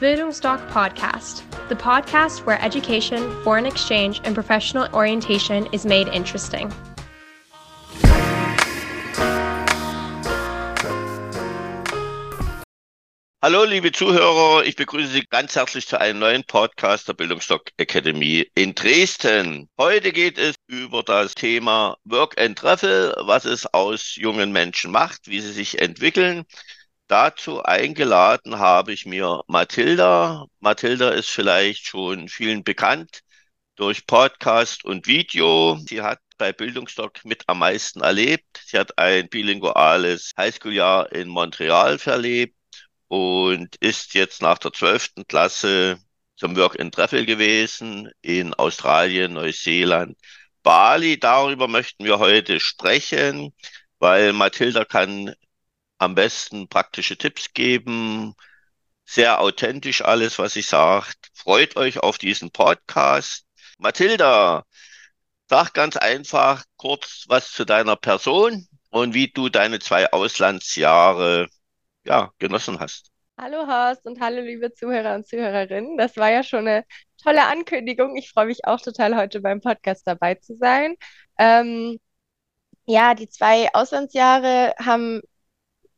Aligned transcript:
Bildungsdoc 0.00 0.64
Podcast, 0.70 1.42
the 1.68 1.74
podcast 1.74 2.46
where 2.46 2.62
education, 2.62 3.18
foreign 3.42 3.66
exchange, 3.66 4.20
and 4.22 4.32
professional 4.32 4.86
orientation 4.94 5.66
is 5.72 5.84
made 5.84 6.06
interesting. 6.06 6.72
Hallo, 13.42 13.64
liebe 13.64 13.90
Zuhörer, 13.90 14.64
ich 14.64 14.76
begrüße 14.76 15.08
Sie 15.08 15.24
ganz 15.30 15.56
herzlich 15.56 15.88
zu 15.88 16.00
einem 16.00 16.20
neuen 16.20 16.44
Podcast 16.44 17.08
der 17.08 17.14
Bildungsstock 17.14 17.62
Academy 17.76 18.48
in 18.54 18.76
Dresden. 18.76 19.68
Heute 19.78 20.12
geht 20.12 20.38
es 20.38 20.54
über 20.68 21.02
das 21.02 21.34
Thema 21.34 21.96
Work 22.04 22.40
and 22.40 22.56
Travel, 22.56 23.16
was 23.26 23.44
es 23.44 23.66
aus 23.66 24.14
jungen 24.14 24.52
Menschen 24.52 24.92
macht, 24.92 25.26
wie 25.26 25.40
sie 25.40 25.52
sich 25.52 25.80
entwickeln. 25.80 26.44
Dazu 27.08 27.62
eingeladen 27.62 28.58
habe 28.58 28.92
ich 28.92 29.06
mir 29.06 29.42
Mathilda. 29.46 30.44
Mathilda 30.60 31.08
ist 31.10 31.30
vielleicht 31.30 31.86
schon 31.86 32.28
vielen 32.28 32.64
bekannt 32.64 33.22
durch 33.76 34.06
Podcast 34.06 34.84
und 34.84 35.06
Video. 35.06 35.78
Sie 35.88 36.02
hat 36.02 36.20
bei 36.36 36.52
Bildungsdoc 36.52 37.24
mit 37.24 37.44
am 37.46 37.60
meisten 37.60 38.02
erlebt. 38.02 38.62
Sie 38.66 38.78
hat 38.78 38.98
ein 38.98 39.26
bilinguales 39.30 40.32
Highschool-Jahr 40.36 41.10
in 41.12 41.28
Montreal 41.28 41.98
verlebt 41.98 42.56
und 43.08 43.76
ist 43.76 44.12
jetzt 44.12 44.42
nach 44.42 44.58
der 44.58 44.74
12. 44.74 45.26
Klasse 45.28 45.98
zum 46.36 46.56
Work 46.56 46.78
and 46.78 46.94
Travel 46.94 47.24
gewesen 47.24 48.10
in 48.20 48.52
Australien, 48.52 49.32
Neuseeland, 49.32 50.18
Bali. 50.62 51.18
Darüber 51.18 51.68
möchten 51.68 52.04
wir 52.04 52.18
heute 52.18 52.60
sprechen, 52.60 53.54
weil 53.98 54.34
Mathilda 54.34 54.84
kann 54.84 55.34
am 55.98 56.14
besten 56.14 56.68
praktische 56.68 57.16
Tipps 57.18 57.52
geben. 57.52 58.34
Sehr 59.04 59.40
authentisch 59.40 60.02
alles, 60.02 60.38
was 60.38 60.54
sie 60.54 60.62
sagt. 60.62 61.30
Freut 61.34 61.76
euch 61.76 61.98
auf 61.98 62.18
diesen 62.18 62.50
Podcast. 62.50 63.44
Mathilda, 63.78 64.64
sag 65.48 65.74
ganz 65.74 65.96
einfach 65.96 66.64
kurz 66.76 67.24
was 67.28 67.52
zu 67.52 67.64
deiner 67.64 67.96
Person 67.96 68.68
und 68.90 69.14
wie 69.14 69.28
du 69.28 69.48
deine 69.48 69.78
zwei 69.78 70.10
Auslandsjahre 70.12 71.48
ja, 72.04 72.32
genossen 72.38 72.80
hast. 72.80 73.10
Hallo 73.40 73.66
Horst 73.68 74.04
und 74.04 74.20
hallo 74.20 74.40
liebe 74.40 74.72
Zuhörer 74.74 75.14
und 75.14 75.28
Zuhörerinnen. 75.28 75.96
Das 75.96 76.16
war 76.16 76.30
ja 76.30 76.42
schon 76.42 76.66
eine 76.66 76.84
tolle 77.22 77.46
Ankündigung. 77.46 78.16
Ich 78.16 78.30
freue 78.30 78.46
mich 78.46 78.64
auch 78.64 78.80
total, 78.80 79.16
heute 79.16 79.40
beim 79.40 79.60
Podcast 79.60 80.06
dabei 80.06 80.34
zu 80.34 80.56
sein. 80.56 80.96
Ähm, 81.38 82.00
ja, 82.86 83.14
die 83.14 83.28
zwei 83.28 83.68
Auslandsjahre 83.74 84.74
haben 84.80 85.20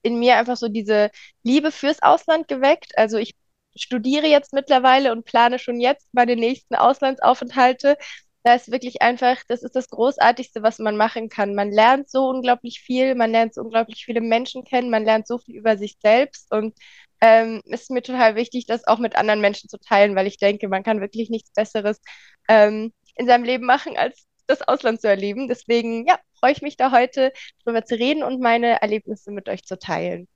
in 0.03 0.19
mir 0.19 0.37
einfach 0.37 0.57
so 0.57 0.69
diese 0.69 1.11
Liebe 1.43 1.73
fürs 1.73 2.03
Ausland 2.03 2.49
geweckt. 2.49 2.97
Also 2.97 3.19
ich 3.19 3.35
studiere 3.77 4.27
jetzt 4.27 4.53
mittlerweile 4.53 5.13
und 5.13 5.25
plane 5.25 5.59
schon 5.59 5.81
jetzt 5.81 6.09
meine 6.13 6.37
nächsten 6.37 6.75
Auslandsaufenthalte. 6.75 7.97
Da 8.43 8.55
ist 8.55 8.73
wirklich 8.73 9.03
einfach, 9.03 9.37
das 9.49 9.63
ist 9.63 9.77
das 9.77 9.89
Großartigste, 9.91 10.63
was 10.63 10.79
man 10.79 10.97
machen 10.97 11.29
kann. 11.29 11.55
Man 11.55 11.71
lernt 11.71 12.09
so 12.11 12.29
unglaublich 12.29 12.81
viel, 12.81 13.15
man 13.15 13.31
lernt 13.33 13.55
so 13.55 13.61
unglaublich 13.61 14.05
viele 14.05 14.23
Menschen 14.23 14.65
kennen, 14.65 14.91
man 14.91 15.05
lernt 15.05 15.27
so 15.27 15.39
viel 15.39 15.57
über 15.57 15.77
sich 15.77 15.97
selbst 16.03 16.51
und 16.53 16.75
ähm, 17.21 17.61
ist 17.67 17.91
mir 17.91 18.03
total 18.03 18.37
wichtig, 18.37 18.65
das 18.67 18.87
auch 18.87 18.99
mit 18.99 19.15
anderen 19.17 19.41
Menschen 19.43 19.69
zu 19.69 19.79
teilen, 19.79 20.17
weil 20.17 20.27
ich 20.27 20.39
denke, 20.39 20.69
man 20.69 20.83
kann 20.83 21.03
wirklich 21.03 21.29
nichts 21.29 21.53
Besseres 21.53 22.01
ähm, 22.49 22.93
in 23.15 23.27
seinem 23.27 23.45
Leben 23.45 23.67
machen, 23.67 23.97
als 23.99 24.27
das 24.47 24.63
Ausland 24.63 25.01
zu 25.03 25.09
erleben. 25.09 25.47
Deswegen, 25.49 26.07
ja, 26.07 26.19
freue 26.41 26.53
ich 26.53 26.63
mich 26.63 26.77
da 26.77 26.91
heute 26.91 27.33
drüber 27.65 27.85
zu 27.85 27.95
reden 27.95 28.23
und 28.23 28.41
meine 28.41 28.83
Erlebnisse 28.83 29.31
mit 29.31 29.49
euch 29.49 29.65
zu 29.65 29.79
teilen. 29.79 30.27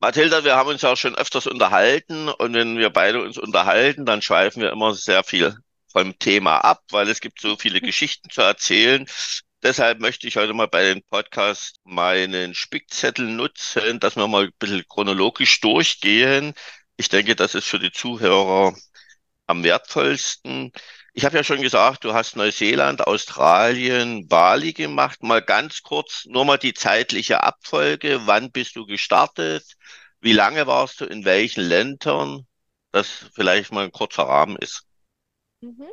Mathilda, 0.00 0.44
wir 0.44 0.54
haben 0.56 0.68
uns 0.68 0.82
ja 0.82 0.92
auch 0.92 0.96
schon 0.96 1.14
öfters 1.14 1.46
unterhalten 1.46 2.28
und 2.28 2.52
wenn 2.54 2.76
wir 2.76 2.90
beide 2.90 3.22
uns 3.22 3.38
unterhalten, 3.38 4.04
dann 4.04 4.22
schweifen 4.22 4.62
wir 4.62 4.70
immer 4.70 4.94
sehr 4.94 5.24
viel 5.24 5.56
vom 5.88 6.18
Thema 6.18 6.58
ab, 6.58 6.82
weil 6.90 7.08
es 7.08 7.20
gibt 7.20 7.40
so 7.40 7.56
viele 7.56 7.80
Geschichten 7.80 8.28
zu 8.28 8.42
erzählen. 8.42 9.06
Deshalb 9.62 10.00
möchte 10.00 10.28
ich 10.28 10.36
heute 10.36 10.52
mal 10.52 10.68
bei 10.68 10.84
dem 10.84 11.02
Podcast 11.02 11.80
meinen 11.84 12.54
Spickzettel 12.54 13.24
nutzen, 13.26 13.98
dass 13.98 14.16
wir 14.16 14.28
mal 14.28 14.44
ein 14.44 14.52
bisschen 14.58 14.84
chronologisch 14.86 15.60
durchgehen. 15.60 16.52
Ich 16.98 17.08
denke, 17.08 17.34
das 17.34 17.54
ist 17.54 17.66
für 17.66 17.78
die 17.78 17.92
Zuhörer 17.92 18.76
am 19.46 19.64
wertvollsten. 19.64 20.72
Ich 21.16 21.24
habe 21.24 21.36
ja 21.36 21.44
schon 21.44 21.62
gesagt, 21.62 22.02
du 22.02 22.12
hast 22.12 22.34
Neuseeland, 22.34 23.06
Australien, 23.06 24.26
Bali 24.26 24.72
gemacht. 24.72 25.22
Mal 25.22 25.42
ganz 25.42 25.82
kurz, 25.82 26.24
nur 26.26 26.44
mal 26.44 26.58
die 26.58 26.74
zeitliche 26.74 27.44
Abfolge. 27.44 28.22
Wann 28.24 28.50
bist 28.50 28.74
du 28.74 28.84
gestartet? 28.84 29.64
Wie 30.20 30.32
lange 30.32 30.66
warst 30.66 31.00
du 31.00 31.04
in 31.04 31.24
welchen 31.24 31.62
Ländern? 31.62 32.48
Das 32.90 33.08
vielleicht 33.32 33.70
mal 33.70 33.84
ein 33.84 33.92
kurzer 33.92 34.24
Rahmen 34.24 34.56
ist. 34.56 34.82
Mhm. 35.60 35.86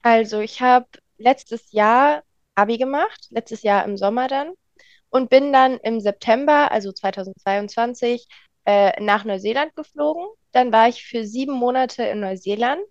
Also 0.00 0.40
ich 0.40 0.62
habe 0.62 0.86
letztes 1.18 1.70
Jahr 1.72 2.22
Abi 2.54 2.78
gemacht, 2.78 3.26
letztes 3.28 3.64
Jahr 3.64 3.84
im 3.84 3.98
Sommer 3.98 4.28
dann 4.28 4.54
und 5.10 5.28
bin 5.28 5.52
dann 5.52 5.76
im 5.80 6.00
September, 6.00 6.72
also 6.72 6.90
2022, 6.90 8.26
äh, 8.64 8.98
nach 8.98 9.24
Neuseeland 9.24 9.76
geflogen. 9.76 10.26
Dann 10.52 10.72
war 10.72 10.88
ich 10.88 11.04
für 11.04 11.26
sieben 11.26 11.52
Monate 11.52 12.04
in 12.04 12.20
Neuseeland 12.20 12.82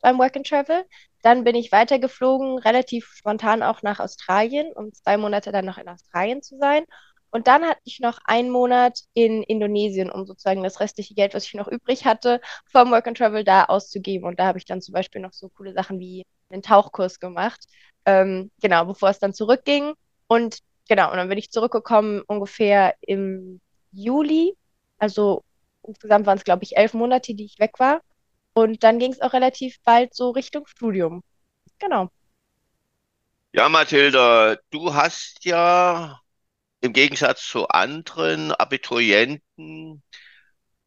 beim 0.00 0.18
Work 0.18 0.36
and 0.36 0.46
Travel. 0.46 0.84
Dann 1.22 1.44
bin 1.44 1.54
ich 1.54 1.72
weitergeflogen, 1.72 2.58
relativ 2.58 3.06
spontan 3.14 3.62
auch 3.62 3.82
nach 3.82 4.00
Australien, 4.00 4.72
um 4.74 4.92
zwei 4.92 5.16
Monate 5.16 5.52
dann 5.52 5.64
noch 5.64 5.78
in 5.78 5.88
Australien 5.88 6.42
zu 6.42 6.58
sein. 6.58 6.84
Und 7.30 7.46
dann 7.46 7.64
hatte 7.64 7.80
ich 7.84 7.98
noch 8.00 8.18
einen 8.24 8.50
Monat 8.50 9.00
in 9.14 9.42
Indonesien, 9.42 10.10
um 10.10 10.26
sozusagen 10.26 10.62
das 10.62 10.80
restliche 10.80 11.14
Geld, 11.14 11.32
was 11.34 11.46
ich 11.46 11.54
noch 11.54 11.66
übrig 11.66 12.04
hatte, 12.04 12.40
vom 12.70 12.90
Work 12.90 13.06
and 13.06 13.16
Travel 13.16 13.42
da 13.42 13.64
auszugeben. 13.64 14.28
Und 14.28 14.38
da 14.38 14.46
habe 14.46 14.58
ich 14.58 14.66
dann 14.66 14.82
zum 14.82 14.92
Beispiel 14.92 15.22
noch 15.22 15.32
so 15.32 15.48
coole 15.48 15.72
Sachen 15.72 15.98
wie 15.98 16.26
einen 16.50 16.62
Tauchkurs 16.62 17.20
gemacht. 17.20 17.64
Ähm, 18.04 18.50
genau, 18.60 18.84
bevor 18.84 19.08
es 19.08 19.18
dann 19.18 19.32
zurückging. 19.32 19.94
Und 20.26 20.58
genau, 20.88 21.10
und 21.10 21.16
dann 21.16 21.28
bin 21.30 21.38
ich 21.38 21.50
zurückgekommen 21.50 22.22
ungefähr 22.26 22.94
im 23.00 23.60
Juli. 23.92 24.54
Also 24.98 25.42
insgesamt 25.82 26.26
waren 26.26 26.36
es, 26.36 26.44
glaube 26.44 26.64
ich, 26.64 26.76
elf 26.76 26.92
Monate, 26.92 27.34
die 27.34 27.46
ich 27.46 27.58
weg 27.58 27.78
war. 27.78 28.02
Und 28.54 28.84
dann 28.84 28.98
ging 28.98 29.12
es 29.12 29.20
auch 29.20 29.32
relativ 29.32 29.76
bald 29.84 30.14
so 30.14 30.30
Richtung 30.30 30.66
Studium. 30.66 31.22
Genau. 31.78 32.10
Ja, 33.52 33.68
Mathilda, 33.68 34.56
du 34.70 34.94
hast 34.94 35.44
ja 35.44 36.20
im 36.80 36.92
Gegensatz 36.92 37.46
zu 37.46 37.68
anderen 37.68 38.52
Abiturienten 38.52 40.02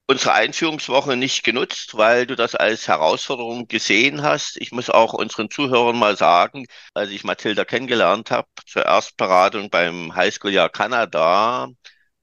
unsere 0.08 0.34
Einführungswoche 0.34 1.16
nicht 1.16 1.44
genutzt, 1.44 1.96
weil 1.98 2.28
du 2.28 2.36
das 2.36 2.56
als 2.56 2.88
Herausforderung 2.88 3.68
gesehen 3.68 4.22
hast. 4.22 4.58
Ich 4.58 4.72
muss 4.72 4.90
auch 4.90 5.14
unseren 5.14 5.50
Zuhörern 5.50 5.98
mal 5.98 6.16
sagen, 6.18 6.66
als 6.94 7.10
ich 7.12 7.24
Mathilda 7.24 7.66
kennengelernt 7.66 8.32
habe, 8.32 8.48
zur 8.68 8.86
Erstberatung 8.86 9.70
beim 9.70 10.16
Highschool-Jahr 10.16 10.70
Kanada, 10.70 11.70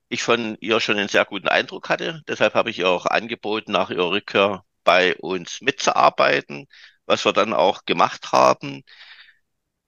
ich 0.08 0.22
von 0.22 0.56
ihr 0.60 0.80
schon 0.80 0.98
einen 0.98 1.08
sehr 1.08 1.24
guten 1.24 1.48
Eindruck 1.48 1.88
hatte. 1.88 2.22
Deshalb 2.28 2.54
habe 2.54 2.70
ich 2.70 2.78
ihr 2.80 2.88
auch 2.88 3.06
angeboten, 3.06 3.72
nach 3.72 3.90
ihrer 3.90 4.10
Rückkehr 4.10 4.64
bei 4.84 5.16
uns 5.16 5.60
mitzuarbeiten, 5.60 6.66
was 7.06 7.24
wir 7.24 7.32
dann 7.32 7.52
auch 7.54 7.84
gemacht 7.84 8.32
haben. 8.32 8.82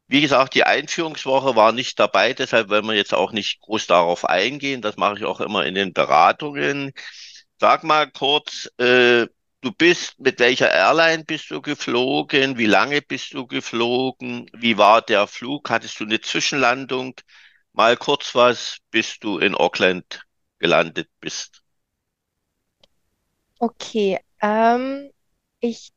Wie 0.07 0.21
gesagt, 0.21 0.55
die 0.55 0.65
Einführungswoche 0.65 1.57
war 1.57 1.73
nicht 1.73 1.99
dabei, 1.99 2.35
deshalb 2.35 2.69
wollen 2.69 2.87
wir 2.87 2.95
jetzt 2.95 3.15
auch 3.15 3.33
nicht 3.33 3.61
groß 3.61 3.87
darauf 3.87 4.25
eingehen. 4.27 4.83
Das 4.83 4.97
mache 4.97 5.17
ich 5.19 5.25
auch 5.25 5.41
immer 5.41 5.65
in 5.65 5.75
den 5.75 5.93
Beratungen. 5.93 6.93
Sag 7.59 7.85
mal 7.85 8.11
kurz, 8.11 8.69
äh, 8.79 9.27
du 9.63 9.73
bist, 9.73 10.21
mit 10.21 10.39
welcher 10.41 10.71
Airline 10.71 11.25
bist 11.25 11.51
du 11.51 11.63
geflogen? 11.63 12.59
Wie 12.59 12.67
lange 12.67 13.01
bist 13.03 13.33
du 13.35 13.47
geflogen? 13.47 14.51
Wie 14.53 14.77
war 14.77 15.01
der 15.03 15.27
Flug? 15.27 15.71
Hattest 15.71 15.99
du 16.01 16.05
eine 16.05 16.21
Zwischenlandung? 16.21 17.15
Mal 17.73 17.97
kurz 17.97 18.35
was, 18.35 18.79
bis 18.91 19.19
du 19.19 19.39
in 19.39 19.55
Auckland 19.55 20.23
gelandet 20.59 21.09
bist. 21.21 21.63
Okay, 23.59 24.19
ähm, 24.45 25.11
ich 25.61 25.93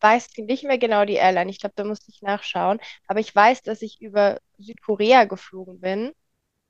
weiß 0.00 0.30
nicht 0.38 0.64
mehr 0.64 0.78
genau 0.78 1.04
die 1.06 1.14
Airline. 1.16 1.50
Ich 1.50 1.60
glaube, 1.60 1.74
da 1.76 1.84
musste 1.84 2.10
ich 2.10 2.22
nachschauen. 2.22 2.80
Aber 3.08 3.20
ich 3.20 3.34
weiß, 3.34 3.62
dass 3.62 3.82
ich 3.82 4.00
über 4.02 4.38
Südkorea 4.58 5.24
geflogen 5.26 5.80
bin. 5.80 6.12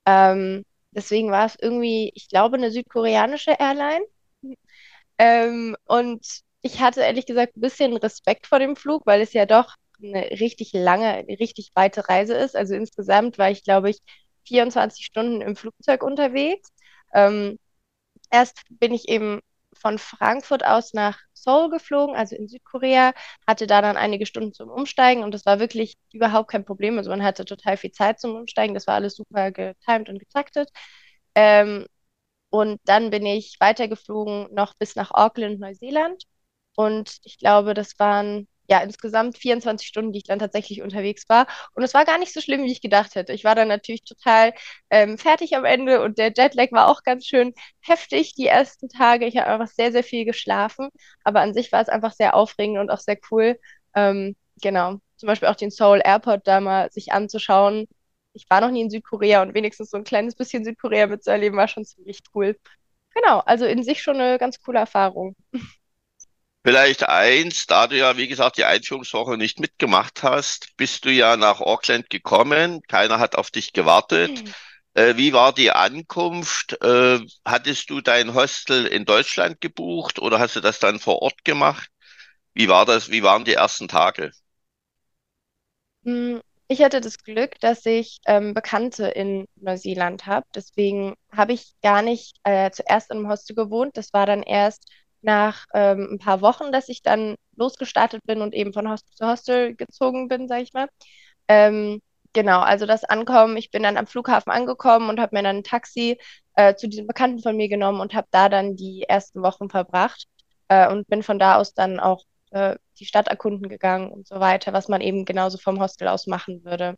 Ähm, 0.06 0.64
deswegen 0.92 1.30
war 1.32 1.46
es 1.46 1.56
irgendwie, 1.60 2.12
ich 2.14 2.28
glaube, 2.28 2.56
eine 2.56 2.70
südkoreanische 2.72 3.52
Airline. 3.58 4.04
Ähm, 5.18 5.76
und 5.86 6.26
ich 6.62 6.80
hatte 6.80 7.00
ehrlich 7.00 7.26
gesagt 7.26 7.56
ein 7.56 7.60
bisschen 7.60 7.96
Respekt 7.96 8.46
vor 8.46 8.58
dem 8.58 8.76
Flug, 8.76 9.06
weil 9.06 9.20
es 9.20 9.32
ja 9.32 9.46
doch 9.46 9.74
eine 10.02 10.30
richtig 10.40 10.72
lange, 10.72 11.24
richtig 11.40 11.70
weite 11.74 12.08
Reise 12.08 12.34
ist. 12.34 12.56
Also 12.56 12.74
insgesamt 12.74 13.38
war 13.38 13.50
ich, 13.50 13.64
glaube 13.64 13.90
ich, 13.90 13.98
24 14.46 15.04
Stunden 15.06 15.40
im 15.40 15.56
Flugzeug 15.56 16.02
unterwegs. 16.02 16.70
Ähm, 17.14 17.58
erst 18.30 18.62
bin 18.70 18.94
ich 18.94 19.08
eben 19.08 19.40
von 19.86 19.98
Frankfurt 19.98 20.64
aus 20.64 20.94
nach 20.94 21.18
Seoul 21.32 21.70
geflogen, 21.70 22.16
also 22.16 22.34
in 22.34 22.48
Südkorea, 22.48 23.12
hatte 23.46 23.68
da 23.68 23.80
dann 23.82 23.96
einige 23.96 24.26
Stunden 24.26 24.52
zum 24.52 24.68
Umsteigen 24.68 25.22
und 25.22 25.32
das 25.32 25.46
war 25.46 25.60
wirklich 25.60 25.96
überhaupt 26.12 26.50
kein 26.50 26.64
Problem. 26.64 26.98
Also 26.98 27.10
man 27.10 27.22
hatte 27.22 27.44
total 27.44 27.76
viel 27.76 27.92
Zeit 27.92 28.18
zum 28.20 28.34
Umsteigen, 28.34 28.74
das 28.74 28.88
war 28.88 28.94
alles 28.96 29.14
super 29.14 29.52
getimed 29.52 30.08
und 30.08 30.18
getaktet. 30.18 30.70
Ähm, 31.36 31.86
und 32.50 32.80
dann 32.86 33.10
bin 33.10 33.26
ich 33.26 33.56
weitergeflogen 33.60 34.48
noch 34.54 34.74
bis 34.74 34.96
nach 34.96 35.12
Auckland, 35.12 35.60
Neuseeland. 35.60 36.24
Und 36.76 37.18
ich 37.22 37.38
glaube, 37.38 37.74
das 37.74 37.98
waren 37.98 38.48
ja 38.68 38.80
insgesamt 38.80 39.38
24 39.38 39.86
Stunden, 39.88 40.12
die 40.12 40.18
ich 40.18 40.24
dann 40.24 40.38
tatsächlich 40.38 40.82
unterwegs 40.82 41.28
war. 41.28 41.46
Und 41.74 41.82
es 41.82 41.94
war 41.94 42.04
gar 42.04 42.18
nicht 42.18 42.32
so 42.32 42.40
schlimm, 42.40 42.64
wie 42.64 42.72
ich 42.72 42.80
gedacht 42.80 43.14
hätte. 43.14 43.32
Ich 43.32 43.44
war 43.44 43.54
dann 43.54 43.68
natürlich 43.68 44.04
total 44.04 44.52
ähm, 44.90 45.18
fertig 45.18 45.56
am 45.56 45.64
Ende 45.64 46.02
und 46.02 46.18
der 46.18 46.32
Jetlag 46.36 46.72
war 46.72 46.88
auch 46.88 47.02
ganz 47.02 47.26
schön 47.26 47.54
heftig 47.80 48.34
die 48.34 48.46
ersten 48.46 48.88
Tage. 48.88 49.26
Ich 49.26 49.36
habe 49.36 49.48
einfach 49.48 49.72
sehr, 49.72 49.92
sehr 49.92 50.04
viel 50.04 50.24
geschlafen. 50.24 50.88
Aber 51.24 51.40
an 51.40 51.54
sich 51.54 51.72
war 51.72 51.80
es 51.82 51.88
einfach 51.88 52.12
sehr 52.12 52.34
aufregend 52.34 52.78
und 52.78 52.90
auch 52.90 53.00
sehr 53.00 53.18
cool. 53.30 53.58
Ähm, 53.94 54.36
genau. 54.60 54.98
Zum 55.16 55.26
Beispiel 55.28 55.48
auch 55.48 55.56
den 55.56 55.70
Seoul 55.70 56.00
Airport 56.04 56.46
da 56.46 56.60
mal 56.60 56.90
sich 56.92 57.12
anzuschauen. 57.12 57.86
Ich 58.32 58.48
war 58.50 58.60
noch 58.60 58.70
nie 58.70 58.82
in 58.82 58.90
Südkorea 58.90 59.42
und 59.42 59.54
wenigstens 59.54 59.90
so 59.90 59.96
ein 59.96 60.04
kleines 60.04 60.34
bisschen 60.36 60.64
Südkorea 60.64 61.06
mitzuerleben, 61.06 61.56
war 61.58 61.68
schon 61.68 61.84
ziemlich 61.86 62.20
cool. 62.34 62.56
Genau, 63.14 63.40
also 63.40 63.64
in 63.66 63.82
sich 63.82 64.02
schon 64.02 64.16
eine 64.20 64.38
ganz 64.38 64.60
coole 64.60 64.78
Erfahrung. 64.80 65.36
Vielleicht 66.66 67.08
eins, 67.08 67.66
da 67.68 67.86
du 67.86 67.96
ja, 67.96 68.16
wie 68.16 68.26
gesagt, 68.26 68.58
die 68.58 68.64
Einführungswoche 68.64 69.36
nicht 69.36 69.60
mitgemacht 69.60 70.24
hast, 70.24 70.76
bist 70.76 71.04
du 71.04 71.12
ja 71.12 71.36
nach 71.36 71.60
Auckland 71.60 72.10
gekommen. 72.10 72.82
Keiner 72.88 73.20
hat 73.20 73.36
auf 73.36 73.52
dich 73.52 73.72
gewartet. 73.72 74.42
Mhm. 74.42 74.54
Äh, 74.94 75.16
wie 75.16 75.32
war 75.32 75.52
die 75.52 75.70
Ankunft? 75.70 76.76
Äh, 76.82 77.20
hattest 77.44 77.88
du 77.90 78.00
dein 78.00 78.34
Hostel 78.34 78.84
in 78.86 79.04
Deutschland 79.04 79.60
gebucht 79.60 80.18
oder 80.18 80.40
hast 80.40 80.56
du 80.56 80.60
das 80.60 80.80
dann 80.80 80.98
vor 80.98 81.22
Ort 81.22 81.44
gemacht? 81.44 81.88
Wie 82.52 82.66
war 82.66 82.84
das? 82.84 83.12
Wie 83.12 83.22
waren 83.22 83.44
die 83.44 83.54
ersten 83.54 83.86
Tage? 83.86 84.32
Hm, 86.02 86.40
ich 86.66 86.82
hatte 86.82 87.00
das 87.00 87.18
Glück, 87.18 87.60
dass 87.60 87.86
ich 87.86 88.18
ähm, 88.26 88.54
Bekannte 88.54 89.06
in 89.06 89.46
Neuseeland 89.54 90.26
habe. 90.26 90.46
Deswegen 90.52 91.14
habe 91.30 91.52
ich 91.52 91.74
gar 91.80 92.02
nicht 92.02 92.38
äh, 92.42 92.72
zuerst 92.72 93.12
in 93.12 93.18
einem 93.18 93.28
Hostel 93.28 93.54
gewohnt. 93.54 93.96
Das 93.96 94.12
war 94.12 94.26
dann 94.26 94.42
erst 94.42 94.90
nach 95.22 95.66
ähm, 95.74 96.08
ein 96.12 96.18
paar 96.18 96.40
Wochen, 96.40 96.72
dass 96.72 96.88
ich 96.88 97.02
dann 97.02 97.36
losgestartet 97.56 98.22
bin 98.26 98.42
und 98.42 98.54
eben 98.54 98.72
von 98.72 98.90
Hostel 98.90 99.14
zu 99.14 99.26
Hostel 99.26 99.74
gezogen 99.74 100.28
bin, 100.28 100.48
sag 100.48 100.62
ich 100.62 100.72
mal. 100.72 100.88
Ähm, 101.48 102.00
genau, 102.32 102.60
also 102.60 102.86
das 102.86 103.04
Ankommen, 103.04 103.56
ich 103.56 103.70
bin 103.70 103.82
dann 103.82 103.96
am 103.96 104.06
Flughafen 104.06 104.52
angekommen 104.52 105.08
und 105.08 105.20
habe 105.20 105.36
mir 105.36 105.42
dann 105.42 105.58
ein 105.58 105.64
Taxi 105.64 106.18
äh, 106.54 106.74
zu 106.74 106.88
diesem 106.88 107.06
Bekannten 107.06 107.42
von 107.42 107.56
mir 107.56 107.68
genommen 107.68 108.00
und 108.00 108.14
habe 108.14 108.28
da 108.30 108.48
dann 108.48 108.76
die 108.76 109.04
ersten 109.08 109.42
Wochen 109.42 109.68
verbracht 109.70 110.26
äh, 110.68 110.88
und 110.90 111.08
bin 111.08 111.22
von 111.22 111.38
da 111.38 111.56
aus 111.56 111.74
dann 111.74 112.00
auch 112.00 112.24
äh, 112.50 112.76
die 112.98 113.06
Stadt 113.06 113.28
erkunden 113.28 113.68
gegangen 113.68 114.10
und 114.10 114.26
so 114.26 114.40
weiter, 114.40 114.72
was 114.72 114.88
man 114.88 115.00
eben 115.00 115.24
genauso 115.24 115.58
vom 115.58 115.80
Hostel 115.80 116.08
aus 116.08 116.26
machen 116.26 116.64
würde. 116.64 116.96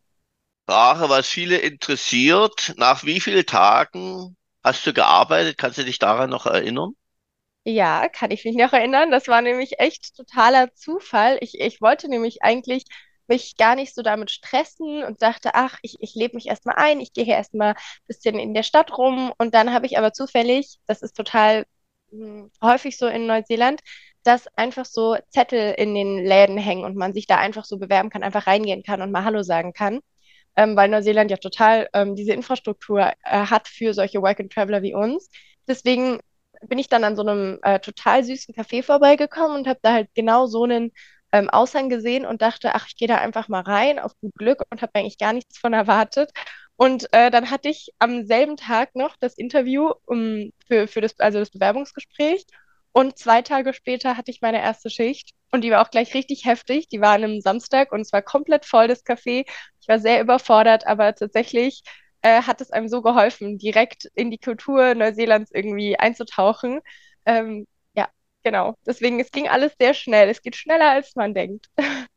Frage, 0.69 1.09
was 1.09 1.27
viele 1.27 1.57
interessiert, 1.57 2.75
nach 2.77 3.05
wie 3.05 3.21
vielen 3.21 3.47
Tagen 3.47 4.37
hast 4.63 4.87
du 4.87 4.93
gearbeitet? 4.93 5.57
Kannst 5.57 5.79
du 5.79 5.85
dich 5.85 5.99
daran 5.99 6.31
noch 6.31 6.47
erinnern? 6.47 6.93
Ja, 7.69 8.09
kann 8.09 8.31
ich 8.31 8.47
mich 8.47 8.57
noch 8.57 8.73
erinnern. 8.73 9.11
Das 9.11 9.29
war 9.29 9.43
nämlich 9.43 9.79
echt 9.79 10.17
totaler 10.17 10.73
Zufall. 10.75 11.37
Ich, 11.43 11.61
ich 11.61 11.83
wollte 11.83 12.09
nämlich 12.09 12.43
eigentlich 12.43 12.85
mich 13.27 13.59
gar 13.59 13.75
nicht 13.75 13.95
so 13.95 14.01
damit 14.01 14.31
stressen 14.31 15.05
und 15.05 15.21
dachte, 15.21 15.51
ach, 15.53 15.79
ich, 15.83 15.97
ich 16.01 16.15
lebe 16.15 16.35
mich 16.37 16.47
erstmal 16.47 16.77
ein, 16.79 16.99
ich 17.01 17.13
gehe 17.13 17.25
hier 17.27 17.35
erstmal 17.37 17.73
ein 17.73 17.77
bisschen 18.07 18.39
in 18.39 18.55
der 18.55 18.63
Stadt 18.63 18.97
rum. 18.97 19.35
Und 19.37 19.55
dann 19.55 19.75
habe 19.75 19.85
ich 19.85 19.99
aber 19.99 20.15
zufällig, 20.15 20.79
das 20.87 21.03
ist 21.03 21.15
total 21.15 21.67
mh, 22.11 22.45
hm, 22.45 22.51
häufig 22.63 22.97
so 22.97 23.07
in 23.07 23.27
Neuseeland, 23.27 23.81
dass 24.23 24.47
einfach 24.57 24.87
so 24.87 25.19
Zettel 25.29 25.75
in 25.77 25.95
den 25.95 26.25
Läden 26.25 26.57
hängen 26.57 26.85
und 26.85 26.97
man 26.97 27.13
sich 27.13 27.27
da 27.27 27.37
einfach 27.37 27.67
so 27.67 27.77
bewerben 27.79 28.09
kann, 28.09 28.23
einfach 28.23 28.47
reingehen 28.47 28.83
kann 28.83 29.03
und 29.03 29.13
mal 29.13 29.25
Hallo 29.25 29.43
sagen 29.43 29.75
kann. 29.75 30.01
Ähm, 30.57 30.75
weil 30.75 30.89
Neuseeland 30.89 31.31
ja 31.31 31.37
total 31.37 31.89
ähm, 31.93 32.17
diese 32.17 32.33
Infrastruktur 32.33 33.13
äh, 33.25 33.47
hat 33.47 33.69
für 33.69 33.93
solche 33.93 34.23
Work-and-Traveler 34.23 34.81
wie 34.83 34.95
uns. 34.95 35.29
Deswegen 35.69 36.21
bin 36.67 36.79
ich 36.79 36.89
dann 36.89 37.05
an 37.05 37.17
so 37.17 37.23
einem 37.23 37.59
äh, 37.63 37.81
total 37.81 38.25
süßen 38.25 38.55
Café 38.55 38.83
vorbeigekommen 38.83 39.57
und 39.59 39.69
habe 39.69 39.81
da 39.83 39.93
halt 39.93 40.09
genau 40.15 40.47
so 40.47 40.65
einen 40.65 40.93
ähm, 41.33 41.51
Aushang 41.51 41.89
gesehen 41.89 42.27
und 42.27 42.43
dachte, 42.43 42.75
ach, 42.75 42.87
ich 42.89 42.97
gehe 42.97 43.09
da 43.09 43.19
einfach 43.19 43.49
mal 43.49 43.61
rein 43.61 43.99
auf 43.99 44.13
gut 44.21 44.35
Glück 44.37 44.63
und 44.71 44.83
habe 44.83 44.93
eigentlich 44.95 45.19
gar 45.19 45.33
nichts 45.33 45.59
von 45.59 45.73
erwartet. 45.73 46.31
Und 46.77 47.13
äh, 47.13 47.31
dann 47.31 47.51
hatte 47.51 47.69
ich 47.69 47.91
am 47.99 48.25
selben 48.27 48.57
Tag 48.57 48.95
noch 48.95 49.17
das 49.19 49.35
Interview 49.37 49.93
um, 50.07 50.53
für, 50.67 50.87
für 50.87 51.01
das, 51.01 51.19
also 51.19 51.39
das 51.41 51.51
Bewerbungsgespräch. 51.51 52.47
Und 52.93 53.19
zwei 53.19 53.43
Tage 53.43 53.75
später 53.75 54.17
hatte 54.17 54.31
ich 54.31 54.41
meine 54.41 54.61
erste 54.63 54.91
Schicht 54.91 55.33
und 55.53 55.63
die 55.63 55.71
war 55.71 55.83
auch 55.83 55.91
gleich 55.91 56.15
richtig 56.15 56.45
heftig. 56.47 56.89
Die 56.89 57.01
war 57.01 57.15
an 57.15 57.25
einem 57.25 57.41
Samstag 57.41 57.93
und 57.93 58.01
es 58.01 58.13
war 58.13 58.23
komplett 58.23 58.65
voll, 58.65 58.89
das 58.89 59.05
Café. 59.05 59.45
Ich 59.81 59.89
war 59.89 59.99
sehr 59.99 60.21
überfordert, 60.21 60.87
aber 60.87 61.15
tatsächlich 61.15 61.83
äh, 62.23 62.43
hat 62.43 62.61
es 62.61 62.71
einem 62.71 62.89
so 62.89 63.03
geholfen, 63.03 63.59
direkt 63.59 64.07
in 64.15 64.31
die 64.31 64.39
Kultur 64.39 64.95
Neuseelands 64.95 65.51
irgendwie 65.53 65.99
einzutauchen. 65.99 66.81
Ähm, 67.25 67.67
ja, 67.95 68.09
genau. 68.43 68.75
Deswegen, 68.87 69.21
es 69.21 69.31
ging 69.31 69.49
alles 69.49 69.73
sehr 69.79 69.95
schnell. 69.95 70.29
Es 70.29 70.43
geht 70.43 70.57
schneller, 70.57 70.91
als 70.91 71.15
man 71.15 71.35
denkt. 71.35 71.67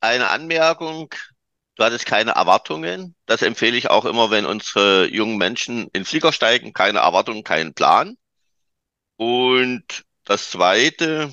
Eine 0.00 0.30
Anmerkung. 0.30 1.14
Du 1.76 1.84
hattest 1.84 2.06
keine 2.06 2.32
Erwartungen. 2.32 3.14
Das 3.26 3.42
empfehle 3.42 3.76
ich 3.76 3.90
auch 3.90 4.06
immer, 4.06 4.30
wenn 4.30 4.46
unsere 4.46 5.06
jungen 5.08 5.36
Menschen 5.36 5.88
in 5.92 6.04
Flieger 6.04 6.32
steigen. 6.32 6.72
Keine 6.72 7.00
Erwartungen, 7.00 7.44
keinen 7.44 7.74
Plan. 7.74 8.16
Und 9.16 10.04
das 10.24 10.50
Zweite, 10.50 11.32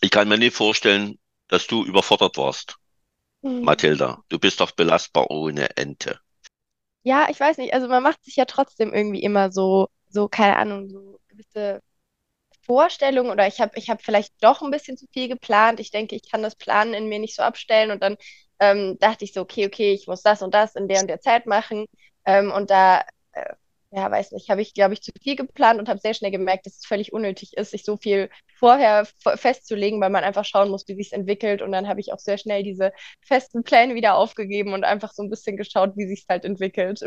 ich 0.00 0.10
kann 0.10 0.28
mir 0.28 0.38
nicht 0.38 0.56
vorstellen, 0.56 1.18
dass 1.48 1.66
du 1.66 1.84
überfordert 1.84 2.36
warst. 2.36 2.76
Hm. 3.42 3.62
Mathilda, 3.62 4.22
du 4.28 4.38
bist 4.38 4.60
doch 4.60 4.72
belastbar 4.72 5.30
ohne 5.30 5.76
Ente. 5.76 6.20
Ja, 7.06 7.28
ich 7.30 7.38
weiß 7.38 7.58
nicht, 7.58 7.72
also 7.72 7.86
man 7.88 8.02
macht 8.02 8.24
sich 8.24 8.34
ja 8.36 8.44
trotzdem 8.46 8.92
irgendwie 8.92 9.22
immer 9.22 9.52
so, 9.52 9.88
so, 10.08 10.28
keine 10.28 10.56
Ahnung, 10.56 10.88
so 10.88 11.20
gewisse 11.28 11.80
Vorstellungen 12.62 13.30
oder 13.30 13.46
ich 13.48 13.60
habe 13.60 13.72
ich 13.78 13.90
hab 13.90 14.02
vielleicht 14.02 14.34
doch 14.42 14.62
ein 14.62 14.70
bisschen 14.72 14.96
zu 14.98 15.06
viel 15.12 15.28
geplant. 15.28 15.80
Ich 15.80 15.90
denke, 15.92 16.16
ich 16.16 16.30
kann 16.30 16.42
das 16.42 16.56
Planen 16.56 16.94
in 16.94 17.08
mir 17.08 17.18
nicht 17.20 17.36
so 17.36 17.42
abstellen 17.42 17.90
und 17.92 18.02
dann 18.02 18.16
ähm, 18.60 18.98
dachte 19.00 19.24
ich 19.24 19.32
so, 19.34 19.42
okay, 19.42 19.66
okay, 19.66 19.92
ich 19.94 20.06
muss 20.08 20.22
das 20.22 20.42
und 20.42 20.54
das 20.54 20.76
in 20.76 20.88
der 20.88 21.00
und 21.02 21.08
der 21.08 21.20
Zeit 21.20 21.46
machen. 21.46 21.86
Ähm, 22.26 22.52
und 22.52 22.70
da 22.70 23.02
äh, 23.32 23.54
ja, 23.90 24.10
weiß 24.10 24.32
nicht, 24.32 24.50
habe 24.50 24.62
ich, 24.62 24.74
glaube 24.74 24.94
ich, 24.94 25.02
zu 25.02 25.12
viel 25.22 25.36
geplant 25.36 25.78
und 25.78 25.88
habe 25.88 26.00
sehr 26.00 26.14
schnell 26.14 26.30
gemerkt, 26.30 26.66
dass 26.66 26.76
es 26.78 26.86
völlig 26.86 27.12
unnötig 27.12 27.56
ist, 27.56 27.70
sich 27.70 27.84
so 27.84 27.96
viel 27.96 28.28
vorher 28.58 29.06
festzulegen, 29.36 30.00
weil 30.00 30.10
man 30.10 30.24
einfach 30.24 30.44
schauen 30.44 30.70
muss, 30.70 30.88
wie 30.88 30.96
sich 30.96 31.12
entwickelt. 31.12 31.62
Und 31.62 31.72
dann 31.72 31.88
habe 31.88 32.00
ich 32.00 32.12
auch 32.12 32.18
sehr 32.18 32.38
schnell 32.38 32.62
diese 32.62 32.92
festen 33.22 33.62
Pläne 33.62 33.94
wieder 33.94 34.16
aufgegeben 34.16 34.72
und 34.72 34.84
einfach 34.84 35.12
so 35.12 35.22
ein 35.22 35.30
bisschen 35.30 35.56
geschaut, 35.56 35.96
wie 35.96 36.06
sich 36.08 36.26
halt 36.28 36.44
entwickelt. 36.44 37.04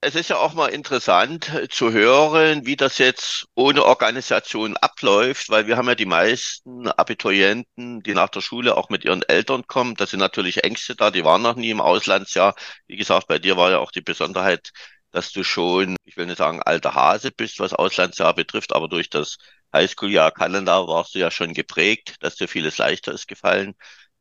Es 0.00 0.14
ist 0.14 0.30
ja 0.30 0.36
auch 0.36 0.54
mal 0.54 0.68
interessant 0.68 1.50
zu 1.70 1.90
hören, 1.90 2.64
wie 2.64 2.76
das 2.76 2.98
jetzt 2.98 3.46
ohne 3.56 3.84
Organisation 3.84 4.76
abläuft, 4.76 5.50
weil 5.50 5.66
wir 5.66 5.76
haben 5.76 5.88
ja 5.88 5.96
die 5.96 6.06
meisten 6.06 6.86
Abiturienten, 6.86 8.00
die 8.04 8.14
nach 8.14 8.28
der 8.28 8.40
Schule 8.40 8.76
auch 8.76 8.90
mit 8.90 9.04
ihren 9.04 9.22
Eltern 9.22 9.66
kommen. 9.66 9.96
Da 9.96 10.06
sind 10.06 10.20
natürlich 10.20 10.62
Ängste 10.62 10.94
da, 10.94 11.10
die 11.10 11.24
waren 11.24 11.42
noch 11.42 11.56
nie 11.56 11.70
im 11.70 11.80
Auslandsjahr. 11.80 12.54
Wie 12.86 12.96
gesagt, 12.96 13.26
bei 13.26 13.40
dir 13.40 13.56
war 13.56 13.70
ja 13.72 13.78
auch 13.78 13.90
die 13.90 14.00
Besonderheit, 14.00 14.70
dass 15.12 15.32
du 15.32 15.44
schon, 15.44 15.96
ich 16.04 16.16
will 16.16 16.26
nicht 16.26 16.38
sagen 16.38 16.62
alter 16.62 16.94
Hase 16.94 17.30
bist, 17.30 17.60
was 17.60 17.72
Auslandsjahr 17.72 18.34
betrifft, 18.34 18.74
aber 18.74 18.88
durch 18.88 19.10
das 19.10 19.38
Highschool-Jahr 19.72 20.32
Kanada 20.32 20.86
warst 20.86 21.14
du 21.14 21.18
ja 21.18 21.30
schon 21.30 21.54
geprägt, 21.54 22.16
dass 22.20 22.36
dir 22.36 22.48
vieles 22.48 22.78
leichter 22.78 23.12
ist 23.12 23.28
gefallen. 23.28 23.74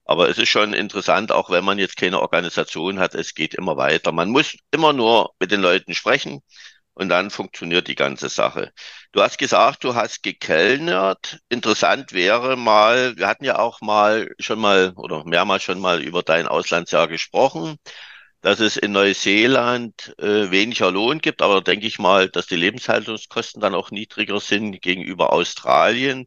Aber 0.05 0.29
es 0.29 0.37
ist 0.37 0.49
schon 0.49 0.73
interessant, 0.73 1.31
auch 1.31 1.49
wenn 1.49 1.65
man 1.65 1.79
jetzt 1.79 1.97
keine 1.97 2.21
Organisation 2.21 2.99
hat, 2.99 3.13
es 3.15 3.33
geht 3.35 3.53
immer 3.55 3.75
weiter. 3.77 4.11
Man 4.13 4.29
muss 4.29 4.55
immer 4.71 4.93
nur 4.93 5.33
mit 5.39 5.51
den 5.51 5.61
Leuten 5.61 5.93
sprechen 5.93 6.41
und 6.93 7.09
dann 7.09 7.29
funktioniert 7.29 7.87
die 7.87 7.95
ganze 7.95 8.29
Sache. 8.29 8.71
Du 9.11 9.21
hast 9.21 9.37
gesagt, 9.37 9.83
du 9.83 9.95
hast 9.95 10.23
gekellnert. 10.23 11.39
Interessant 11.49 12.13
wäre 12.13 12.55
mal, 12.57 13.17
wir 13.17 13.27
hatten 13.27 13.45
ja 13.45 13.59
auch 13.59 13.81
mal 13.81 14.29
schon 14.39 14.59
mal 14.59 14.93
oder 14.95 15.25
mehrmals 15.25 15.63
schon 15.63 15.79
mal 15.79 16.01
über 16.01 16.23
dein 16.23 16.47
Auslandsjahr 16.47 17.07
gesprochen 17.07 17.77
dass 18.47 18.61
es 18.61 18.77
in 18.77 18.93
Neuseeland 18.93 20.15
äh, 20.19 20.49
weniger 20.51 20.89
Lohn 20.89 21.19
gibt, 21.19 21.41
aber 21.41 21.61
denke 21.61 21.85
ich 21.85 21.99
mal, 21.99 22.29
dass 22.29 22.47
die 22.47 22.55
Lebenshaltungskosten 22.55 23.61
dann 23.61 23.75
auch 23.75 23.91
niedriger 23.91 24.39
sind 24.39 24.81
gegenüber 24.81 25.33
Australien. 25.33 26.25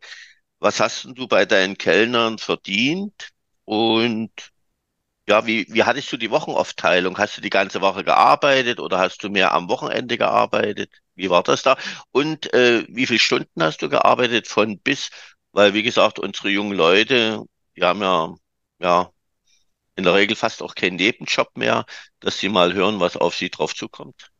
Was 0.59 0.81
hast 0.81 1.07
du 1.15 1.29
bei 1.29 1.47
deinen 1.47 1.79
Kellnern 1.79 2.39
verdient? 2.39 3.31
Und 3.65 4.33
ja, 5.29 5.47
wie, 5.47 5.67
wie 5.71 5.85
hattest 5.85 6.13
du 6.13 6.17
die 6.19 6.31
Wochenaufteilung? 6.31 7.19
Hast 7.19 7.37
du 7.37 7.41
die 7.41 7.51
ganze 7.51 7.81
Woche 7.81 8.05
gearbeitet 8.05 8.81
oder 8.81 8.99
hast 8.99 9.23
du 9.25 9.31
mehr 9.31 9.53
am 9.55 9.69
Wochenende 9.69 10.19
gearbeitet? 10.19 10.93
Wie 11.15 11.31
war 11.31 11.43
das 11.43 11.63
da? 11.63 11.77
Und 12.13 12.53
äh, 12.55 12.85
wie 12.89 13.07
viele 13.07 13.19
Stunden 13.21 13.63
hast 13.63 13.83
du 13.83 13.89
gearbeitet 13.89 14.49
von 14.49 14.79
bis? 14.81 15.11
Weil, 15.53 15.75
wie 15.75 15.83
gesagt, 15.83 16.19
unsere 16.19 16.51
jungen 16.51 16.77
Leute, 16.77 17.43
die 17.77 17.83
haben 17.85 18.03
ja, 18.03 18.35
ja, 18.81 19.11
in 20.01 20.05
der 20.05 20.15
Regel 20.15 20.37
fast 20.37 20.63
auch 20.63 20.75
keinen 20.75 20.97
Nebenjob 20.97 21.57
mehr, 21.57 21.85
dass 22.21 22.39
sie 22.39 22.49
mal 22.49 22.73
hören, 22.73 23.01
was 23.01 23.17
auf 23.17 23.35
sie 23.35 23.51
drauf 23.51 23.75
zukommt? 23.75 24.31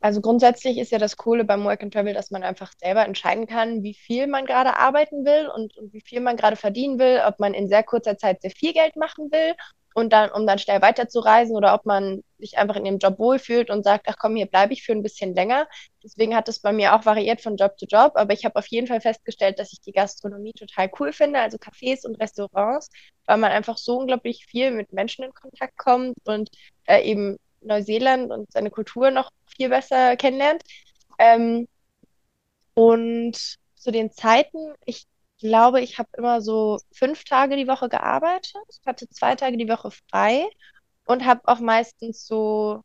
Also 0.00 0.20
grundsätzlich 0.20 0.78
ist 0.78 0.92
ja 0.92 0.98
das 0.98 1.16
Coole 1.16 1.44
beim 1.44 1.64
Work 1.64 1.82
and 1.82 1.92
Travel, 1.92 2.12
dass 2.12 2.30
man 2.30 2.42
einfach 2.42 2.72
selber 2.78 3.04
entscheiden 3.04 3.46
kann, 3.46 3.82
wie 3.82 3.94
viel 3.94 4.26
man 4.26 4.44
gerade 4.44 4.76
arbeiten 4.76 5.24
will 5.24 5.48
und, 5.48 5.76
und 5.76 5.92
wie 5.92 6.02
viel 6.02 6.20
man 6.20 6.36
gerade 6.36 6.56
verdienen 6.56 6.98
will, 6.98 7.22
ob 7.26 7.38
man 7.38 7.54
in 7.54 7.68
sehr 7.68 7.82
kurzer 7.82 8.18
Zeit 8.18 8.42
sehr 8.42 8.50
viel 8.50 8.72
Geld 8.72 8.96
machen 8.96 9.30
will 9.30 9.54
und 9.94 10.12
dann, 10.12 10.30
um 10.30 10.46
dann 10.46 10.58
schnell 10.58 10.80
weiterzureisen 10.82 11.56
oder 11.56 11.74
ob 11.74 11.84
man 11.86 12.22
sich 12.38 12.58
einfach 12.58 12.76
in 12.76 12.84
dem 12.84 12.98
Job 12.98 13.18
wohlfühlt 13.18 13.70
und 13.70 13.82
sagt, 13.82 14.06
ach 14.08 14.16
komm, 14.18 14.36
hier 14.36 14.46
bleibe 14.46 14.72
ich 14.72 14.82
für 14.82 14.92
ein 14.92 15.02
bisschen 15.02 15.34
länger. 15.34 15.66
Deswegen 16.04 16.36
hat 16.36 16.48
es 16.48 16.60
bei 16.60 16.72
mir 16.72 16.94
auch 16.94 17.04
variiert 17.04 17.40
von 17.40 17.56
Job 17.56 17.78
zu 17.78 17.86
Job, 17.86 18.12
aber 18.14 18.32
ich 18.32 18.44
habe 18.44 18.56
auf 18.56 18.66
jeden 18.66 18.86
Fall 18.86 19.00
festgestellt, 19.00 19.58
dass 19.58 19.72
ich 19.72 19.80
die 19.80 19.92
Gastronomie 19.92 20.52
total 20.52 20.90
cool 21.00 21.12
finde, 21.12 21.40
also 21.40 21.58
Cafés 21.58 22.06
und 22.06 22.20
Restaurants, 22.20 22.90
weil 23.26 23.38
man 23.38 23.50
einfach 23.50 23.76
so 23.76 23.98
unglaublich 23.98 24.46
viel 24.46 24.70
mit 24.70 24.92
Menschen 24.92 25.24
in 25.24 25.34
Kontakt 25.34 25.76
kommt 25.76 26.16
und 26.26 26.50
äh, 26.86 27.02
eben 27.02 27.36
Neuseeland 27.60 28.30
und 28.30 28.50
seine 28.52 28.70
Kultur 28.70 29.10
noch 29.10 29.30
viel 29.56 29.68
besser 29.68 30.16
kennenlernt. 30.16 30.62
Ähm, 31.18 31.66
und 32.74 33.58
zu 33.74 33.90
den 33.90 34.12
Zeiten, 34.12 34.74
ich 34.84 35.06
glaube, 35.38 35.80
ich 35.80 35.98
habe 35.98 36.08
immer 36.16 36.40
so 36.40 36.78
fünf 36.92 37.24
Tage 37.24 37.56
die 37.56 37.68
Woche 37.68 37.88
gearbeitet, 37.88 38.54
hatte 38.86 39.08
zwei 39.08 39.34
Tage 39.36 39.56
die 39.56 39.68
Woche 39.68 39.90
frei 40.10 40.48
und 41.06 41.24
habe 41.26 41.42
auch 41.44 41.60
meistens 41.60 42.26
so 42.26 42.82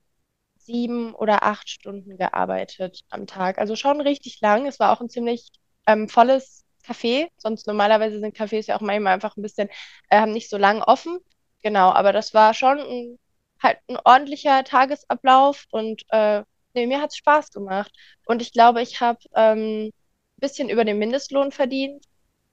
sieben 0.58 1.14
oder 1.16 1.44
acht 1.44 1.70
Stunden 1.70 2.18
gearbeitet 2.18 3.02
am 3.10 3.28
Tag. 3.28 3.58
Also 3.60 3.76
schon 3.76 4.02
richtig 4.02 4.40
lang. 4.42 4.66
Es 4.68 4.80
war 4.80 4.92
auch 4.94 5.02
ein 5.02 5.10
ziemlich 5.10 5.52
ähm, 5.88 6.10
volles 6.10 6.64
Café. 6.86 7.28
Sonst 7.38 7.68
normalerweise 7.68 8.20
sind 8.20 8.36
Cafés 8.38 8.68
ja 8.68 8.78
auch 8.78 8.82
manchmal 8.82 9.14
einfach 9.14 9.36
ein 9.38 9.42
bisschen 9.42 9.70
äh, 10.10 10.26
nicht 10.26 10.50
so 10.50 10.58
lang 10.58 10.82
offen. 10.82 11.20
Genau, 11.62 11.92
aber 11.92 12.14
das 12.14 12.34
war 12.34 12.54
schon 12.54 12.80
ein, 12.80 13.20
halt 13.62 13.80
ein 13.88 13.98
ordentlicher 14.04 14.64
Tagesablauf 14.64 15.66
und 15.72 16.04
äh, 16.10 16.44
nee, 16.74 16.88
mir 16.88 17.02
hat 17.02 17.12
es 17.12 17.18
Spaß 17.18 17.52
gemacht. 17.52 17.92
Und 18.26 18.42
ich 18.42 18.54
glaube, 18.54 18.82
ich 18.82 19.02
habe 19.02 19.20
ähm, 19.36 19.88
ein 19.88 19.92
bisschen 20.40 20.70
über 20.70 20.86
den 20.86 21.00
Mindestlohn 21.00 21.52
verdient 21.52 22.06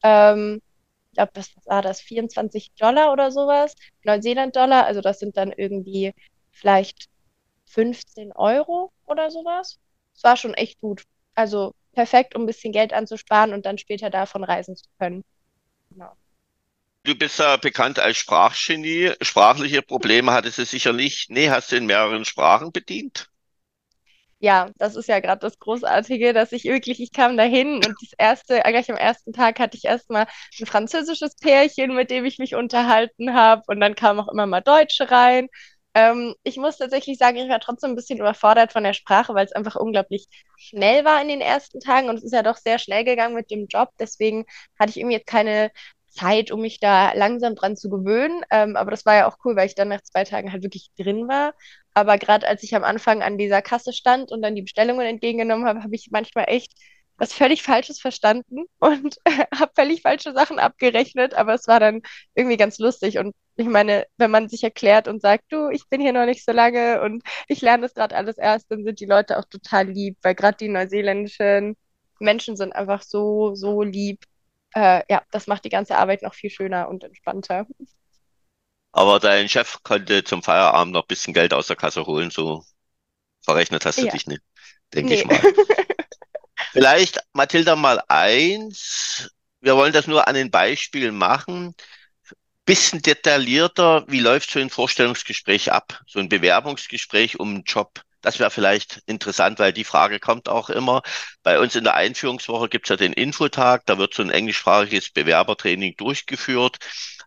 ähm, 0.02 0.60
ich 1.10 1.16
glaube, 1.16 1.32
das 1.34 1.50
war 1.64 1.82
das 1.82 2.00
24 2.00 2.72
Dollar 2.78 3.12
oder 3.12 3.30
sowas, 3.32 3.74
Neuseeland-Dollar, 4.04 4.86
also 4.86 5.00
das 5.00 5.18
sind 5.18 5.36
dann 5.36 5.52
irgendwie 5.52 6.12
vielleicht 6.52 7.08
15 7.66 8.32
Euro 8.32 8.92
oder 9.06 9.30
sowas. 9.30 9.78
Es 10.14 10.24
war 10.24 10.36
schon 10.36 10.54
echt 10.54 10.80
gut. 10.80 11.04
Also 11.34 11.74
perfekt, 11.92 12.34
um 12.36 12.42
ein 12.42 12.46
bisschen 12.46 12.72
Geld 12.72 12.92
anzusparen 12.92 13.52
und 13.52 13.66
dann 13.66 13.78
später 13.78 14.10
davon 14.10 14.44
reisen 14.44 14.76
zu 14.76 14.84
können. 14.98 15.24
Genau. 15.90 16.12
Du 17.02 17.14
bist 17.14 17.38
ja 17.38 17.56
bekannt 17.56 17.98
als 17.98 18.18
Sprachgenie. 18.18 19.12
Sprachliche 19.22 19.82
Probleme 19.82 20.32
hattest 20.32 20.58
du 20.58 20.64
sicher 20.66 20.92
nicht. 20.92 21.30
Nee, 21.30 21.50
hast 21.50 21.72
du 21.72 21.76
in 21.76 21.86
mehreren 21.86 22.24
Sprachen 22.24 22.72
bedient? 22.72 23.30
Ja, 24.42 24.70
das 24.78 24.96
ist 24.96 25.08
ja 25.08 25.20
gerade 25.20 25.40
das 25.40 25.58
Großartige, 25.58 26.32
dass 26.32 26.52
ich 26.52 26.64
wirklich, 26.64 27.00
ich 27.00 27.12
kam 27.12 27.36
dahin 27.36 27.74
und 27.76 27.86
das 28.00 28.12
erste, 28.18 28.60
gleich 28.60 28.90
am 28.90 28.96
ersten 28.96 29.32
Tag 29.34 29.58
hatte 29.60 29.76
ich 29.76 29.84
erstmal 29.84 30.26
ein 30.58 30.66
französisches 30.66 31.36
Pärchen, 31.36 31.94
mit 31.94 32.10
dem 32.10 32.24
ich 32.24 32.38
mich 32.38 32.54
unterhalten 32.54 33.34
habe 33.34 33.62
und 33.66 33.80
dann 33.80 33.94
kamen 33.94 34.20
auch 34.20 34.28
immer 34.32 34.46
mal 34.46 34.62
Deutsche 34.62 35.10
rein. 35.10 35.48
Ähm, 35.94 36.34
ich 36.42 36.56
muss 36.56 36.78
tatsächlich 36.78 37.18
sagen, 37.18 37.36
ich 37.36 37.48
war 37.50 37.60
trotzdem 37.60 37.90
ein 37.90 37.96
bisschen 37.96 38.18
überfordert 38.18 38.72
von 38.72 38.84
der 38.84 38.94
Sprache, 38.94 39.34
weil 39.34 39.44
es 39.44 39.52
einfach 39.52 39.76
unglaublich 39.76 40.26
schnell 40.56 41.04
war 41.04 41.20
in 41.20 41.28
den 41.28 41.40
ersten 41.42 41.80
Tagen 41.80 42.08
und 42.08 42.16
es 42.16 42.24
ist 42.24 42.32
ja 42.32 42.42
doch 42.42 42.56
sehr 42.56 42.78
schnell 42.78 43.04
gegangen 43.04 43.34
mit 43.34 43.50
dem 43.50 43.66
Job. 43.66 43.90
Deswegen 43.98 44.46
hatte 44.78 44.90
ich 44.90 44.98
irgendwie 44.98 45.16
jetzt 45.16 45.26
keine 45.26 45.70
Zeit, 46.08 46.50
um 46.50 46.60
mich 46.62 46.80
da 46.80 47.12
langsam 47.12 47.54
dran 47.56 47.76
zu 47.76 47.88
gewöhnen. 47.90 48.42
Ähm, 48.50 48.76
aber 48.76 48.90
das 48.90 49.04
war 49.06 49.16
ja 49.16 49.28
auch 49.28 49.36
cool, 49.44 49.56
weil 49.56 49.66
ich 49.66 49.74
dann 49.74 49.88
nach 49.88 50.02
zwei 50.02 50.24
Tagen 50.24 50.52
halt 50.52 50.62
wirklich 50.62 50.90
drin 50.98 51.28
war. 51.28 51.54
Aber 51.94 52.18
gerade 52.18 52.46
als 52.46 52.62
ich 52.62 52.74
am 52.74 52.84
Anfang 52.84 53.22
an 53.22 53.38
dieser 53.38 53.62
Kasse 53.62 53.92
stand 53.92 54.32
und 54.32 54.42
dann 54.42 54.54
die 54.54 54.62
Bestellungen 54.62 55.06
entgegengenommen 55.06 55.66
habe, 55.66 55.82
habe 55.82 55.94
ich 55.94 56.08
manchmal 56.10 56.46
echt 56.48 56.72
was 57.16 57.32
völlig 57.34 57.62
Falsches 57.62 58.00
verstanden 58.00 58.64
und 58.78 59.16
habe 59.54 59.72
völlig 59.74 60.02
falsche 60.02 60.32
Sachen 60.32 60.58
abgerechnet. 60.58 61.34
Aber 61.34 61.54
es 61.54 61.66
war 61.68 61.80
dann 61.80 62.02
irgendwie 62.34 62.56
ganz 62.56 62.78
lustig. 62.78 63.18
Und 63.18 63.34
ich 63.56 63.66
meine, 63.66 64.06
wenn 64.16 64.30
man 64.30 64.48
sich 64.48 64.64
erklärt 64.64 65.08
und 65.08 65.20
sagt, 65.20 65.44
du, 65.52 65.68
ich 65.70 65.88
bin 65.88 66.00
hier 66.00 66.12
noch 66.12 66.26
nicht 66.26 66.44
so 66.44 66.52
lange 66.52 67.02
und 67.02 67.22
ich 67.48 67.60
lerne 67.60 67.82
das 67.82 67.94
gerade 67.94 68.16
alles 68.16 68.38
erst, 68.38 68.70
dann 68.70 68.84
sind 68.84 69.00
die 69.00 69.06
Leute 69.06 69.38
auch 69.38 69.44
total 69.44 69.88
lieb, 69.88 70.16
weil 70.22 70.34
gerade 70.34 70.56
die 70.56 70.68
neuseeländischen 70.68 71.76
Menschen 72.20 72.56
sind 72.56 72.72
einfach 72.74 73.02
so, 73.02 73.54
so 73.54 73.82
lieb 73.82 74.24
äh, 74.74 75.02
ja, 75.08 75.22
das 75.30 75.46
macht 75.46 75.64
die 75.64 75.68
ganze 75.70 75.96
Arbeit 75.96 76.22
noch 76.22 76.34
viel 76.34 76.50
schöner 76.50 76.88
und 76.88 77.04
entspannter. 77.04 77.66
Aber 78.92 79.20
dein 79.20 79.48
Chef 79.48 79.78
konnte 79.82 80.24
zum 80.24 80.42
Feierabend 80.42 80.92
noch 80.92 81.04
ein 81.04 81.08
bisschen 81.08 81.34
Geld 81.34 81.54
aus 81.54 81.68
der 81.68 81.76
Kasse 81.76 82.06
holen, 82.06 82.30
so 82.30 82.64
verrechnet 83.42 83.86
hast 83.86 83.98
du 83.98 84.06
ja. 84.06 84.12
dich 84.12 84.26
nicht, 84.26 84.42
denke 84.92 85.10
nee. 85.10 85.20
ich 85.20 85.24
mal. 85.24 85.40
Vielleicht, 86.72 87.18
Mathilda, 87.32 87.74
mal 87.76 88.02
eins. 88.08 89.30
Wir 89.60 89.76
wollen 89.76 89.92
das 89.92 90.06
nur 90.06 90.28
an 90.28 90.34
den 90.34 90.50
Beispielen 90.50 91.16
machen. 91.16 91.74
Bisschen 92.64 93.02
detaillierter, 93.02 94.04
wie 94.06 94.20
läuft 94.20 94.50
so 94.50 94.60
ein 94.60 94.70
Vorstellungsgespräch 94.70 95.72
ab? 95.72 96.00
So 96.06 96.20
ein 96.20 96.28
Bewerbungsgespräch 96.28 97.40
um 97.40 97.48
einen 97.50 97.64
Job. 97.64 98.02
Das 98.20 98.38
wäre 98.38 98.50
vielleicht 98.50 99.02
interessant, 99.06 99.58
weil 99.58 99.72
die 99.72 99.84
Frage 99.84 100.20
kommt 100.20 100.48
auch 100.48 100.70
immer. 100.70 101.02
Bei 101.42 101.58
uns 101.58 101.74
in 101.74 101.84
der 101.84 101.94
Einführungswoche 101.94 102.68
gibt 102.68 102.86
es 102.86 102.90
ja 102.90 102.96
den 102.96 103.14
Infotag, 103.14 103.86
da 103.86 103.98
wird 103.98 104.14
so 104.14 104.22
ein 104.22 104.30
englischsprachiges 104.30 105.10
Bewerbertraining 105.10 105.96
durchgeführt. 105.96 106.76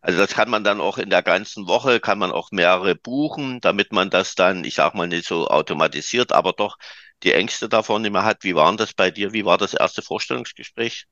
Also 0.04 0.20
das 0.20 0.32
kann 0.36 0.50
man 0.52 0.64
dann 0.64 0.82
auch 0.82 0.98
in 1.00 1.10
der 1.10 1.24
ganzen 1.24 1.68
Woche, 1.68 2.00
kann 2.00 2.20
man 2.20 2.32
auch 2.32 2.52
mehrere 2.52 2.96
buchen, 2.96 3.60
damit 3.62 3.92
man 3.94 4.10
das 4.12 4.36
dann, 4.36 4.64
ich 4.66 4.76
sag 4.76 4.94
mal, 4.96 5.08
nicht 5.08 5.26
so 5.28 5.48
automatisiert, 5.48 6.32
aber 6.34 6.54
doch 6.54 6.78
die 7.24 7.34
Ängste 7.34 7.70
davon 7.70 8.04
mehr 8.04 8.24
hat. 8.26 8.44
Wie 8.44 8.56
waren 8.56 8.78
das 8.78 8.94
bei 8.94 9.12
dir? 9.12 9.34
Wie 9.34 9.46
war 9.46 9.58
das 9.58 9.74
erste 9.74 10.02
Vorstellungsgespräch? 10.04 11.06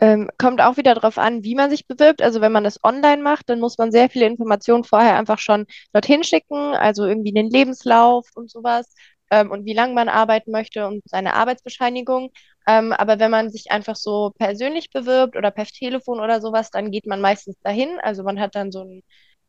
Ähm, 0.00 0.30
kommt 0.38 0.60
auch 0.60 0.76
wieder 0.76 0.94
darauf 0.94 1.18
an, 1.18 1.44
wie 1.44 1.54
man 1.54 1.70
sich 1.70 1.86
bewirbt. 1.86 2.20
Also 2.22 2.40
wenn 2.40 2.52
man 2.52 2.64
das 2.64 2.82
online 2.84 3.22
macht, 3.22 3.48
dann 3.48 3.60
muss 3.60 3.78
man 3.78 3.92
sehr 3.92 4.10
viele 4.10 4.26
Informationen 4.26 4.84
vorher 4.84 5.16
einfach 5.16 5.38
schon 5.38 5.66
dorthin 5.92 6.24
schicken, 6.24 6.56
also 6.74 7.06
irgendwie 7.06 7.32
den 7.32 7.50
Lebenslauf 7.50 8.28
und 8.34 8.50
sowas 8.50 8.94
ähm, 9.30 9.50
und 9.50 9.64
wie 9.66 9.74
lange 9.74 9.94
man 9.94 10.08
arbeiten 10.08 10.50
möchte 10.50 10.86
und 10.88 11.02
seine 11.06 11.34
Arbeitsbescheinigung. 11.34 12.30
Ähm, 12.66 12.92
aber 12.92 13.18
wenn 13.18 13.30
man 13.30 13.50
sich 13.50 13.70
einfach 13.70 13.96
so 13.96 14.32
persönlich 14.38 14.90
bewirbt 14.90 15.36
oder 15.36 15.50
per 15.50 15.66
Telefon 15.66 16.20
oder 16.20 16.40
sowas, 16.40 16.70
dann 16.70 16.90
geht 16.90 17.06
man 17.06 17.20
meistens 17.20 17.56
dahin. 17.62 17.98
Also 18.02 18.22
man 18.22 18.40
hat 18.40 18.54
dann 18.54 18.72
so 18.72 18.82
ein, 18.82 19.02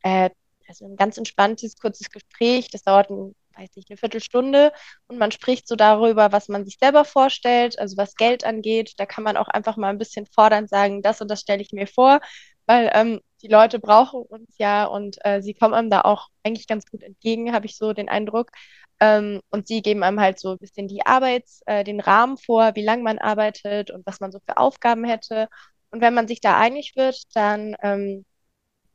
äh, 0.03 0.29
also 0.67 0.85
ein 0.85 0.95
ganz 0.97 1.17
entspanntes, 1.17 1.77
kurzes 1.77 2.09
Gespräch. 2.09 2.69
Das 2.71 2.83
dauert 2.83 3.09
ein 3.09 3.35
weiß 3.57 3.75
nicht, 3.75 3.89
eine 3.89 3.97
Viertelstunde 3.97 4.71
und 5.07 5.17
man 5.17 5.31
spricht 5.31 5.67
so 5.67 5.75
darüber, 5.75 6.31
was 6.31 6.49
man 6.49 6.65
sich 6.65 6.77
selber 6.79 7.05
vorstellt, 7.05 7.79
also 7.79 7.97
was 7.97 8.15
Geld 8.15 8.43
angeht. 8.45 8.93
Da 8.97 9.05
kann 9.05 9.23
man 9.23 9.37
auch 9.37 9.47
einfach 9.47 9.77
mal 9.77 9.89
ein 9.89 9.97
bisschen 9.97 10.25
fordernd 10.25 10.69
sagen, 10.69 11.01
das 11.01 11.21
und 11.21 11.29
das 11.29 11.41
stelle 11.41 11.61
ich 11.61 11.71
mir 11.71 11.87
vor, 11.87 12.19
weil 12.65 12.89
ähm, 12.93 13.21
die 13.41 13.47
Leute 13.47 13.79
brauchen 13.79 14.21
uns 14.23 14.55
ja 14.57 14.85
und 14.85 15.17
äh, 15.23 15.41
sie 15.41 15.53
kommen 15.53 15.73
einem 15.73 15.89
da 15.89 16.01
auch 16.01 16.29
eigentlich 16.43 16.67
ganz 16.67 16.85
gut 16.89 17.03
entgegen, 17.03 17.53
habe 17.53 17.65
ich 17.65 17.77
so 17.77 17.93
den 17.93 18.09
Eindruck. 18.09 18.51
Ähm, 18.99 19.41
und 19.49 19.67
sie 19.67 19.81
geben 19.81 20.03
einem 20.03 20.19
halt 20.19 20.39
so 20.39 20.51
ein 20.51 20.57
bisschen 20.57 20.87
die 20.87 21.05
Arbeits-, 21.05 21.61
äh, 21.65 21.83
den 21.83 21.99
Rahmen 21.99 22.37
vor, 22.37 22.75
wie 22.75 22.83
lange 22.83 23.03
man 23.03 23.19
arbeitet 23.19 23.91
und 23.91 24.05
was 24.05 24.19
man 24.19 24.31
so 24.31 24.39
für 24.39 24.57
Aufgaben 24.57 25.03
hätte. 25.03 25.47
Und 25.91 26.01
wenn 26.01 26.13
man 26.13 26.27
sich 26.27 26.41
da 26.41 26.57
einig 26.57 26.93
wird, 26.95 27.23
dann 27.35 27.75
ähm, 27.81 28.25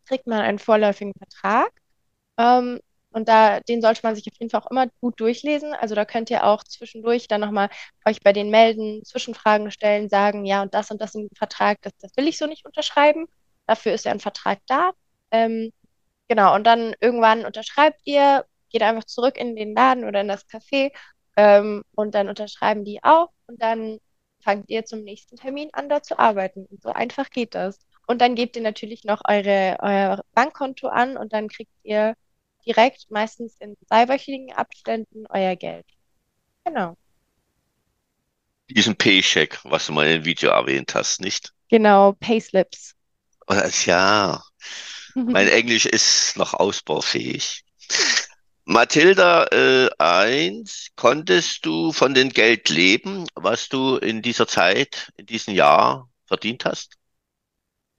kriegt 0.07 0.27
man 0.27 0.41
einen 0.41 0.59
vorläufigen 0.59 1.15
Vertrag. 1.19 1.71
Ähm, 2.39 2.81
und 3.13 3.29
da, 3.29 3.61
den 3.61 3.83
sollte 3.83 4.01
man 4.05 4.15
sich 4.15 4.27
auf 4.29 4.39
jeden 4.39 4.51
Fall 4.51 4.61
auch 4.61 4.71
immer 4.71 4.87
gut 5.01 5.21
durchlesen. 5.21 5.75
Also 5.75 5.95
da 5.95 6.05
könnt 6.05 6.31
ihr 6.31 6.45
auch 6.45 6.63
zwischendurch 6.65 7.27
dann 7.29 7.41
nochmal 7.41 7.69
euch 8.07 8.21
bei 8.23 8.33
denen 8.33 8.51
melden, 8.51 9.05
Zwischenfragen 9.05 9.71
stellen, 9.71 10.09
sagen, 10.09 10.45
ja, 10.45 10.63
und 10.63 10.75
das 10.75 10.91
und 10.91 11.01
das 11.01 11.15
im 11.15 11.29
Vertrag, 11.37 11.79
das, 11.83 11.93
das 12.01 12.13
will 12.17 12.29
ich 12.29 12.39
so 12.39 12.47
nicht 12.47 12.65
unterschreiben. 12.67 13.27
Dafür 13.67 13.93
ist 13.95 14.05
ja 14.05 14.13
ein 14.13 14.21
Vertrag 14.21 14.61
da. 14.67 14.93
Ähm, 15.33 15.73
genau, 16.29 16.55
und 16.55 16.65
dann 16.65 16.95
irgendwann 17.01 17.45
unterschreibt 17.45 18.01
ihr, 18.05 18.45
geht 18.71 18.83
einfach 18.83 19.05
zurück 19.05 19.37
in 19.39 19.57
den 19.57 19.75
Laden 19.75 20.05
oder 20.05 20.21
in 20.21 20.29
das 20.29 20.49
Café 20.49 20.93
ähm, 21.37 21.83
und 21.95 22.15
dann 22.15 22.29
unterschreiben 22.29 22.85
die 22.85 23.03
auch 23.03 23.31
und 23.47 23.63
dann 23.63 23.99
fangt 24.43 24.71
ihr 24.71 24.85
zum 24.85 25.03
nächsten 25.03 25.37
Termin 25.37 25.71
an, 25.73 25.89
da 25.89 26.03
zu 26.03 26.19
arbeiten. 26.19 26.67
Und 26.67 26.83
so 26.83 26.91
einfach 26.91 27.31
geht 27.31 27.55
das. 27.55 27.79
Und 28.07 28.21
dann 28.21 28.35
gebt 28.35 28.57
ihr 28.57 28.63
natürlich 28.63 29.05
noch 29.05 29.21
eure, 29.29 29.77
euer 29.81 30.25
Bankkonto 30.35 30.89
an 30.89 31.17
und 31.17 31.33
dann 31.33 31.49
kriegt 31.49 31.73
ihr 31.83 32.15
direkt, 32.67 33.11
meistens 33.11 33.57
in 33.61 33.77
zweiwöchigen 33.87 34.53
Abständen, 34.53 35.27
euer 35.29 35.57
Geld. 35.57 35.87
Genau. 36.65 36.97
Diesen 38.69 38.97
Paycheck, 38.97 39.59
was 39.65 39.87
du 39.87 39.93
mal 39.93 40.07
im 40.07 40.25
Video 40.25 40.51
erwähnt 40.51 40.95
hast, 40.95 41.21
nicht? 41.21 41.53
Genau, 41.69 42.13
Payslips. 42.13 42.95
Ja, 43.85 44.43
mein 45.15 45.49
Englisch 45.49 45.87
ist 45.87 46.37
noch 46.37 46.55
ausbaufähig. 46.55 47.65
Mathilda, 48.71 49.47
äh, 49.53 49.91
eins, 49.99 50.91
konntest 50.95 51.67
du 51.67 51.93
von 51.93 52.15
dem 52.15 52.29
Geld 52.31 52.69
leben, 52.69 53.27
was 53.35 53.69
du 53.69 53.97
in 53.97 54.23
dieser 54.23 54.47
Zeit, 54.47 55.11
in 55.17 55.27
diesem 55.27 55.55
Jahr 55.55 56.09
verdient 56.27 56.65
hast? 56.65 56.97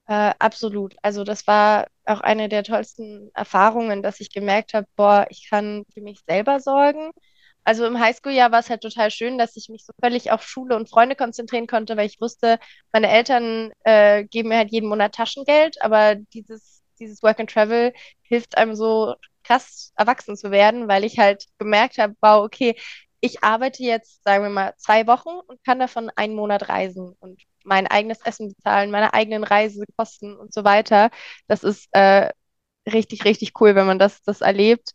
Äh, 0.08 0.34
absolut. 0.40 0.96
Also 1.02 1.24
das 1.24 1.48
war 1.48 1.88
auch 2.06 2.22
eine 2.22 2.50
der 2.50 2.64
tollsten 2.64 3.32
Erfahrungen, 3.34 4.02
dass 4.04 4.20
ich 4.20 4.32
gemerkt 4.32 4.74
habe, 4.74 4.88
boah, 4.96 5.26
ich 5.30 5.50
kann 5.50 5.84
für 5.94 6.02
mich 6.02 6.22
selber 6.28 6.60
sorgen. 6.60 7.12
Also 7.64 7.86
im 7.86 8.00
Highschool-Jahr 8.00 8.52
war 8.52 8.60
es 8.60 8.70
halt 8.70 8.82
total 8.82 9.12
schön, 9.12 9.38
dass 9.38 9.56
ich 9.56 9.70
mich 9.70 9.86
so 9.86 9.94
völlig 10.02 10.32
auf 10.32 10.44
Schule 10.44 10.76
und 10.76 10.90
Freunde 10.90 11.16
konzentrieren 11.16 11.68
konnte, 11.68 11.96
weil 11.98 12.08
ich 12.08 12.20
wusste, 12.20 12.60
meine 12.92 13.10
Eltern 13.10 13.72
äh, 13.84 14.24
geben 14.26 14.50
mir 14.50 14.58
halt 14.58 14.72
jeden 14.72 14.90
Monat 14.90 15.14
Taschengeld, 15.16 15.82
aber 15.82 16.16
dieses, 16.16 16.82
dieses 17.00 17.22
Work 17.24 17.40
and 17.40 17.50
Travel 17.52 17.94
hilft 18.24 18.58
einem 18.58 18.76
so 18.76 19.16
krass 19.52 19.92
erwachsen 19.96 20.38
zu 20.38 20.52
werden, 20.52 20.88
weil 20.88 21.04
ich 21.04 21.20
halt 21.20 21.46
gemerkt 21.58 21.98
habe, 21.98 22.16
wow, 22.22 22.44
okay, 22.46 22.76
ich 23.20 23.44
arbeite 23.44 23.84
jetzt, 23.84 24.24
sagen 24.24 24.44
wir 24.44 24.50
mal, 24.50 24.74
zwei 24.78 25.06
Wochen 25.08 25.30
und 25.48 25.64
kann 25.64 25.80
davon 25.80 26.10
einen 26.16 26.36
Monat 26.36 26.70
reisen 26.70 27.16
und 27.20 27.42
mein 27.64 27.88
eigenes 27.88 28.22
Essen 28.22 28.50
bezahlen, 28.50 28.92
meine 28.92 29.14
eigenen 29.14 29.44
Reisekosten 29.44 30.36
und 30.36 30.54
so 30.54 30.64
weiter. 30.64 31.12
Das 31.48 31.64
ist 31.64 31.88
äh, 31.92 32.30
richtig, 32.92 33.26
richtig 33.26 33.54
cool, 33.62 33.76
wenn 33.76 33.86
man 33.88 34.00
das, 34.00 34.24
das 34.24 34.42
erlebt. 34.42 34.92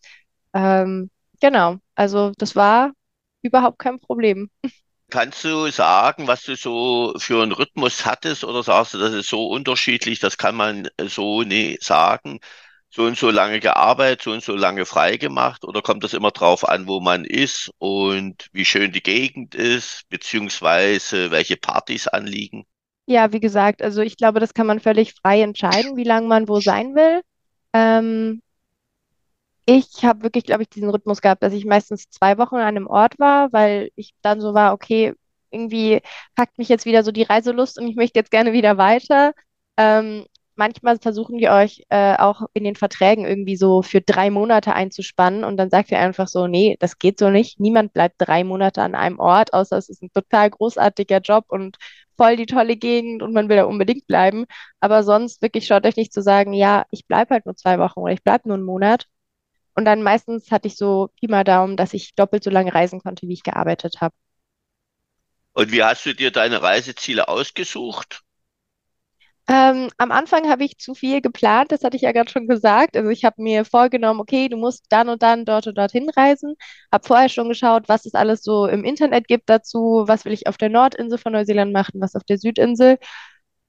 Ähm, 0.55 1.11
genau, 1.41 1.77
also 1.95 2.33
das 2.39 2.57
war 2.57 2.93
überhaupt 3.43 3.79
kein 3.79 4.01
Problem. 4.01 4.51
Kannst 5.11 5.45
du 5.45 5.71
sagen, 5.71 6.27
was 6.27 6.43
du 6.43 6.57
so 6.57 7.15
für 7.19 7.43
einen 7.43 7.53
Rhythmus 7.53 8.05
hattest 8.05 8.43
oder 8.45 8.63
sagst 8.65 8.95
du, 8.95 8.99
das 8.99 9.13
ist 9.15 9.29
so 9.29 9.47
unterschiedlich, 9.49 10.19
das 10.19 10.37
kann 10.37 10.57
man 10.57 10.89
so 11.07 11.43
nie 11.43 11.79
sagen? 11.81 12.41
So 12.91 13.05
und 13.05 13.19
so 13.19 13.31
lange 13.31 13.61
gearbeitet, 13.61 14.23
so 14.23 14.33
und 14.33 14.43
so 14.43 14.57
lange 14.57 14.87
frei 14.87 15.17
gemacht 15.17 15.65
oder 15.65 15.83
kommt 15.83 16.03
das 16.05 16.15
immer 16.15 16.31
drauf 16.31 16.67
an, 16.69 16.87
wo 16.87 17.01
man 17.01 17.25
ist 17.25 17.71
und 17.79 18.49
wie 18.53 18.65
schön 18.65 18.93
die 18.93 19.03
Gegend 19.03 19.55
ist, 19.55 20.09
beziehungsweise 20.09 21.31
welche 21.31 21.57
Partys 21.57 22.09
anliegen? 22.09 22.65
Ja, 23.07 23.33
wie 23.33 23.41
gesagt, 23.41 23.83
also 23.83 24.03
ich 24.03 24.17
glaube, 24.17 24.41
das 24.41 24.55
kann 24.55 24.67
man 24.67 24.81
völlig 24.81 25.15
frei 25.15 25.43
entscheiden, 25.43 25.97
wie 25.97 26.05
lange 26.05 26.27
man 26.27 26.49
wo 26.49 26.61
sein 26.61 26.95
will. 26.95 27.23
Ähm, 27.73 28.41
ich 29.67 30.05
habe 30.05 30.23
wirklich, 30.23 30.45
glaube 30.45 30.63
ich, 30.63 30.69
diesen 30.69 30.91
Rhythmus 30.91 31.21
gehabt, 31.21 31.43
dass 31.43 31.53
ich 31.53 31.65
meistens 31.65 32.09
zwei 32.09 32.39
Wochen 32.39 32.57
an 32.57 32.63
einem 32.63 32.87
Ort 32.87 33.19
war, 33.19 33.53
weil 33.53 33.91
ich 33.97 34.15
dann 34.23 34.41
so 34.41 34.55
war, 34.55 34.73
okay, 34.73 35.15
irgendwie 35.51 36.01
packt 36.37 36.59
mich 36.59 36.69
jetzt 36.69 36.87
wieder 36.87 37.03
so 37.03 37.13
die 37.13 37.23
Reiselust 37.25 37.79
und 37.79 37.89
ich 37.89 37.97
möchte 37.97 38.19
jetzt 38.19 38.31
gerne 38.31 38.53
wieder 38.53 38.79
weiter. 38.79 39.33
Ähm, 39.77 40.27
manchmal 40.57 40.99
versuchen 40.99 41.39
die 41.39 41.49
euch 41.49 41.85
äh, 41.91 42.17
auch 42.17 42.43
in 42.55 42.65
den 42.65 42.77
Verträgen 42.77 43.25
irgendwie 43.27 43.57
so 43.57 43.83
für 43.83 44.01
drei 44.01 44.31
Monate 44.31 44.75
einzuspannen 44.75 45.45
und 45.45 45.57
dann 45.57 45.71
sagt 45.71 45.91
ihr 45.91 45.99
einfach 45.99 46.29
so, 46.29 46.47
nee, 46.47 46.77
das 46.81 46.99
geht 46.99 47.19
so 47.19 47.31
nicht. 47.31 47.61
Niemand 47.61 47.93
bleibt 47.93 48.17
drei 48.19 48.45
Monate 48.45 48.83
an 48.83 48.95
einem 48.95 49.19
Ort, 49.19 49.53
außer 49.53 49.77
es 49.77 49.89
ist 49.89 50.03
ein 50.03 50.13
total 50.13 50.51
großartiger 50.51 51.19
Job 51.21 51.47
und 51.49 51.77
voll 52.17 52.37
die 52.37 52.47
tolle 52.47 52.77
Gegend 52.77 53.23
und 53.23 53.33
man 53.35 53.49
will 53.49 53.57
da 53.57 53.65
unbedingt 53.65 54.07
bleiben. 54.07 54.47
Aber 54.81 55.03
sonst 55.03 55.43
wirklich 55.43 55.67
schaut 55.67 55.87
euch 55.87 55.97
nicht 55.97 56.13
zu 56.13 56.23
sagen, 56.23 56.53
ja, 56.53 56.87
ich 56.91 57.07
bleibe 57.07 57.35
halt 57.35 57.47
nur 57.47 57.57
zwei 57.57 57.79
Wochen 57.79 58.01
oder 58.01 58.13
ich 58.13 58.23
bleibe 58.23 58.49
nur 58.49 58.57
einen 58.57 58.65
Monat, 58.67 59.07
und 59.77 59.85
dann 59.85 60.03
meistens 60.03 60.51
hatte 60.51 60.69
ich 60.69 60.77
so 60.77 61.11
Pi 61.21 61.29
mal 61.29 61.45
Daumen, 61.45 61.77
dass 61.77 61.93
ich 61.93 62.15
doppelt 62.15 62.43
so 62.43 62.51
lange 62.51 62.75
reisen 62.75 63.01
konnte, 63.01 63.29
wie 63.29 63.35
ich 63.35 63.43
gearbeitet 63.43 64.01
habe. 64.01 64.15
Und 65.53 65.71
wie 65.71 65.83
hast 65.83 66.07
du 66.07 66.15
dir 66.15 66.31
deine 66.31 66.63
Reiseziele 66.63 67.29
ausgesucht? 67.29 68.23
Ähm, 69.49 69.91
am 69.99 70.11
Anfang 70.11 70.49
habe 70.49 70.65
ich 70.65 70.77
zu 70.79 70.95
viel 70.95 71.21
geplant, 71.21 71.71
das 71.71 71.85
hatte 71.85 71.97
ich 71.97 72.03
ja 72.03 72.11
gerade 72.13 72.31
schon 72.31 72.49
gesagt. 72.49 72.97
Also 72.97 73.11
ich 73.11 73.25
habe 73.25 73.41
mir 73.41 73.65
vorgenommen, 73.65 74.19
okay, 74.21 74.49
du 74.49 74.57
musst 74.57 74.87
dann 74.89 75.09
und 75.09 75.23
dann 75.23 75.45
dort 75.45 75.69
und 75.69 75.79
dorthin 75.79 76.11
reisen. 76.11 76.57
Habe 76.93 77.07
vorher 77.07 77.29
schon 77.29 77.49
geschaut, 77.49 77.89
was 77.89 78.07
es 78.07 78.15
alles 78.15 78.43
so 78.43 78.67
im 78.67 78.83
Internet 78.85 79.29
gibt 79.29 79.49
dazu, 79.49 80.05
was 80.07 80.25
will 80.25 80.33
ich 80.33 80.49
auf 80.49 80.57
der 80.59 80.69
Nordinsel 80.71 81.19
von 81.19 81.33
Neuseeland 81.33 81.73
machen, 81.73 82.01
was 82.01 82.17
auf 82.17 82.25
der 82.25 82.39
Südinsel. 82.39 82.99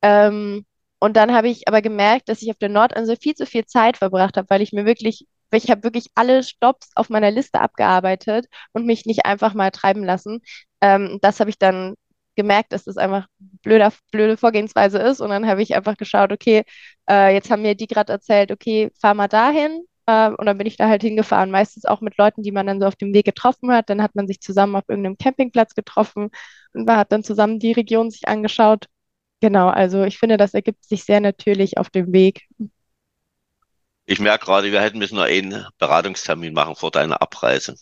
Ähm, 0.01 0.65
und 0.99 1.15
dann 1.17 1.33
habe 1.33 1.49
ich 1.49 1.67
aber 1.67 1.81
gemerkt, 1.81 2.29
dass 2.29 2.41
ich 2.41 2.49
auf 2.51 2.57
der 2.57 2.69
Nordinsel 2.69 3.17
viel 3.17 3.35
zu 3.35 3.45
viel 3.45 3.65
Zeit 3.65 3.97
verbracht 3.97 4.37
habe, 4.37 4.49
weil 4.49 4.61
ich 4.61 4.73
mir 4.73 4.85
wirklich 4.85 5.27
ich 5.51 5.69
habe 5.71 5.83
wirklich 5.83 6.07
alle 6.15 6.43
Stops 6.43 6.89
auf 6.95 7.09
meiner 7.09 7.31
Liste 7.31 7.61
abgearbeitet 7.61 8.47
und 8.73 8.85
mich 8.85 9.05
nicht 9.05 9.25
einfach 9.25 9.53
mal 9.53 9.71
treiben 9.71 10.03
lassen. 10.03 10.41
Ähm, 10.81 11.19
das 11.21 11.39
habe 11.39 11.49
ich 11.49 11.57
dann 11.57 11.95
gemerkt, 12.37 12.71
dass 12.71 12.85
das 12.85 12.97
einfach 12.97 13.27
blöder, 13.63 13.91
blöde 14.11 14.37
Vorgehensweise 14.37 14.99
ist. 14.99 15.19
Und 15.21 15.29
dann 15.31 15.47
habe 15.47 15.61
ich 15.61 15.75
einfach 15.75 15.97
geschaut, 15.97 16.31
okay, 16.31 16.63
äh, 17.09 17.33
jetzt 17.33 17.51
haben 17.51 17.63
mir 17.63 17.75
die 17.75 17.87
gerade 17.87 18.13
erzählt, 18.13 18.51
okay, 18.51 18.91
fahr 19.01 19.13
mal 19.13 19.27
dahin. 19.27 19.83
Äh, 20.05 20.29
und 20.29 20.45
dann 20.45 20.57
bin 20.57 20.67
ich 20.67 20.77
da 20.77 20.87
halt 20.87 21.01
hingefahren, 21.01 21.51
meistens 21.51 21.85
auch 21.85 22.01
mit 22.01 22.17
Leuten, 22.17 22.43
die 22.43 22.51
man 22.51 22.65
dann 22.67 22.79
so 22.79 22.87
auf 22.87 22.95
dem 22.95 23.13
Weg 23.13 23.25
getroffen 23.25 23.71
hat. 23.71 23.89
Dann 23.89 24.01
hat 24.01 24.15
man 24.15 24.27
sich 24.27 24.39
zusammen 24.39 24.75
auf 24.77 24.85
irgendeinem 24.87 25.17
Campingplatz 25.17 25.75
getroffen 25.75 26.29
und 26.73 26.85
man 26.87 26.97
hat 26.97 27.11
dann 27.11 27.23
zusammen 27.23 27.59
die 27.59 27.73
Region 27.73 28.09
sich 28.11 28.27
angeschaut. 28.27 28.87
Genau, 29.41 29.67
also 29.67 30.03
ich 30.03 30.17
finde, 30.17 30.37
das 30.37 30.53
ergibt 30.53 30.83
sich 30.85 31.03
sehr 31.03 31.19
natürlich 31.21 31.77
auf 31.77 31.89
dem 31.89 32.11
Weg. 32.13 32.47
Ich 34.05 34.19
merke 34.19 34.45
gerade, 34.45 34.71
wir 34.71 34.81
hätten 34.81 34.99
müssen 34.99 35.17
noch 35.17 35.23
einen 35.23 35.65
Beratungstermin 35.77 36.53
machen 36.53 36.75
vor 36.75 36.91
deiner 36.91 37.21
Abreise. 37.21 37.75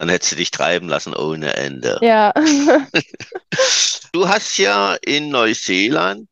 Dann 0.00 0.08
hättest 0.08 0.32
du 0.32 0.36
dich 0.36 0.50
treiben 0.50 0.88
lassen 0.88 1.14
ohne 1.14 1.56
Ende. 1.56 1.98
Ja. 2.00 2.32
du 4.12 4.28
hast 4.28 4.56
ja 4.56 4.94
in 4.94 5.28
Neuseeland 5.28 6.26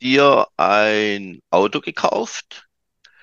dir 0.00 0.48
ein 0.56 1.42
Auto 1.50 1.82
gekauft. 1.82 2.66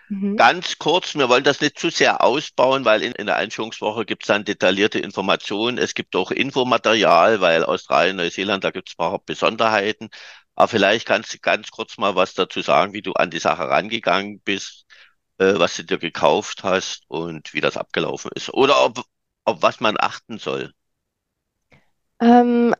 Mhm. 0.09 0.37
Ganz 0.37 0.77
kurz, 0.77 1.15
wir 1.15 1.29
wollen 1.29 1.43
das 1.43 1.61
nicht 1.61 1.79
zu 1.79 1.89
sehr 1.89 2.23
ausbauen, 2.23 2.85
weil 2.85 3.01
in, 3.01 3.13
in 3.13 3.25
der 3.25 3.37
Einführungswoche 3.37 4.05
gibt 4.05 4.21
es 4.21 4.27
dann 4.27 4.45
detaillierte 4.45 4.99
Informationen. 4.99 5.79
Es 5.79 5.95
gibt 5.95 6.15
auch 6.15 6.29
Infomaterial, 6.29 7.41
weil 7.41 7.65
Australien, 7.65 8.17
Neuseeland, 8.17 8.63
da 8.63 8.69
gibt 8.69 8.89
es 8.89 8.93
ein 8.93 8.97
paar 8.97 9.17
Besonderheiten. 9.25 10.09
Aber 10.53 10.67
vielleicht 10.67 11.07
kannst 11.07 11.33
du 11.33 11.39
ganz 11.39 11.71
kurz 11.71 11.97
mal 11.97 12.15
was 12.15 12.35
dazu 12.35 12.61
sagen, 12.61 12.93
wie 12.93 13.01
du 13.01 13.13
an 13.13 13.31
die 13.31 13.39
Sache 13.39 13.63
rangegangen 13.67 14.41
bist 14.41 14.85
äh, 15.39 15.53
was 15.57 15.75
du 15.75 15.83
dir 15.83 15.97
gekauft 15.97 16.63
hast 16.63 17.03
und 17.07 17.53
wie 17.53 17.61
das 17.61 17.77
abgelaufen 17.77 18.31
ist. 18.35 18.53
Oder 18.53 18.83
ob, 18.83 19.03
auf 19.47 19.61
was 19.61 19.79
man 19.79 19.95
achten 19.97 20.37
soll. 20.37 20.73
Ähm, 22.19 22.75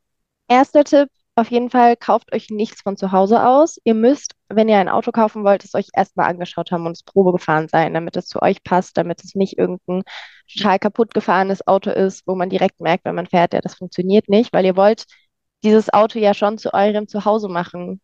erster 0.48 0.84
Tipp, 0.84 1.10
auf 1.36 1.50
jeden 1.50 1.70
Fall 1.70 1.96
kauft 1.96 2.34
euch 2.34 2.50
nichts 2.50 2.82
von 2.82 2.98
zu 2.98 3.12
Hause 3.12 3.46
aus. 3.46 3.80
Ihr 3.84 3.94
müsst, 3.94 4.34
wenn 4.50 4.68
ihr 4.68 4.78
ein 4.78 4.90
Auto 4.90 5.12
kaufen 5.12 5.44
wollt, 5.44 5.64
es 5.64 5.76
euch 5.76 5.88
erstmal 5.94 6.28
angeschaut 6.28 6.72
haben 6.72 6.86
und 6.86 6.94
es 6.94 7.04
Probe 7.04 7.32
gefahren 7.32 7.68
sein, 7.70 7.94
damit 7.94 8.18
es 8.18 8.28
zu 8.28 8.42
euch 8.42 8.64
passt, 8.64 8.98
damit 8.98 9.24
es 9.24 9.36
nicht 9.36 9.58
irgendein 9.58 10.04
total 10.52 10.80
kaputt 10.80 11.14
gefahrenes 11.14 11.66
Auto 11.68 11.92
ist, 11.92 12.28
wo 12.28 12.36
man 12.36 12.50
direkt 12.50 12.82
merkt, 12.82 13.06
wenn 13.06 13.16
man 13.16 13.28
fährt, 13.28 13.54
ja, 13.54 13.62
das 13.62 13.76
funktioniert 13.76 14.28
nicht, 14.30 14.52
weil 14.52 14.66
ihr 14.66 14.76
wollt 14.76 15.06
dieses 15.64 15.94
Auto 15.94 16.20
ja 16.20 16.34
schon 16.34 16.58
zu 16.58 16.74
eurem 16.74 17.08
Zuhause 17.08 17.48
machen 17.50 18.02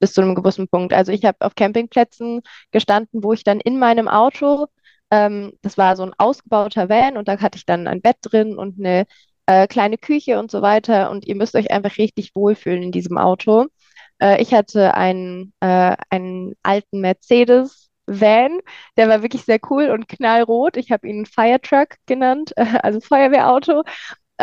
bis 0.00 0.12
zu 0.12 0.20
einem 0.20 0.34
gewissen 0.34 0.68
Punkt. 0.68 0.92
Also 0.92 1.12
ich 1.12 1.24
habe 1.24 1.38
auf 1.40 1.54
Campingplätzen 1.54 2.42
gestanden, 2.72 3.22
wo 3.22 3.32
ich 3.32 3.44
dann 3.44 3.60
in 3.60 3.78
meinem 3.78 4.08
Auto, 4.08 4.66
ähm, 5.12 5.52
das 5.62 5.78
war 5.78 5.96
so 5.96 6.02
ein 6.04 6.14
ausgebauter 6.18 6.88
Van 6.88 7.16
und 7.18 7.28
da 7.28 7.38
hatte 7.40 7.58
ich 7.58 7.66
dann 7.66 7.86
ein 7.86 8.02
Bett 8.02 8.16
drin 8.22 8.58
und 8.58 8.80
eine 8.80 9.06
äh, 9.46 9.66
kleine 9.68 9.98
Küche 9.98 10.38
und 10.38 10.50
so 10.50 10.62
weiter 10.62 11.10
und 11.10 11.26
ihr 11.26 11.36
müsst 11.36 11.54
euch 11.54 11.70
einfach 11.70 11.98
richtig 11.98 12.34
wohlfühlen 12.34 12.82
in 12.82 12.92
diesem 12.92 13.18
Auto. 13.18 13.66
Äh, 14.20 14.40
ich 14.42 14.54
hatte 14.54 14.94
einen, 14.94 15.52
äh, 15.60 15.96
einen 16.10 16.54
alten 16.62 17.00
Mercedes 17.00 17.90
Van, 18.06 18.60
der 18.96 19.08
war 19.08 19.22
wirklich 19.22 19.44
sehr 19.44 19.60
cool 19.70 19.90
und 19.90 20.08
knallrot. 20.08 20.76
Ich 20.76 20.90
habe 20.90 21.08
ihn 21.08 21.26
Firetruck 21.26 21.96
genannt, 22.06 22.52
also 22.82 23.00
Feuerwehrauto. 23.00 23.84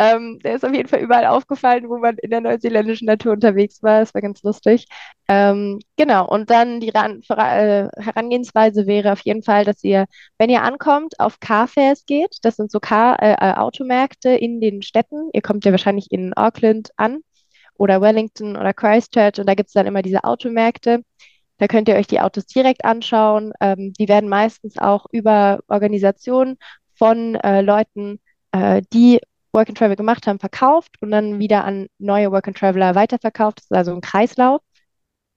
Ähm, 0.00 0.38
der 0.42 0.54
ist 0.54 0.64
auf 0.64 0.72
jeden 0.72 0.88
Fall 0.88 1.00
überall 1.00 1.26
aufgefallen, 1.26 1.90
wo 1.90 1.98
man 1.98 2.16
in 2.16 2.30
der 2.30 2.40
neuseeländischen 2.40 3.04
Natur 3.04 3.32
unterwegs 3.32 3.82
war. 3.82 4.00
Das 4.00 4.14
war 4.14 4.22
ganz 4.22 4.42
lustig. 4.42 4.86
Ähm, 5.28 5.78
genau, 5.96 6.26
und 6.26 6.48
dann 6.48 6.80
die 6.80 6.88
Ran 6.88 7.20
äh, 7.28 7.88
Herangehensweise 8.00 8.86
wäre 8.86 9.12
auf 9.12 9.20
jeden 9.20 9.42
Fall, 9.42 9.66
dass 9.66 9.84
ihr, 9.84 10.06
wenn 10.38 10.48
ihr 10.48 10.62
ankommt, 10.62 11.20
auf 11.20 11.38
Carfairs 11.38 12.06
geht. 12.06 12.38
Das 12.42 12.56
sind 12.56 12.70
so 12.70 12.80
Car 12.80 13.22
äh, 13.22 13.32
äh, 13.34 13.54
Automärkte 13.58 14.30
in 14.30 14.62
den 14.62 14.80
Städten. 14.80 15.28
Ihr 15.34 15.42
kommt 15.42 15.66
ja 15.66 15.70
wahrscheinlich 15.70 16.10
in 16.10 16.32
Auckland 16.32 16.88
an 16.96 17.20
oder 17.74 18.00
Wellington 18.00 18.56
oder 18.56 18.72
Christchurch 18.72 19.38
und 19.38 19.46
da 19.46 19.54
gibt 19.54 19.68
es 19.68 19.74
dann 19.74 19.86
immer 19.86 20.00
diese 20.00 20.24
Automärkte. 20.24 21.02
Da 21.58 21.66
könnt 21.68 21.88
ihr 21.90 21.96
euch 21.96 22.06
die 22.06 22.20
Autos 22.20 22.46
direkt 22.46 22.86
anschauen. 22.86 23.52
Ähm, 23.60 23.92
die 23.98 24.08
werden 24.08 24.30
meistens 24.30 24.78
auch 24.78 25.04
über 25.12 25.60
Organisationen 25.68 26.56
von 26.94 27.34
äh, 27.34 27.60
Leuten, 27.60 28.18
äh, 28.52 28.80
die 28.94 29.20
Work 29.52 29.68
and 29.68 29.78
Travel 29.78 29.96
gemacht 29.96 30.26
haben, 30.26 30.38
verkauft 30.38 30.96
und 31.00 31.10
dann 31.10 31.38
wieder 31.38 31.64
an 31.64 31.88
neue 31.98 32.30
Work 32.30 32.48
and 32.48 32.56
Traveler 32.56 32.94
weiterverkauft. 32.94 33.58
Das 33.58 33.64
ist 33.64 33.72
also 33.76 33.92
ein 33.92 34.00
Kreislauf. 34.00 34.60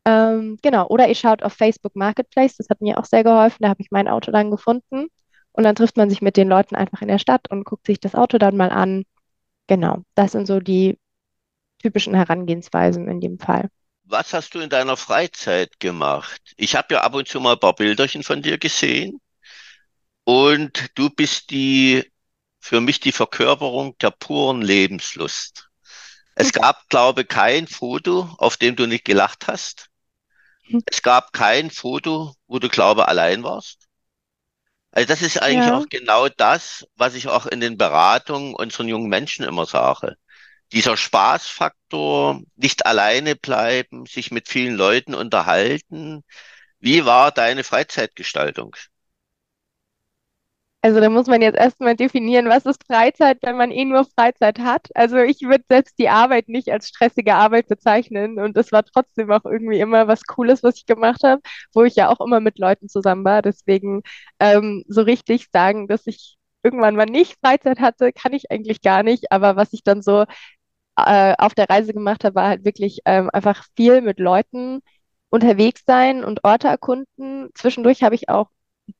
Ähm, 0.05 0.57
genau, 0.61 0.87
oder 0.87 1.07
ihr 1.07 1.15
schaut 1.15 1.43
auf 1.43 1.53
Facebook 1.53 1.95
Marketplace, 1.95 2.57
das 2.57 2.69
hat 2.69 2.81
mir 2.81 2.97
auch 2.99 3.05
sehr 3.05 3.23
geholfen, 3.23 3.59
da 3.61 3.69
habe 3.69 3.81
ich 3.81 3.89
mein 3.89 4.09
Auto 4.09 4.31
dann 4.31 4.51
gefunden 4.51 5.07
und 5.53 5.63
dann 5.63 5.75
trifft 5.75 5.95
man 5.95 6.09
sich 6.09 6.21
mit 6.21 6.35
den 6.35 6.49
Leuten 6.49 6.75
einfach 6.75 7.01
in 7.01 7.07
der 7.07 7.19
Stadt 7.19 7.49
und 7.49 7.63
guckt 7.63 7.87
sich 7.87 7.99
das 8.01 8.13
Auto 8.15 8.37
dann 8.37 8.57
mal 8.57 8.69
an. 8.69 9.05
Genau, 9.67 10.03
das 10.15 10.33
sind 10.33 10.45
so 10.45 10.59
die 10.59 10.99
typischen 11.81 12.15
Herangehensweisen 12.15 13.07
in 13.07 13.21
dem 13.21 13.39
Fall. 13.39 13.69
Was 14.03 14.33
hast 14.33 14.53
du 14.55 14.59
in 14.59 14.69
deiner 14.69 14.97
Freizeit 14.97 15.79
gemacht? 15.79 16.41
Ich 16.57 16.75
habe 16.75 16.95
ja 16.95 17.01
ab 17.01 17.15
und 17.15 17.27
zu 17.27 17.39
mal 17.39 17.53
ein 17.53 17.59
paar 17.59 17.75
Bilderchen 17.75 18.23
von 18.23 18.41
dir 18.41 18.57
gesehen 18.57 19.21
und 20.25 20.89
du 20.95 21.09
bist 21.09 21.49
die 21.51 22.11
für 22.63 22.79
mich 22.81 23.01
die 23.01 23.11
Verkörperung 23.11 23.97
der 23.99 24.11
puren 24.11 24.61
Lebenslust. 24.61 25.69
Es 26.35 26.53
gab, 26.53 26.89
glaube 26.89 27.25
kein 27.25 27.67
Foto, 27.67 28.33
auf 28.37 28.57
dem 28.57 28.77
du 28.77 28.87
nicht 28.87 29.05
gelacht 29.05 29.47
hast. 29.47 29.89
Es 30.85 31.01
gab 31.01 31.33
kein 31.33 31.71
Foto, 31.71 32.35
wo 32.47 32.59
du, 32.59 32.69
glaube 32.69 33.07
allein 33.09 33.43
warst. 33.43 33.87
Also 34.91 35.07
das 35.07 35.21
ist 35.21 35.41
eigentlich 35.41 35.67
ja. 35.67 35.77
auch 35.77 35.87
genau 35.89 36.29
das, 36.29 36.85
was 36.95 37.15
ich 37.15 37.27
auch 37.27 37.45
in 37.47 37.59
den 37.59 37.77
Beratungen 37.77 38.53
unseren 38.55 38.87
jungen 38.87 39.09
Menschen 39.09 39.43
immer 39.45 39.65
sage. 39.65 40.15
Dieser 40.73 40.97
Spaßfaktor, 40.97 42.41
nicht 42.57 42.85
alleine 42.85 43.35
bleiben, 43.35 44.05
sich 44.07 44.31
mit 44.31 44.49
vielen 44.49 44.75
Leuten 44.75 45.15
unterhalten, 45.15 46.23
Wie 46.79 47.05
war 47.05 47.31
deine 47.33 47.63
Freizeitgestaltung? 47.65 48.75
Also 50.85 50.99
da 50.99 51.09
muss 51.09 51.27
man 51.27 51.41
jetzt 51.41 51.57
erstmal 51.57 51.95
definieren, 51.95 52.49
was 52.49 52.65
ist 52.65 52.83
Freizeit, 52.85 53.37
wenn 53.41 53.55
man 53.55 53.71
eh 53.71 53.85
nur 53.85 54.03
Freizeit 54.03 54.59
hat. 54.59 54.89
Also 54.95 55.17
ich 55.17 55.41
würde 55.41 55.63
selbst 55.69 55.97
die 55.97 56.09
Arbeit 56.09 56.49
nicht 56.49 56.69
als 56.71 56.89
stressige 56.89 57.35
Arbeit 57.35 57.69
bezeichnen 57.69 58.37
und 58.37 58.57
es 58.57 58.73
war 58.73 58.83
trotzdem 58.83 59.31
auch 59.31 59.45
irgendwie 59.45 59.79
immer 59.79 60.09
was 60.09 60.23
Cooles, 60.25 60.61
was 60.61 60.75
ich 60.77 60.85
gemacht 60.85 61.23
habe, 61.23 61.41
wo 61.73 61.83
ich 61.83 61.95
ja 61.95 62.09
auch 62.09 62.19
immer 62.19 62.41
mit 62.41 62.59
Leuten 62.59 62.89
zusammen 62.89 63.23
war. 63.23 63.41
Deswegen 63.41 64.01
ähm, 64.41 64.83
so 64.89 65.01
richtig 65.03 65.47
sagen, 65.53 65.87
dass 65.87 66.05
ich 66.05 66.35
irgendwann 66.63 66.97
mal 66.97 67.05
nicht 67.05 67.37
Freizeit 67.41 67.79
hatte, 67.79 68.11
kann 68.11 68.33
ich 68.33 68.51
eigentlich 68.51 68.81
gar 68.81 69.03
nicht. 69.03 69.31
Aber 69.31 69.55
was 69.55 69.71
ich 69.73 69.83
dann 69.85 70.01
so 70.01 70.25
äh, 70.97 71.35
auf 71.37 71.53
der 71.55 71.69
Reise 71.69 71.93
gemacht 71.93 72.23
habe, 72.23 72.35
war 72.35 72.47
halt 72.49 72.65
wirklich 72.65 72.99
ähm, 73.05 73.29
einfach 73.33 73.65
viel 73.75 74.01
mit 74.01 74.19
Leuten 74.19 74.81
unterwegs 75.29 75.83
sein 75.85 76.23
und 76.23 76.43
Orte 76.43 76.67
erkunden. 76.67 77.49
Zwischendurch 77.55 78.03
habe 78.03 78.15
ich 78.15 78.29
auch 78.29 78.49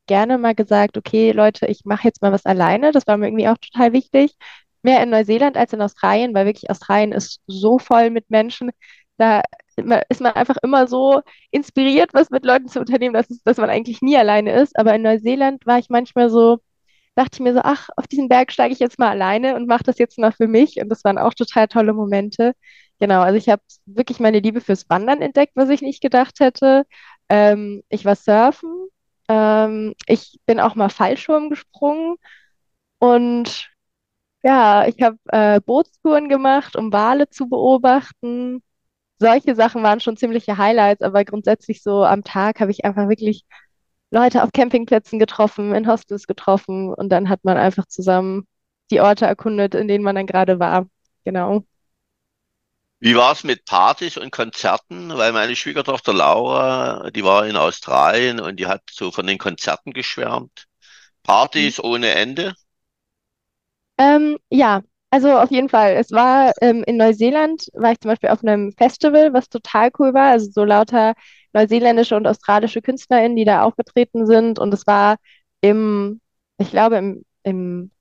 gerne 0.08 0.38
mal 0.38 0.56
gesagt, 0.56 0.98
okay, 0.98 1.32
Leute, 1.32 1.68
ich 1.68 1.86
mache 1.86 2.08
jetzt 2.08 2.22
mal 2.22 2.32
was 2.32 2.46
alleine. 2.46 2.92
Das 2.92 3.08
war 3.08 3.18
mir 3.18 3.28
irgendwie 3.28 3.48
auch 3.48 3.58
total 3.58 3.94
wichtig. 3.94 4.36
Mehr 4.82 5.02
in 5.04 5.10
Neuseeland 5.10 5.58
als 5.58 5.74
in 5.74 5.82
Australien, 5.82 6.34
weil 6.34 6.46
wirklich 6.46 6.70
Australien 6.70 7.12
ist 7.14 7.42
so 7.48 7.80
voll 7.80 8.10
mit 8.10 8.30
Menschen. 8.30 8.72
Da 9.18 9.44
ist 10.10 10.22
man 10.22 10.34
einfach 10.34 10.58
immer 10.64 10.88
so 10.88 11.22
inspiriert, 11.52 12.14
was 12.14 12.30
mit 12.30 12.46
Leuten 12.46 12.68
zu 12.68 12.80
unternehmen, 12.80 13.14
dass, 13.14 13.28
dass 13.44 13.58
man 13.58 13.70
eigentlich 13.70 14.02
nie 14.02 14.18
alleine 14.18 14.54
ist. 14.62 14.78
Aber 14.78 14.94
in 14.96 15.02
Neuseeland 15.04 15.66
war 15.66 15.80
ich 15.80 15.90
manchmal 15.90 16.30
so, 16.30 16.60
dachte 17.16 17.32
ich 17.36 17.40
mir 17.42 17.54
so, 17.54 17.62
ach, 17.64 17.90
auf 17.98 18.08
diesen 18.08 18.30
Berg 18.30 18.52
steige 18.52 18.74
ich 18.74 18.80
jetzt 18.80 19.00
mal 19.00 19.10
alleine 19.10 19.56
und 19.56 19.68
mache 19.68 19.84
das 19.84 20.00
jetzt 20.00 20.18
mal 20.20 20.32
für 20.32 20.48
mich. 20.48 20.78
Und 20.82 20.90
das 20.90 21.04
waren 21.04 21.18
auch 21.18 21.34
total 21.34 21.68
tolle 21.68 21.94
Momente. 21.94 22.54
Genau, 23.00 23.22
also 23.22 23.38
ich 23.38 23.50
habe 23.50 23.62
wirklich 23.86 24.20
meine 24.20 24.40
Liebe 24.40 24.62
fürs 24.62 24.90
Wandern 24.90 25.22
entdeckt, 25.22 25.54
was 25.56 25.70
ich 25.70 25.82
nicht 25.82 26.02
gedacht 26.02 26.40
hätte. 26.40 26.86
Ähm, 27.30 27.84
ich 27.90 28.06
war 28.06 28.16
surfen 28.16 28.88
ähm, 29.34 29.94
ich 30.08 30.40
bin 30.46 30.60
auch 30.60 30.76
mal 30.76 30.90
Fallschirm 30.90 31.50
gesprungen 31.50 32.16
und 33.00 33.70
ja, 34.44 34.88
ich 34.88 35.02
habe 35.02 35.18
äh, 35.30 35.62
Bootstouren 35.62 36.30
gemacht, 36.30 36.76
um 36.76 36.94
Wale 36.94 37.30
zu 37.30 37.48
beobachten. 37.50 38.64
Solche 39.20 39.56
Sachen 39.56 39.84
waren 39.84 40.00
schon 40.02 40.18
ziemliche 40.18 40.58
Highlights, 40.58 41.02
aber 41.04 41.26
grundsätzlich 41.26 41.84
so 41.84 42.04
am 42.06 42.24
Tag 42.24 42.60
habe 42.62 42.72
ich 42.72 42.86
einfach 42.86 43.10
wirklich 43.10 43.46
Leute 44.12 44.44
auf 44.44 44.52
Campingplätzen 44.54 45.20
getroffen, 45.20 45.74
in 45.76 45.88
Hostels 45.88 46.28
getroffen 46.28 46.94
und 46.94 47.10
dann 47.10 47.30
hat 47.30 47.44
man 47.44 47.58
einfach 47.58 47.88
zusammen 47.88 48.48
die 48.92 49.02
Orte 49.02 49.26
erkundet, 49.26 49.76
in 49.76 49.88
denen 49.88 50.04
man 50.04 50.16
dann 50.16 50.28
gerade 50.28 50.60
war. 50.60 50.88
Genau. 51.26 51.66
Wie 53.04 53.18
war 53.18 53.34
es 53.34 53.44
mit 53.44 53.66
Partys 53.66 54.16
und 54.16 54.32
Konzerten? 54.32 55.10
Weil 55.18 55.34
meine 55.34 55.58
Schwiegertochter 55.58 56.14
Laura, 56.14 57.10
die 57.12 57.26
war 57.26 57.46
in 57.46 57.58
Australien 57.58 58.40
und 58.40 58.62
die 58.62 58.68
hat 58.68 58.82
so 58.90 59.12
von 59.12 59.28
den 59.28 59.38
Konzerten 59.38 59.92
geschwärmt. 59.92 60.68
Partys 61.22 61.80
mhm. 61.80 61.84
ohne 61.84 62.12
Ende? 62.12 62.54
Ähm, 63.98 64.38
ja, 64.50 64.84
also 65.10 65.38
auf 65.38 65.52
jeden 65.52 65.68
Fall. 65.68 65.96
Es 65.96 66.14
war 66.14 66.54
ähm, 66.62 66.86
in 66.88 66.96
Neuseeland, 66.96 67.68
war 67.74 67.92
ich 67.92 68.00
zum 68.00 68.08
Beispiel 68.08 68.30
auf 68.30 68.42
einem 68.42 68.72
Festival, 68.72 69.34
was 69.34 69.50
total 69.50 69.92
cool 70.00 70.14
war. 70.14 70.32
Also 70.32 70.50
so 70.52 70.64
lauter 70.64 71.14
neuseeländische 71.52 72.16
und 72.16 72.26
australische 72.26 72.82
KünstlerInnen, 72.82 73.36
die 73.36 73.44
da 73.44 73.64
aufgetreten 73.64 74.26
sind. 74.26 74.60
Und 74.60 74.74
es 74.74 74.88
war 74.88 75.18
im, 75.60 76.22
ich 76.58 76.70
glaube, 76.72 76.96
im, 77.00 77.26
im, 77.44 77.92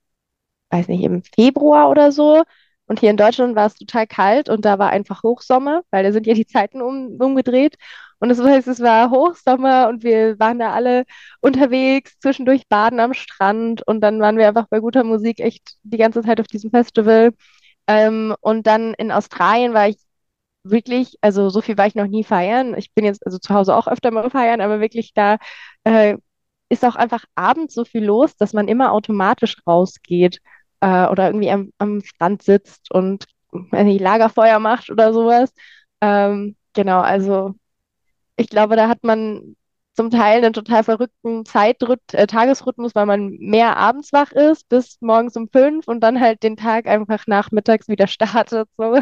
weiß 0.71 0.87
nicht, 0.87 1.03
im 1.03 1.25
Februar 1.25 1.91
oder 1.91 2.13
so. 2.13 2.45
Und 2.93 3.01
hier 3.01 3.09
in 3.09 3.17
Deutschland 3.17 3.57
war 3.57 3.69
es 3.69 3.75
total 3.75 4.07
kalt 4.07 4.51
und 4.51 4.67
da 4.67 4.79
war 4.79 4.91
einfach 4.91 5.23
Hochsommer, 5.23 5.81
weil 5.91 6.05
da 6.05 6.13
sind 6.13 6.27
ja 6.27 6.35
die 6.35 6.47
Zeiten 6.47 6.83
um, 6.83 7.17
umgedreht. 7.19 7.77
Und 8.19 8.29
das 8.29 8.39
heißt, 8.39 8.69
es 8.69 8.81
war 8.81 9.09
Hochsommer 9.11 9.89
und 9.89 10.03
wir 10.05 10.39
waren 10.39 10.59
da 10.59 10.73
alle 10.75 11.05
unterwegs, 11.41 12.19
zwischendurch 12.21 12.69
baden 12.69 13.01
am 13.01 13.15
Strand 13.15 13.81
und 13.87 14.03
dann 14.03 14.21
waren 14.21 14.37
wir 14.37 14.47
einfach 14.47 14.67
bei 14.69 14.81
guter 14.81 15.05
Musik 15.05 15.41
echt 15.41 15.77
die 15.85 15.97
ganze 15.97 16.21
Zeit 16.21 16.39
auf 16.39 16.47
diesem 16.49 16.71
Festival. 16.71 17.33
Ähm, 17.87 18.35
und 18.43 18.67
dann 18.67 18.93
in 18.93 19.11
Australien 19.11 19.73
war 19.73 19.89
ich 19.89 19.97
wirklich, 20.63 21.17
also 21.23 21.49
so 21.49 21.63
viel 21.63 21.79
war 21.79 21.87
ich 21.87 21.95
noch 21.95 22.09
nie 22.09 22.25
feiern. 22.25 22.77
Ich 22.77 22.93
bin 22.93 23.07
jetzt 23.07 23.25
also 23.25 23.39
zu 23.39 23.55
Hause 23.55 23.75
auch 23.75 23.89
öfter 23.89 24.11
mal 24.11 24.29
feiern, 24.29 24.61
aber 24.61 24.81
wirklich 24.81 25.15
da 25.15 25.39
äh, 25.85 26.19
ist 26.69 26.85
auch 26.85 26.97
einfach 26.97 27.25
abends 27.37 27.73
so 27.75 27.87
viel 27.87 28.05
los, 28.05 28.37
dass 28.37 28.53
man 28.53 28.69
immer 28.69 28.93
automatisch 28.93 29.57
rausgeht 29.67 30.41
äh, 30.83 31.07
oder 31.07 31.29
irgendwie 31.29 31.51
am, 31.51 31.73
am 31.79 32.03
Strand 32.03 32.43
sitzt 32.43 32.91
und 32.91 33.27
ein 33.71 33.89
Lagerfeuer 33.99 34.59
macht 34.59 34.91
oder 34.91 35.13
sowas. 35.15 35.53
Ähm, 36.01 36.57
genau, 36.75 37.01
also 37.01 37.55
ich 38.37 38.49
glaube, 38.49 38.77
da 38.77 38.89
hat 38.89 39.05
man 39.05 39.57
zum 39.95 40.11
Teil 40.11 40.39
einen 40.43 40.55
total 40.55 40.85
verrückten 40.85 41.45
Zeitrhyth 41.45 42.15
äh, 42.15 42.27
Tagesrhythmus, 42.27 42.95
weil 42.95 43.07
man 43.07 43.31
mehr 43.39 43.77
abends 43.77 44.13
wach 44.13 44.33
ist 44.33 44.69
bis 44.69 45.01
morgens 45.01 45.37
um 45.37 45.49
fünf 45.49 45.87
und 45.87 46.01
dann 46.01 46.21
halt 46.21 46.43
den 46.43 46.57
Tag 46.57 46.87
einfach 46.87 47.27
nachmittags 47.27 47.89
wieder 47.89 48.07
startet. 48.09 48.69
So. 48.77 48.99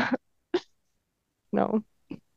genau. 1.50 1.80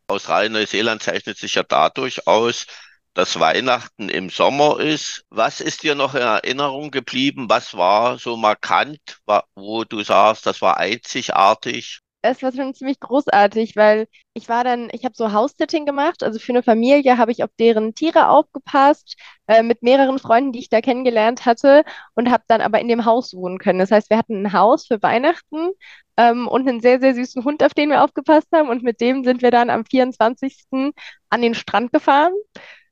Australien, 0.07 0.53
Neuseeland 0.53 1.01
zeichnet 1.01 1.37
sich 1.37 1.55
ja 1.55 1.63
dadurch 1.63 2.27
aus, 2.27 2.67
dass 3.13 3.39
Weihnachten 3.39 4.09
im 4.09 4.29
Sommer 4.29 4.79
ist. 4.79 5.25
Was 5.29 5.61
ist 5.61 5.83
dir 5.83 5.95
noch 5.95 6.15
in 6.15 6.21
Erinnerung 6.21 6.91
geblieben? 6.91 7.49
Was 7.49 7.75
war 7.75 8.17
so 8.17 8.37
markant, 8.37 8.99
wo 9.55 9.83
du 9.83 10.03
sagst, 10.03 10.45
das 10.45 10.61
war 10.61 10.77
einzigartig? 10.77 11.99
Es 12.25 12.41
war 12.41 12.53
schon 12.53 12.73
ziemlich 12.73 13.01
großartig, 13.01 13.75
weil 13.75 14.07
ich 14.33 14.47
war 14.47 14.63
dann, 14.63 14.87
ich 14.93 15.03
habe 15.03 15.13
so 15.13 15.33
House-Sitting 15.33 15.85
gemacht, 15.85 16.23
also 16.23 16.39
für 16.39 16.53
eine 16.53 16.63
Familie 16.63 17.17
habe 17.17 17.33
ich 17.33 17.43
auf 17.43 17.49
deren 17.59 17.95
Tiere 17.95 18.29
aufgepasst, 18.29 19.17
äh, 19.47 19.61
mit 19.61 19.83
mehreren 19.83 20.19
Freunden, 20.19 20.53
die 20.53 20.59
ich 20.59 20.69
da 20.69 20.79
kennengelernt 20.79 21.45
hatte 21.45 21.83
und 22.15 22.31
habe 22.31 22.43
dann 22.47 22.61
aber 22.61 22.79
in 22.79 22.87
dem 22.87 23.03
Haus 23.03 23.33
wohnen 23.33 23.57
können. 23.57 23.79
Das 23.79 23.91
heißt, 23.91 24.09
wir 24.09 24.17
hatten 24.17 24.45
ein 24.45 24.53
Haus 24.53 24.87
für 24.87 25.01
Weihnachten 25.01 25.71
ähm, 26.15 26.47
und 26.47 26.67
einen 26.67 26.79
sehr, 26.79 27.01
sehr 27.01 27.13
süßen 27.13 27.43
Hund, 27.43 27.61
auf 27.61 27.73
den 27.73 27.89
wir 27.89 28.01
aufgepasst 28.01 28.47
haben 28.53 28.69
und 28.69 28.83
mit 28.83 29.01
dem 29.01 29.25
sind 29.25 29.41
wir 29.41 29.51
dann 29.51 29.69
am 29.69 29.85
24. 29.85 30.93
an 31.29 31.41
den 31.41 31.55
Strand 31.55 31.91
gefahren 31.91 32.31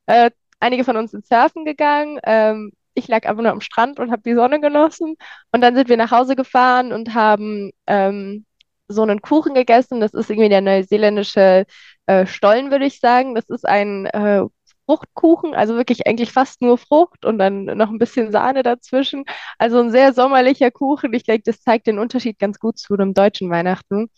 äh, 0.08 0.32
einige 0.60 0.84
von 0.84 0.98
uns 0.98 1.12
sind 1.12 1.26
surfen 1.26 1.66
gegangen. 1.66 2.20
Ähm, 2.24 2.72
ich 2.94 3.08
lag 3.08 3.26
einfach 3.26 3.44
nur 3.44 3.52
am 3.52 3.62
Strand 3.62 4.00
und 4.00 4.12
habe 4.12 4.22
die 4.24 4.36
Sonne 4.36 4.60
genossen. 4.60 5.16
Und 5.52 5.62
dann 5.62 5.76
sind 5.76 5.90
wir 5.90 5.98
nach 5.98 6.12
Hause 6.12 6.36
gefahren 6.36 6.92
und 6.94 7.14
haben 7.14 7.72
ähm, 7.88 8.46
so 8.88 9.02
einen 9.04 9.22
Kuchen 9.22 9.54
gegessen. 9.54 10.02
Das 10.02 10.14
ist 10.14 10.30
irgendwie 10.30 10.50
der 10.50 10.62
neuseeländische 10.62 11.66
äh, 12.08 12.26
Stollen, 12.26 12.72
würde 12.72 12.86
ich 12.86 13.00
sagen. 13.00 13.36
Das 13.36 13.50
ist 13.50 13.68
ein 13.68 14.06
äh, 14.08 14.44
Fruchtkuchen, 14.86 15.54
also 15.56 15.76
wirklich 15.76 16.06
eigentlich 16.08 16.32
fast 16.34 16.62
nur 16.62 16.78
Frucht 16.78 17.26
und 17.26 17.38
dann 17.40 17.66
noch 17.66 17.90
ein 17.90 17.98
bisschen 18.00 18.32
Sahne 18.32 18.64
dazwischen. 18.64 19.24
Also 19.58 19.80
ein 19.80 19.92
sehr 19.92 20.14
sommerlicher 20.14 20.72
Kuchen. 20.72 21.14
Ich 21.14 21.24
denke, 21.24 21.44
das 21.46 21.62
zeigt 21.62 21.88
den 21.88 22.00
Unterschied 22.00 22.40
ganz 22.40 22.60
gut 22.60 22.78
zu 22.78 22.94
einem 22.94 23.14
deutschen 23.14 23.50
Weihnachten. 23.50 24.10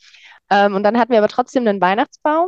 Ähm, 0.50 0.76
und 0.76 0.84
dann 0.84 0.98
hatten 0.98 1.12
wir 1.12 1.20
aber 1.20 1.28
trotzdem 1.28 1.68
einen 1.68 1.82
Weihnachtsbaum 1.82 2.48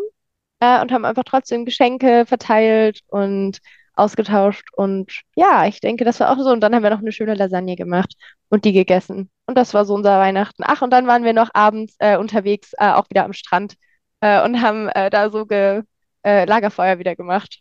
äh, 0.60 0.82
und 0.82 0.91
haben 0.91 1.06
einfach 1.06 1.24
trotzdem 1.26 1.65
Geschenke 1.65 2.26
verteilt 2.26 3.02
und 3.08 3.60
ausgetauscht. 3.94 4.68
Und 4.74 5.22
ja, 5.36 5.65
ich 5.68 5.80
denke, 5.80 6.06
das 6.06 6.20
war 6.20 6.32
auch 6.32 6.41
so. 6.41 6.50
Und 6.52 6.62
dann 6.62 6.76
haben 6.76 6.84
wir 6.84 6.89
noch 6.89 7.00
eine 7.00 7.12
schöne 7.12 7.36
Lasagne 7.36 7.76
gemacht 7.76 8.15
und 8.50 8.65
die 8.65 8.74
gegessen. 8.74 9.30
Und 9.46 9.58
das 9.58 9.74
war 9.74 9.86
so 9.86 9.94
unser 9.94 10.20
Weihnachten. 10.20 10.63
Ach, 10.65 10.82
und 10.82 10.91
dann 10.91 11.08
waren 11.08 11.24
wir 11.24 11.34
noch 11.34 11.50
abends 11.54 11.96
äh, 12.00 12.18
unterwegs, 12.18 12.74
äh, 12.78 12.91
auch 12.91 13.10
wieder 13.10 13.26
am 13.26 13.34
Strand 13.34 13.76
äh, 14.22 14.44
und 14.44 14.62
haben 14.62 14.89
äh, 14.89 15.10
da 15.10 15.30
so 15.30 15.46
ge 15.46 15.84
äh, 16.24 16.46
Lagerfeuer 16.46 17.00
wieder 17.00 17.15
gemacht. 17.15 17.60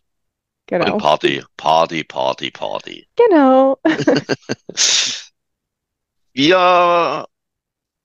Genau. 0.67 0.93
Und 0.93 0.99
Party, 0.99 1.43
Party, 1.57 2.03
Party, 2.03 2.49
Party. 2.49 3.07
Genau. 3.15 3.77
wir 6.33 7.27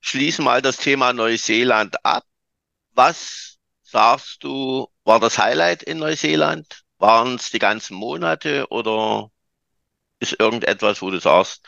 schließen 0.01 0.45
mal 0.45 0.61
das 0.61 0.77
Thema 0.77 1.15
Neuseeland 1.15 2.05
ab. 2.05 2.25
Was 2.93 3.50
sagst 3.91 4.45
du, 4.45 4.89
war 5.05 5.21
das 5.21 5.39
Highlight 5.39 5.83
in 5.83 5.99
Neuseeland? 5.99 6.83
Waren 6.99 7.37
es 7.37 7.51
die 7.51 7.59
ganzen 7.59 7.97
Monate 7.97 8.67
oder 8.71 9.31
ist 10.21 10.39
irgendetwas, 10.41 11.03
wo 11.03 11.11
du 11.11 11.21
sagst, 11.21 11.67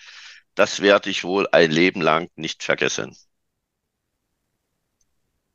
das 0.55 0.81
werde 0.81 1.11
ich 1.11 1.25
wohl 1.25 1.49
ein 1.53 1.71
Leben 1.71 2.03
lang 2.03 2.31
nicht 2.37 2.63
vergessen? 2.65 3.17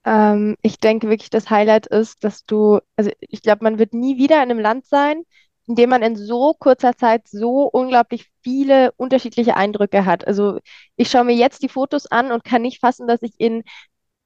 Ähm, 0.05 0.55
ich 0.61 0.79
denke 0.79 1.09
wirklich, 1.09 1.29
das 1.29 1.49
Highlight 1.49 1.87
ist, 1.87 2.23
dass 2.23 2.45
du, 2.45 2.79
also 2.95 3.11
ich 3.19 3.41
glaube, 3.41 3.63
man 3.63 3.79
wird 3.79 3.93
nie 3.93 4.17
wieder 4.17 4.37
in 4.37 4.43
einem 4.43 4.59
Land 4.59 4.85
sein, 4.85 5.23
in 5.67 5.75
dem 5.75 5.89
man 5.89 6.01
in 6.01 6.15
so 6.15 6.53
kurzer 6.53 6.95
Zeit 6.95 7.27
so 7.27 7.63
unglaublich 7.63 8.31
viele 8.41 8.93
unterschiedliche 8.93 9.55
Eindrücke 9.57 10.05
hat. 10.05 10.25
Also 10.25 10.59
ich 10.95 11.09
schaue 11.11 11.25
mir 11.25 11.35
jetzt 11.35 11.61
die 11.61 11.69
Fotos 11.69 12.07
an 12.07 12.31
und 12.31 12.45
kann 12.45 12.61
nicht 12.61 12.79
fassen, 12.79 13.07
dass 13.07 13.21
ich 13.21 13.33
in, 13.39 13.63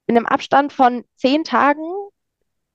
in 0.06 0.16
einem 0.16 0.26
Abstand 0.26 0.72
von 0.72 1.04
zehn 1.16 1.44
Tagen 1.44 1.82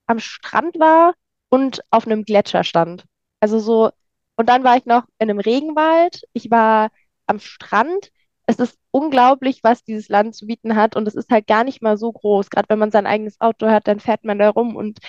am 0.08 0.20
Strand 0.20 0.80
war 0.80 1.14
und 1.50 1.82
auf 1.92 2.06
einem 2.08 2.26
Gletscher 2.26 2.64
stand. 2.64 3.06
Also 3.40 3.60
so, 3.60 3.92
und 4.36 4.50
dann 4.50 4.64
war 4.64 4.78
ich 4.78 4.86
noch 4.86 5.04
in 5.20 5.30
einem 5.30 5.40
Regenwald, 5.40 6.24
ich 6.34 6.52
war 6.52 6.90
am 7.28 7.40
Strand. 7.40 8.12
Es 8.46 8.58
ist 8.60 8.78
unglaublich, 8.92 9.60
was 9.64 9.84
dieses 9.84 10.10
Land 10.10 10.36
zu 10.36 10.46
bieten 10.48 10.76
hat 10.76 10.96
und 10.96 11.08
es 11.08 11.16
ist 11.16 11.30
halt 11.30 11.48
gar 11.48 11.64
nicht 11.64 11.82
mal 11.82 11.98
so 11.98 12.12
groß. 12.12 12.50
Gerade 12.50 12.70
wenn 12.70 12.80
man 12.80 12.92
sein 12.92 13.06
eigenes 13.08 13.40
Auto 13.42 13.68
hat, 13.68 13.88
dann 13.88 14.00
fährt 14.00 14.24
man 14.24 14.40
da 14.40 14.50
rum 14.50 14.76
und 14.76 15.00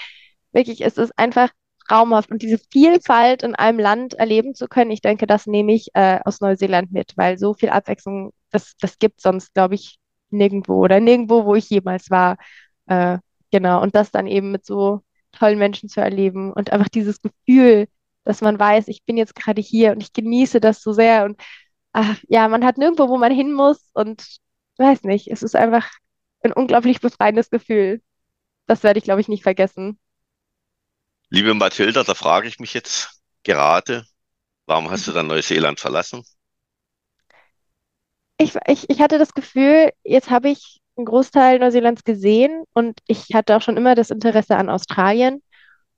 wirklich, 0.53 0.81
es 0.85 0.99
ist 0.99 1.17
einfach 1.19 1.51
traumhaft. 1.89 2.31
Und 2.31 2.43
diese 2.43 2.59
Vielfalt 2.73 3.43
in 3.43 3.55
einem 3.55 3.79
Land 3.79 4.15
erleben 4.15 4.55
zu 4.55 4.69
können, 4.69 4.91
ich 4.91 5.01
denke, 5.03 5.27
das 5.27 5.47
nehme 5.47 5.73
ich 5.73 5.89
äh, 5.95 6.21
aus 6.25 6.41
Neuseeland 6.41 6.93
mit, 6.93 7.17
weil 7.17 7.39
so 7.39 7.55
viel 7.55 7.71
Abwechslung, 7.71 8.33
das, 8.51 8.75
das 8.81 8.99
gibt 8.99 9.21
sonst, 9.21 9.55
glaube 9.55 9.75
ich, 9.75 9.99
nirgendwo 10.31 10.75
oder 10.85 11.01
nirgendwo, 11.01 11.45
wo 11.45 11.55
ich 11.55 11.71
jemals 11.71 12.11
war. 12.11 12.37
Äh, 12.87 13.19
genau. 13.51 13.83
Und 13.83 13.95
das 13.95 14.11
dann 14.11 14.27
eben 14.27 14.51
mit 14.53 14.65
so 14.67 15.03
tollen 15.33 15.59
Menschen 15.59 15.89
zu 15.89 16.01
erleben 16.01 16.53
und 16.53 16.73
einfach 16.73 16.89
dieses 16.89 17.21
Gefühl, 17.23 17.89
dass 18.25 18.41
man 18.41 18.59
weiß, 18.59 18.89
ich 18.89 19.05
bin 19.05 19.17
jetzt 19.17 19.35
gerade 19.35 19.61
hier 19.61 19.93
und 19.93 20.03
ich 20.03 20.13
genieße 20.13 20.61
das 20.61 20.83
so 20.83 20.93
sehr 20.93 21.25
und 21.25 21.41
ach, 21.93 22.19
ja, 22.29 22.49
man 22.49 22.65
hat 22.65 22.79
nirgendwo, 22.79 23.09
wo 23.09 23.19
man 23.19 23.33
hin 23.33 23.53
muss 23.53 23.91
und 23.95 24.25
weiß 24.79 25.03
nicht, 25.05 25.29
es 25.29 25.43
ist 25.43 25.57
einfach 25.57 25.89
ein 26.43 26.53
unglaublich 26.53 27.01
befreiendes 27.01 27.51
Gefühl. 27.51 28.03
Das 28.67 28.83
werde 28.83 28.99
ich, 28.99 29.05
glaube 29.05 29.21
ich, 29.21 29.29
nicht 29.29 29.43
vergessen. 29.43 29.99
Liebe 31.31 31.55
Mathilda, 31.55 32.05
da 32.05 32.15
frage 32.15 32.49
ich 32.49 32.59
mich 32.59 32.75
jetzt 32.75 33.21
gerade, 33.43 34.07
warum 34.67 34.91
hast 34.91 35.07
du 35.07 35.13
dann 35.13 35.27
Neuseeland 35.27 35.81
verlassen? 35.81 36.23
Ich, 38.39 38.55
ich, 38.67 38.89
ich 38.89 39.01
hatte 39.01 39.19
das 39.19 39.35
Gefühl, 39.35 39.93
jetzt 40.05 40.31
habe 40.31 40.51
ich 40.51 40.81
einen 40.99 41.07
Großteil 41.07 41.59
Neuseelands 41.59 42.05
gesehen 42.05 42.65
und 42.75 43.01
ich 43.07 43.35
hatte 43.35 43.57
auch 43.57 43.63
schon 43.63 43.77
immer 43.77 43.95
das 43.95 44.11
Interesse 44.11 44.57
an 44.57 44.71
Australien 44.71 45.43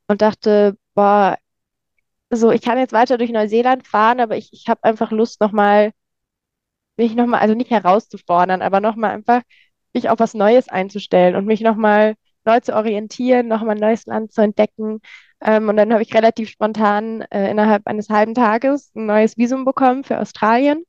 und 0.09 0.23
dachte, 0.23 0.77
boah, 0.95 1.39
so, 2.31 2.51
ich 2.53 2.63
kann 2.63 2.79
jetzt 2.79 2.93
weiter 2.93 3.19
durch 3.19 3.31
Neuseeland 3.33 3.87
fahren, 3.87 4.21
aber 4.21 4.37
ich, 4.37 4.53
ich 4.53 4.69
habe 4.69 4.85
einfach 4.85 5.11
Lust, 5.13 5.41
nochmal, 5.41 5.93
mich 6.97 7.15
nochmal, 7.15 7.41
also 7.41 7.55
nicht 7.55 7.71
herauszufordern, 7.71 8.63
aber 8.63 8.81
nochmal 8.81 9.11
einfach 9.13 9.43
mich 9.95 10.09
auf 10.09 10.19
was 10.21 10.35
Neues 10.35 10.69
einzustellen 10.69 11.35
und 11.37 11.47
mich 11.47 11.61
nochmal 11.61 12.15
neu 12.45 12.61
zu 12.61 12.75
orientieren, 12.75 13.49
nochmal 13.49 13.77
ein 13.77 13.81
neues 13.81 14.07
Land 14.07 14.33
zu 14.33 14.43
entdecken. 14.43 15.01
Ähm, 15.41 15.69
und 15.69 15.77
dann 15.77 15.93
habe 15.93 16.03
ich 16.03 16.15
relativ 16.15 16.51
spontan 16.51 17.23
äh, 17.31 17.51
innerhalb 17.51 17.87
eines 17.87 18.11
halben 18.11 18.35
Tages 18.35 18.93
ein 18.95 19.07
neues 19.07 19.37
Visum 19.37 19.65
bekommen 19.65 20.05
für 20.05 20.21
Australien 20.21 20.85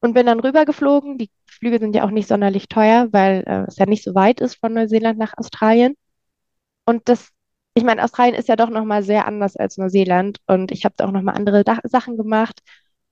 und 0.00 0.14
bin 0.14 0.26
dann 0.26 0.40
rübergeflogen. 0.40 1.18
Die 1.18 1.30
Flüge 1.46 1.78
sind 1.78 1.94
ja 1.94 2.04
auch 2.04 2.10
nicht 2.10 2.28
sonderlich 2.28 2.68
teuer, 2.68 3.08
weil 3.12 3.44
äh, 3.46 3.64
es 3.68 3.76
ja 3.78 3.86
nicht 3.86 4.04
so 4.04 4.14
weit 4.14 4.40
ist 4.40 4.56
von 4.56 4.74
Neuseeland 4.74 5.18
nach 5.18 5.34
Australien. 5.36 5.94
Und 6.84 7.08
das, 7.08 7.30
ich 7.74 7.84
meine, 7.84 8.02
Australien 8.04 8.34
ist 8.36 8.48
ja 8.48 8.56
doch 8.56 8.70
nochmal 8.70 9.02
sehr 9.02 9.26
anders 9.26 9.56
als 9.56 9.76
Neuseeland 9.78 10.38
und 10.46 10.70
ich 10.72 10.84
habe 10.84 10.94
da 10.96 11.06
auch 11.06 11.12
nochmal 11.12 11.36
andere 11.36 11.64
da 11.64 11.78
Sachen 11.84 12.16
gemacht 12.16 12.60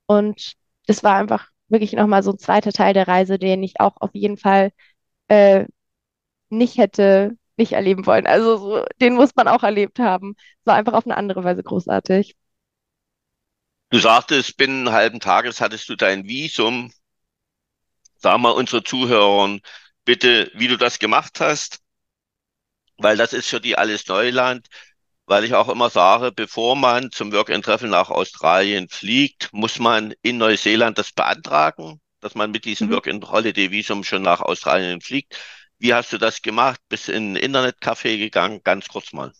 und 0.06 0.54
das 0.86 1.02
war 1.04 1.16
einfach 1.16 1.50
wirklich 1.68 1.92
nochmal 1.94 2.22
so 2.22 2.32
ein 2.32 2.38
zweiter 2.38 2.72
Teil 2.72 2.94
der 2.94 3.08
Reise, 3.08 3.38
den 3.38 3.62
ich 3.62 3.80
auch 3.80 3.96
auf 4.00 4.10
jeden 4.14 4.36
Fall 4.36 4.70
äh, 5.28 5.66
nicht 6.50 6.78
hätte 6.78 7.36
nicht 7.56 7.72
erleben 7.72 8.06
wollen. 8.06 8.26
Also 8.26 8.56
so, 8.58 8.84
den 9.00 9.14
muss 9.14 9.34
man 9.36 9.48
auch 9.48 9.62
erlebt 9.62 9.98
haben. 10.00 10.34
Es 10.60 10.66
war 10.66 10.74
einfach 10.76 10.94
auf 10.94 11.06
eine 11.06 11.16
andere 11.16 11.44
Weise 11.44 11.62
großartig. 11.62 12.36
Du 13.90 13.98
sagtest, 13.98 14.56
binnen 14.56 14.92
halben 14.92 15.20
Tages 15.20 15.60
hattest 15.60 15.88
du 15.88 15.96
dein 15.96 16.26
Visum. 16.26 16.92
Sag 18.16 18.38
mal 18.38 18.50
unsere 18.50 18.82
Zuhörern 18.82 19.60
bitte, 20.04 20.50
wie 20.54 20.68
du 20.68 20.76
das 20.76 20.98
gemacht 20.98 21.40
hast, 21.40 21.80
weil 22.98 23.16
das 23.16 23.32
ist 23.32 23.48
für 23.48 23.60
die 23.60 23.76
alles 23.76 24.06
Neuland. 24.08 24.68
Weil 25.26 25.44
ich 25.44 25.54
auch 25.54 25.68
immer 25.70 25.88
sage, 25.88 26.32
bevor 26.32 26.76
man 26.76 27.10
zum 27.10 27.32
Work 27.32 27.50
and 27.50 27.64
Travel 27.64 27.88
nach 27.88 28.10
Australien 28.10 28.88
fliegt, 28.90 29.50
muss 29.52 29.78
man 29.78 30.14
in 30.22 30.36
Neuseeland 30.36 30.98
das 30.98 31.12
beantragen, 31.12 32.00
dass 32.20 32.34
man 32.34 32.50
mit 32.50 32.66
diesem 32.66 32.88
mhm. 32.88 32.92
Work 32.92 33.08
and 33.08 33.24
Holiday 33.30 33.70
Visum 33.70 34.04
schon 34.04 34.22
nach 34.22 34.40
Australien 34.42 35.00
fliegt. 35.00 35.38
Wie 35.78 35.94
hast 35.94 36.12
du 36.12 36.18
das 36.18 36.42
gemacht? 36.42 36.80
Bist 36.88 37.08
in 37.08 37.32
ein 37.32 37.36
Internetcafé 37.36 38.18
gegangen? 38.18 38.60
Ganz 38.64 38.88
kurz 38.88 39.12
mal. 39.14 39.32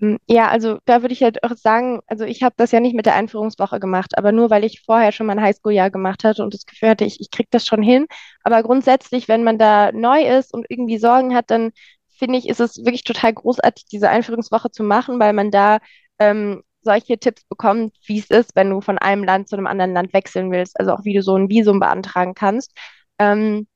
Hm, 0.00 0.18
ja, 0.26 0.48
also 0.48 0.78
da 0.86 1.02
würde 1.02 1.12
ich 1.12 1.22
halt 1.22 1.42
auch 1.44 1.54
sagen, 1.56 2.00
also 2.06 2.24
ich 2.24 2.42
habe 2.42 2.54
das 2.56 2.72
ja 2.72 2.80
nicht 2.80 2.94
mit 2.96 3.04
der 3.06 3.14
Einführungswoche 3.16 3.80
gemacht, 3.80 4.16
aber 4.16 4.32
nur 4.32 4.48
weil 4.50 4.64
ich 4.64 4.80
vorher 4.82 5.12
schon 5.12 5.26
mein 5.26 5.40
Highschool-Jahr 5.42 5.90
gemacht 5.90 6.24
hatte 6.24 6.42
und 6.42 6.54
das 6.54 6.64
Gefühl 6.64 6.88
hatte, 6.90 7.04
ich, 7.04 7.20
ich 7.20 7.30
kriege 7.30 7.48
das 7.50 7.66
schon 7.66 7.82
hin. 7.82 8.06
Aber 8.42 8.62
grundsätzlich, 8.62 9.28
wenn 9.28 9.44
man 9.44 9.58
da 9.58 9.92
neu 9.92 10.22
ist 10.26 10.54
und 10.54 10.66
irgendwie 10.70 10.98
Sorgen 10.98 11.34
hat, 11.34 11.50
dann 11.50 11.72
finde 12.08 12.38
ich, 12.38 12.48
ist 12.48 12.60
es 12.60 12.78
wirklich 12.78 13.04
total 13.04 13.34
großartig, 13.34 13.86
diese 13.90 14.08
Einführungswoche 14.08 14.70
zu 14.70 14.82
machen, 14.84 15.18
weil 15.20 15.32
man 15.34 15.50
da 15.50 15.78
ähm, 16.18 16.62
solche 16.82 17.18
Tipps 17.18 17.44
bekommt, 17.44 17.94
wie 18.06 18.18
es 18.20 18.30
ist, 18.30 18.56
wenn 18.56 18.70
du 18.70 18.80
von 18.80 18.96
einem 18.98 19.24
Land 19.24 19.48
zu 19.48 19.56
einem 19.56 19.66
anderen 19.66 19.92
Land 19.92 20.12
wechseln 20.14 20.50
willst, 20.50 20.78
also 20.80 20.92
auch 20.92 21.04
wie 21.04 21.14
du 21.14 21.22
so 21.22 21.36
ein 21.36 21.50
Visum 21.50 21.78
beantragen 21.78 22.32
kannst. 22.34 22.72
Ähm, 23.18 23.66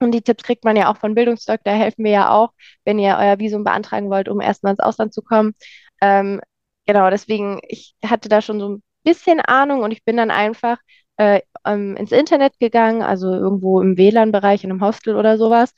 und 0.00 0.12
die 0.12 0.22
Tipps 0.22 0.42
kriegt 0.42 0.64
man 0.64 0.76
ja 0.76 0.90
auch 0.92 0.96
von 0.98 1.14
Bildungsdoc, 1.14 1.60
da 1.64 1.72
helfen 1.72 2.04
wir 2.04 2.12
ja 2.12 2.30
auch, 2.30 2.50
wenn 2.84 2.98
ihr 2.98 3.16
euer 3.18 3.38
Visum 3.38 3.64
beantragen 3.64 4.10
wollt, 4.10 4.28
um 4.28 4.40
erstmal 4.40 4.72
ins 4.72 4.80
Ausland 4.80 5.14
zu 5.14 5.22
kommen. 5.22 5.54
Ähm, 6.00 6.40
genau, 6.86 7.10
deswegen, 7.10 7.60
ich 7.68 7.94
hatte 8.04 8.28
da 8.28 8.42
schon 8.42 8.60
so 8.60 8.68
ein 8.70 8.82
bisschen 9.04 9.40
Ahnung 9.40 9.82
und 9.82 9.90
ich 9.92 10.04
bin 10.04 10.16
dann 10.16 10.30
einfach 10.30 10.78
äh, 11.16 11.40
ähm, 11.64 11.96
ins 11.96 12.12
Internet 12.12 12.58
gegangen, 12.58 13.02
also 13.02 13.32
irgendwo 13.32 13.80
im 13.80 13.96
WLAN-Bereich, 13.96 14.64
in 14.64 14.70
einem 14.70 14.82
Hostel 14.82 15.16
oder 15.16 15.38
sowas 15.38 15.72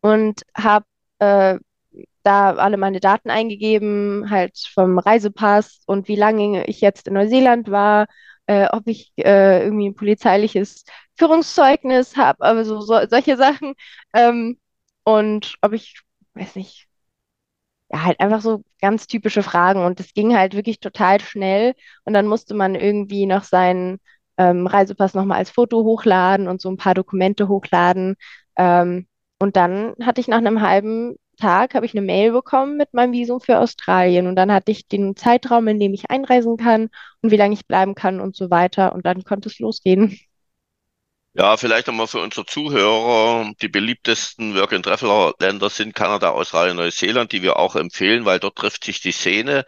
und 0.00 0.42
habe 0.56 0.84
äh, 1.18 1.58
da 2.22 2.54
alle 2.54 2.76
meine 2.76 3.00
Daten 3.00 3.30
eingegeben, 3.30 4.30
halt 4.30 4.58
vom 4.72 4.98
Reisepass 4.98 5.82
und 5.86 6.08
wie 6.08 6.16
lange 6.16 6.66
ich 6.66 6.80
jetzt 6.80 7.06
in 7.08 7.14
Neuseeland 7.14 7.70
war, 7.70 8.06
äh, 8.46 8.68
ob 8.72 8.86
ich 8.86 9.12
äh, 9.18 9.64
irgendwie 9.64 9.88
ein 9.90 9.94
polizeiliches 9.94 10.84
Führungszeugnis 11.16 12.16
habe, 12.16 12.44
aber 12.44 12.64
so, 12.64 12.80
so 12.80 12.98
solche 13.08 13.36
Sachen. 13.36 13.74
Ähm, 14.14 14.58
und 15.04 15.56
ob 15.62 15.72
ich, 15.72 16.00
weiß 16.34 16.56
nicht, 16.56 16.86
ja, 17.90 18.04
halt 18.04 18.20
einfach 18.20 18.40
so 18.40 18.64
ganz 18.80 19.06
typische 19.06 19.42
Fragen. 19.42 19.84
Und 19.84 20.00
das 20.00 20.14
ging 20.14 20.36
halt 20.36 20.54
wirklich 20.54 20.80
total 20.80 21.20
schnell. 21.20 21.74
Und 22.04 22.14
dann 22.14 22.26
musste 22.26 22.54
man 22.54 22.74
irgendwie 22.74 23.26
noch 23.26 23.44
seinen 23.44 23.98
ähm, 24.38 24.66
Reisepass 24.66 25.14
nochmal 25.14 25.38
als 25.38 25.50
Foto 25.50 25.84
hochladen 25.84 26.48
und 26.48 26.60
so 26.60 26.70
ein 26.70 26.76
paar 26.76 26.94
Dokumente 26.94 27.48
hochladen. 27.48 28.16
Ähm, 28.56 29.06
und 29.38 29.56
dann 29.56 29.94
hatte 30.02 30.20
ich 30.20 30.28
nach 30.28 30.38
einem 30.38 30.60
halben 30.62 31.16
Tag 31.36 31.74
habe 31.74 31.86
ich 31.86 31.94
eine 31.94 32.04
Mail 32.06 32.32
bekommen 32.32 32.76
mit 32.76 32.94
meinem 32.94 33.12
Visum 33.12 33.40
für 33.40 33.58
Australien 33.58 34.26
und 34.26 34.36
dann 34.36 34.52
hatte 34.52 34.70
ich 34.72 34.86
den 34.88 35.16
Zeitraum, 35.16 35.68
in 35.68 35.80
dem 35.80 35.94
ich 35.94 36.10
einreisen 36.10 36.56
kann 36.56 36.90
und 37.22 37.30
wie 37.30 37.36
lange 37.36 37.54
ich 37.54 37.66
bleiben 37.66 37.94
kann 37.94 38.20
und 38.20 38.36
so 38.36 38.50
weiter 38.50 38.94
und 38.94 39.04
dann 39.06 39.24
konnte 39.24 39.48
es 39.48 39.58
losgehen. 39.58 40.18
Ja, 41.36 41.56
vielleicht 41.56 41.88
nochmal 41.88 42.06
für 42.06 42.20
unsere 42.20 42.46
Zuhörer. 42.46 43.52
Die 43.60 43.68
beliebtesten 43.68 44.54
Work-and-Traveler-Länder 44.54 45.68
sind 45.68 45.94
Kanada, 45.94 46.30
Australien, 46.30 46.76
Neuseeland, 46.76 47.32
die 47.32 47.42
wir 47.42 47.56
auch 47.56 47.74
empfehlen, 47.74 48.24
weil 48.24 48.38
dort 48.38 48.56
trifft 48.56 48.84
sich 48.84 49.00
die 49.00 49.10
Szene. 49.12 49.64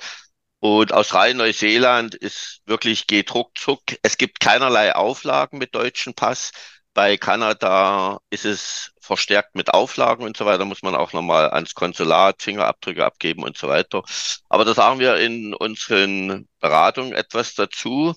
Und 0.61 0.92
Australien, 0.92 1.38
Neuseeland 1.38 2.14
ist 2.14 2.62
wirklich 2.66 3.07
geht 3.09 3.35
ruckzuck. 3.35 3.83
Es 4.02 4.16
gibt 4.18 4.40
keinerlei 4.40 4.94
Auflagen 4.94 5.59
mit 5.59 5.74
deutschen 5.74 6.14
Pass. 6.14 6.52
Bei 6.96 7.18
Kanada 7.18 8.20
ist 8.30 8.46
es 8.46 8.94
verstärkt 9.02 9.54
mit 9.54 9.74
Auflagen 9.74 10.24
und 10.24 10.35
so 10.35 10.46
weiter, 10.46 10.64
muss 10.64 10.80
man 10.80 10.94
auch 10.94 11.12
nochmal 11.12 11.50
ans 11.50 11.74
Konsulat 11.74 12.40
Fingerabdrücke 12.40 13.04
abgeben 13.04 13.42
und 13.42 13.59
so 13.59 13.68
weiter. 13.68 14.02
Aber 14.48 14.64
da 14.64 14.72
sagen 14.72 14.98
wir 14.98 15.16
in 15.16 15.52
unseren 15.52 16.48
Beratungen 16.59 17.12
etwas 17.12 17.54
dazu. 17.54 18.14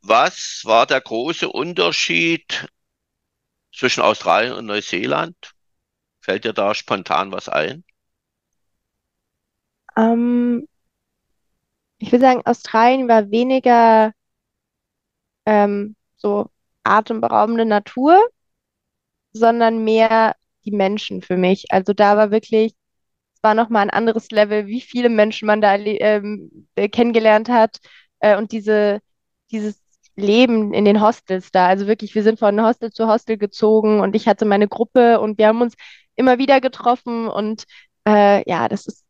Was 0.00 0.62
war 0.64 0.86
der 0.86 1.02
große 1.02 1.50
Unterschied 1.50 2.66
zwischen 3.74 4.02
Australien 4.02 4.54
und 4.54 4.64
Neuseeland? 4.64 5.36
Fällt 6.22 6.46
dir 6.46 6.54
da 6.54 6.74
spontan 6.74 7.30
was 7.30 7.50
ein? 7.50 7.84
Ähm, 9.98 10.66
ich 11.98 12.10
würde 12.10 12.24
sagen, 12.24 12.46
Australien 12.46 13.06
war 13.06 13.30
weniger 13.30 14.14
ähm, 15.44 15.94
so 16.16 16.48
atemberaubende 16.84 17.64
Natur, 17.64 18.18
sondern 19.32 19.84
mehr 19.84 20.34
die 20.64 20.70
Menschen 20.72 21.22
für 21.22 21.36
mich. 21.36 21.66
Also 21.72 21.92
da 21.92 22.16
war 22.16 22.30
wirklich, 22.30 22.74
es 23.34 23.42
war 23.42 23.54
nochmal 23.54 23.82
ein 23.84 23.90
anderes 23.90 24.30
Level, 24.30 24.66
wie 24.66 24.80
viele 24.80 25.08
Menschen 25.08 25.46
man 25.46 25.60
da 25.60 25.76
ähm, 25.76 26.68
äh, 26.74 26.88
kennengelernt 26.88 27.48
hat 27.48 27.78
äh, 28.20 28.36
und 28.36 28.52
diese, 28.52 29.00
dieses 29.50 29.80
Leben 30.16 30.74
in 30.74 30.84
den 30.84 31.00
Hostels 31.00 31.50
da. 31.52 31.68
Also 31.68 31.86
wirklich, 31.86 32.14
wir 32.14 32.22
sind 32.22 32.38
von 32.38 32.60
Hostel 32.62 32.92
zu 32.92 33.08
Hostel 33.08 33.38
gezogen 33.38 34.00
und 34.00 34.16
ich 34.16 34.26
hatte 34.28 34.44
meine 34.44 34.68
Gruppe 34.68 35.20
und 35.20 35.38
wir 35.38 35.48
haben 35.48 35.62
uns 35.62 35.74
immer 36.16 36.38
wieder 36.38 36.60
getroffen 36.60 37.28
und 37.28 37.64
äh, 38.06 38.48
ja, 38.50 38.68
das 38.68 38.86
ist 38.86 39.04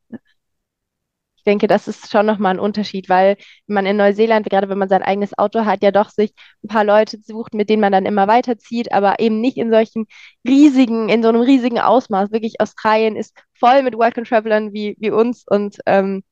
denke, 1.49 1.67
das 1.67 1.89
ist 1.89 2.11
schon 2.11 2.27
nochmal 2.27 2.55
ein 2.55 2.61
Unterschied, 2.61 3.09
weil 3.09 3.37
man 3.67 3.87
in 3.87 3.97
Neuseeland, 3.97 4.49
gerade 4.49 4.69
wenn 4.69 4.79
man 4.79 4.89
sein 4.89 5.03
eigenes 5.03 5.37
Auto 5.39 5.65
hat, 5.65 5.83
ja 5.83 5.91
doch 5.91 6.11
sich 6.11 6.33
ein 6.63 6.69
paar 6.69 6.85
Leute 6.85 7.19
sucht, 7.21 7.55
mit 7.55 7.71
denen 7.71 7.81
man 7.81 7.93
dann 7.93 8.07
immer 8.07 8.29
weiterzieht, 8.29 8.93
aber 8.93 9.19
eben 9.21 9.41
nicht 9.41 9.57
in 9.57 9.71
solchen 9.71 10.07
riesigen, 10.47 11.09
in 11.09 11.23
so 11.23 11.29
einem 11.31 11.41
riesigen 11.41 11.81
Ausmaß. 11.81 12.31
Wirklich, 12.33 12.61
Australien 12.61 13.17
ist 13.17 13.35
voll 13.55 13.83
mit 13.83 13.95
Work 13.97 14.19
and 14.19 14.29
Travelern 14.29 14.73
wie, 14.73 14.97
wie 15.01 15.11
uns 15.11 15.45
und 15.49 15.79
ähm, 15.87 16.23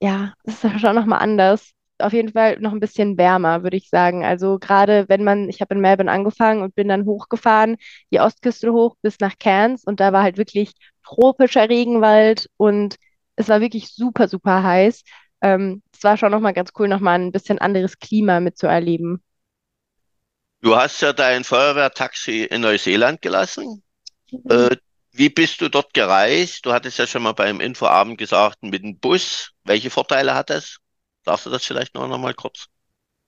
ja, 0.00 0.32
das 0.44 0.64
ist 0.64 0.80
schon 0.80 0.94
nochmal 0.94 1.20
anders. 1.20 1.72
Auf 1.98 2.12
jeden 2.14 2.32
Fall 2.32 2.58
noch 2.60 2.72
ein 2.72 2.80
bisschen 2.80 3.18
wärmer, 3.18 3.62
würde 3.62 3.76
ich 3.76 3.90
sagen. 3.90 4.24
Also 4.24 4.58
gerade 4.58 5.06
wenn 5.08 5.22
man, 5.24 5.48
ich 5.50 5.60
habe 5.60 5.74
in 5.74 5.80
Melbourne 5.80 6.10
angefangen 6.10 6.62
und 6.62 6.74
bin 6.74 6.88
dann 6.88 7.04
hochgefahren, 7.04 7.76
die 8.10 8.20
Ostküste 8.20 8.72
hoch 8.72 8.96
bis 9.02 9.20
nach 9.20 9.36
Cairns 9.38 9.84
und 9.84 10.00
da 10.00 10.12
war 10.12 10.22
halt 10.22 10.38
wirklich 10.38 10.72
tropischer 11.04 11.68
Regenwald 11.68 12.48
und 12.56 12.96
es 13.40 13.48
war 13.48 13.60
wirklich 13.60 13.88
super, 13.88 14.28
super 14.28 14.62
heiß. 14.62 15.02
Ähm, 15.40 15.82
es 15.92 16.04
war 16.04 16.16
schon 16.16 16.30
nochmal 16.30 16.52
ganz 16.52 16.70
cool, 16.78 16.88
nochmal 16.88 17.18
ein 17.18 17.32
bisschen 17.32 17.58
anderes 17.58 17.98
Klima 17.98 18.40
mitzuerleben. 18.40 19.22
Du 20.60 20.76
hast 20.76 21.00
ja 21.00 21.14
dein 21.14 21.42
Feuerwehrtaxi 21.42 22.44
in 22.44 22.60
Neuseeland 22.60 23.22
gelassen. 23.22 23.82
Mhm. 24.30 24.50
Äh, 24.50 24.76
wie 25.12 25.30
bist 25.30 25.60
du 25.60 25.70
dort 25.70 25.94
gereist? 25.94 26.66
Du 26.66 26.72
hattest 26.72 26.98
ja 26.98 27.06
schon 27.06 27.22
mal 27.22 27.32
beim 27.32 27.60
Infoabend 27.60 28.18
gesagt, 28.18 28.62
mit 28.62 28.82
dem 28.82 28.98
Bus. 28.98 29.52
Welche 29.64 29.90
Vorteile 29.90 30.34
hat 30.34 30.50
das? 30.50 30.76
Darfst 31.24 31.46
du 31.46 31.50
das 31.50 31.64
vielleicht 31.64 31.94
noch, 31.94 32.06
noch 32.06 32.18
mal 32.18 32.34
kurz? 32.34 32.66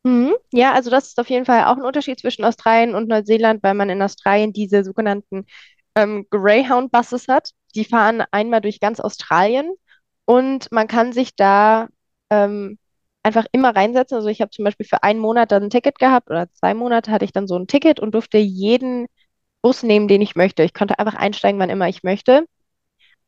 Mhm. 0.05 0.35
Ja, 0.53 0.75
also 0.75 0.91
das 0.91 1.09
ist 1.09 1.19
auf 1.19 1.31
jeden 1.31 1.47
Fall 1.47 1.65
auch 1.65 1.77
ein 1.77 1.85
Unterschied 1.85 2.21
zwischen 2.21 2.45
Australien 2.45 2.95
und 2.95 3.09
Neuseeland, 3.09 3.63
weil 3.63 3.75
man 3.75 3.89
in 3.89 4.03
Australien 4.03 4.53
diese 4.53 4.85
sogenannten 4.85 5.47
ähm, 5.95 6.27
Greyhound-Buses 6.31 7.29
hat. 7.29 7.51
Die 7.75 7.85
fahren 7.85 8.23
einmal 8.31 8.61
durch 8.61 8.79
ganz 8.79 9.01
Australien 9.01 9.73
und 10.25 10.71
man 10.73 10.89
kann 10.89 11.13
sich 11.13 11.35
da 11.37 11.89
ähm, 12.31 12.79
einfach 13.23 13.47
immer 13.53 13.75
reinsetzen. 13.75 14.17
Also 14.17 14.29
ich 14.29 14.41
habe 14.41 14.51
zum 14.51 14.65
Beispiel 14.65 14.87
für 14.87 15.03
einen 15.03 15.21
Monat 15.21 15.53
dann 15.53 15.65
ein 15.65 15.71
Ticket 15.71 15.99
gehabt 15.99 16.31
oder 16.31 16.51
zwei 16.55 16.75
Monate 16.75 17.11
hatte 17.11 17.25
ich 17.25 17.33
dann 17.33 17.47
so 17.47 17.57
ein 17.57 17.67
Ticket 17.67 18.01
und 18.01 18.13
durfte 18.15 18.39
jeden 18.39 19.07
Bus 19.63 19.83
nehmen, 19.83 20.09
den 20.09 20.23
ich 20.23 20.37
möchte. 20.37 20.63
Ich 20.65 20.75
konnte 20.75 20.99
einfach 20.99 21.15
einsteigen, 21.15 21.61
wann 21.61 21.71
immer 21.71 21.89
ich 21.89 22.03
möchte. 22.03 22.47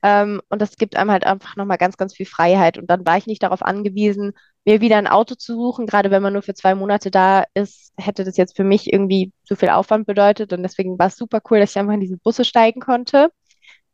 Ähm, 0.03 0.43
und 0.51 0.61
das 0.61 0.77
gibt 0.77 0.97
einem 0.97 1.11
halt 1.11 1.25
einfach 1.25 1.57
nochmal 1.57 1.79
ganz, 1.79 1.97
ganz 1.97 2.15
viel 2.15 2.27
Freiheit. 2.27 2.79
Und 2.79 2.91
dann 2.91 3.07
war 3.07 3.17
ich 3.17 3.27
nicht 3.27 3.43
darauf 3.43 3.63
angewiesen, 3.63 4.33
mir 4.67 4.81
wieder 4.81 4.99
ein 4.99 5.07
Auto 5.07 5.35
zu 5.35 5.55
suchen. 5.55 5.87
Gerade 5.87 6.11
wenn 6.11 6.23
man 6.23 6.35
nur 6.35 6.43
für 6.43 6.55
zwei 6.55 6.75
Monate 6.75 7.11
da 7.11 7.45
ist, 7.55 7.93
hätte 7.97 8.25
das 8.25 8.37
jetzt 8.37 8.57
für 8.57 8.65
mich 8.65 8.93
irgendwie 8.93 9.33
zu 9.45 9.57
viel 9.57 9.71
Aufwand 9.71 10.07
bedeutet. 10.07 10.53
Und 10.53 10.63
deswegen 10.63 10.99
war 10.99 11.07
es 11.09 11.17
super 11.17 11.41
cool, 11.51 11.61
dass 11.61 11.71
ich 11.71 11.79
einfach 11.79 11.95
in 11.95 12.01
diese 12.01 12.19
Busse 12.19 12.45
steigen 12.45 12.81
konnte. 12.81 13.31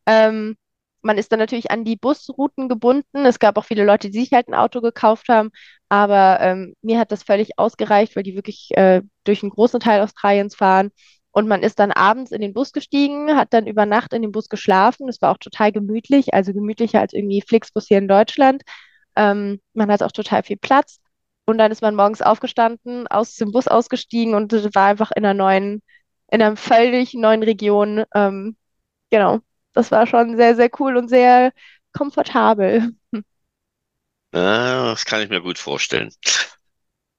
Ähm, 0.07 0.57
man 1.03 1.19
ist 1.19 1.33
dann 1.33 1.39
natürlich 1.39 1.71
an 1.71 1.85
die 1.85 1.97
Busrouten 1.97 2.69
gebunden. 2.69 3.25
Es 3.25 3.39
gab 3.39 3.57
auch 3.59 3.65
viele 3.65 3.85
Leute, 3.85 4.11
die 4.11 4.21
sich 4.21 4.33
halt 4.33 4.49
ein 4.49 4.55
Auto 4.55 4.81
gekauft 4.81 5.29
haben, 5.29 5.51
aber 5.89 6.39
ähm, 6.41 6.75
mir 6.83 6.99
hat 6.99 7.13
das 7.13 7.23
völlig 7.23 7.59
ausgereicht, 7.59 8.17
weil 8.17 8.23
die 8.23 8.35
wirklich 8.35 8.71
äh, 8.77 9.03
durch 9.25 9.43
einen 9.43 9.51
großen 9.51 9.81
Teil 9.81 10.03
Australiens 10.03 10.55
fahren. 10.57 10.91
Und 11.33 11.47
man 11.49 11.63
ist 11.63 11.79
dann 11.79 11.93
abends 11.93 12.33
in 12.33 12.41
den 12.41 12.53
Bus 12.55 12.73
gestiegen, 12.73 13.37
hat 13.37 13.53
dann 13.53 13.67
über 13.67 13.87
Nacht 13.87 14.13
in 14.13 14.23
dem 14.23 14.33
Bus 14.33 14.49
geschlafen. 14.49 15.07
Das 15.07 15.23
war 15.23 15.31
auch 15.33 15.39
total 15.39 15.71
gemütlich, 15.73 16.35
also 16.35 16.53
gemütlicher 16.53 17.01
als 17.01 17.13
irgendwie 17.13 17.43
Flixbus 17.47 17.87
hier 17.87 17.99
in 17.99 18.09
Deutschland. 18.09 18.63
Ähm, 19.17 19.61
man 19.75 19.91
hat 19.93 20.03
auch 20.03 20.13
total 20.13 20.43
viel 20.43 20.57
Platz. 20.57 20.99
Und 21.47 21.59
dann 21.59 21.73
ist 21.73 21.83
man 21.83 21.95
morgens 21.97 22.23
aufgestanden, 22.23 23.07
aus 23.09 23.37
dem 23.37 23.53
Bus 23.53 23.69
ausgestiegen 23.69 24.35
und 24.35 24.53
war 24.75 24.87
einfach 24.87 25.11
in 25.15 25.25
einer 25.25 25.35
neuen, 25.35 25.83
in 26.31 26.43
einer 26.43 26.57
völlig 26.57 27.15
neuen 27.15 27.43
Region. 27.43 28.05
Ähm, 28.15 28.57
genau 29.11 29.41
das 29.73 29.91
war 29.91 30.07
schon 30.07 30.37
sehr, 30.37 30.55
sehr 30.57 30.71
cool 30.81 30.97
und 30.97 31.09
sehr 31.09 31.53
komfortabel. 31.93 32.95
Ja, 34.35 34.87
das 34.91 35.05
kann 35.05 35.23
ich 35.23 35.29
mir 35.29 35.41
gut 35.41 35.59
vorstellen. 35.59 36.11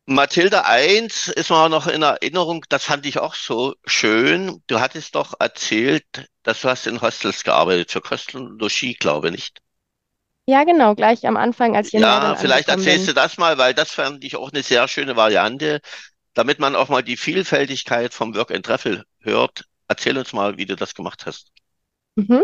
Mathilda 0.06 0.62
1 0.62 1.28
ist 1.28 1.50
mir 1.50 1.56
auch 1.58 1.68
noch 1.70 1.88
in 1.88 2.04
Erinnerung, 2.04 2.64
das 2.70 2.84
fand 2.84 3.04
ich 3.08 3.18
auch 3.18 3.34
so 3.34 3.74
schön. 3.84 4.62
Du 4.68 4.80
hattest 4.80 5.16
doch 5.16 5.34
erzählt, 5.40 6.06
dass 6.44 6.62
du 6.62 6.70
hast 6.70 6.86
in 6.86 7.02
Hostels 7.02 7.44
gearbeitet, 7.44 7.92
für 7.92 8.02
Kosten 8.02 8.38
und 8.38 8.60
Logis, 8.62 9.00
glaube 9.00 9.30
ich, 9.30 9.34
nicht? 9.34 9.60
Ja, 10.48 10.64
genau, 10.66 10.94
gleich 10.96 11.26
am 11.28 11.36
Anfang, 11.38 11.76
als 11.76 11.88
ich 11.88 11.96
in 11.96 12.04
Ja, 12.04 12.36
vielleicht 12.36 12.70
erzählst 12.70 13.08
bin. 13.08 13.10
du 13.10 13.14
das 13.14 13.38
mal, 13.38 13.58
weil 13.58 13.74
das 13.74 13.92
fand 13.92 14.24
ich 14.24 14.36
auch 14.36 14.52
eine 14.52 14.64
sehr 14.64 14.88
schöne 14.88 15.16
Variante, 15.16 15.82
damit 16.34 16.60
man 16.60 16.76
auch 16.76 16.90
mal 16.90 17.04
die 17.04 17.18
Vielfältigkeit 17.18 18.14
vom 18.14 18.36
Work 18.36 18.52
and 18.52 18.66
Travel 18.66 19.06
hört. 19.22 19.66
Erzähl 19.88 20.18
uns 20.18 20.34
mal, 20.34 20.58
wie 20.58 20.66
du 20.68 20.76
das 20.78 20.96
gemacht 20.96 21.26
hast. 21.26 21.52
Mhm. 22.28 22.44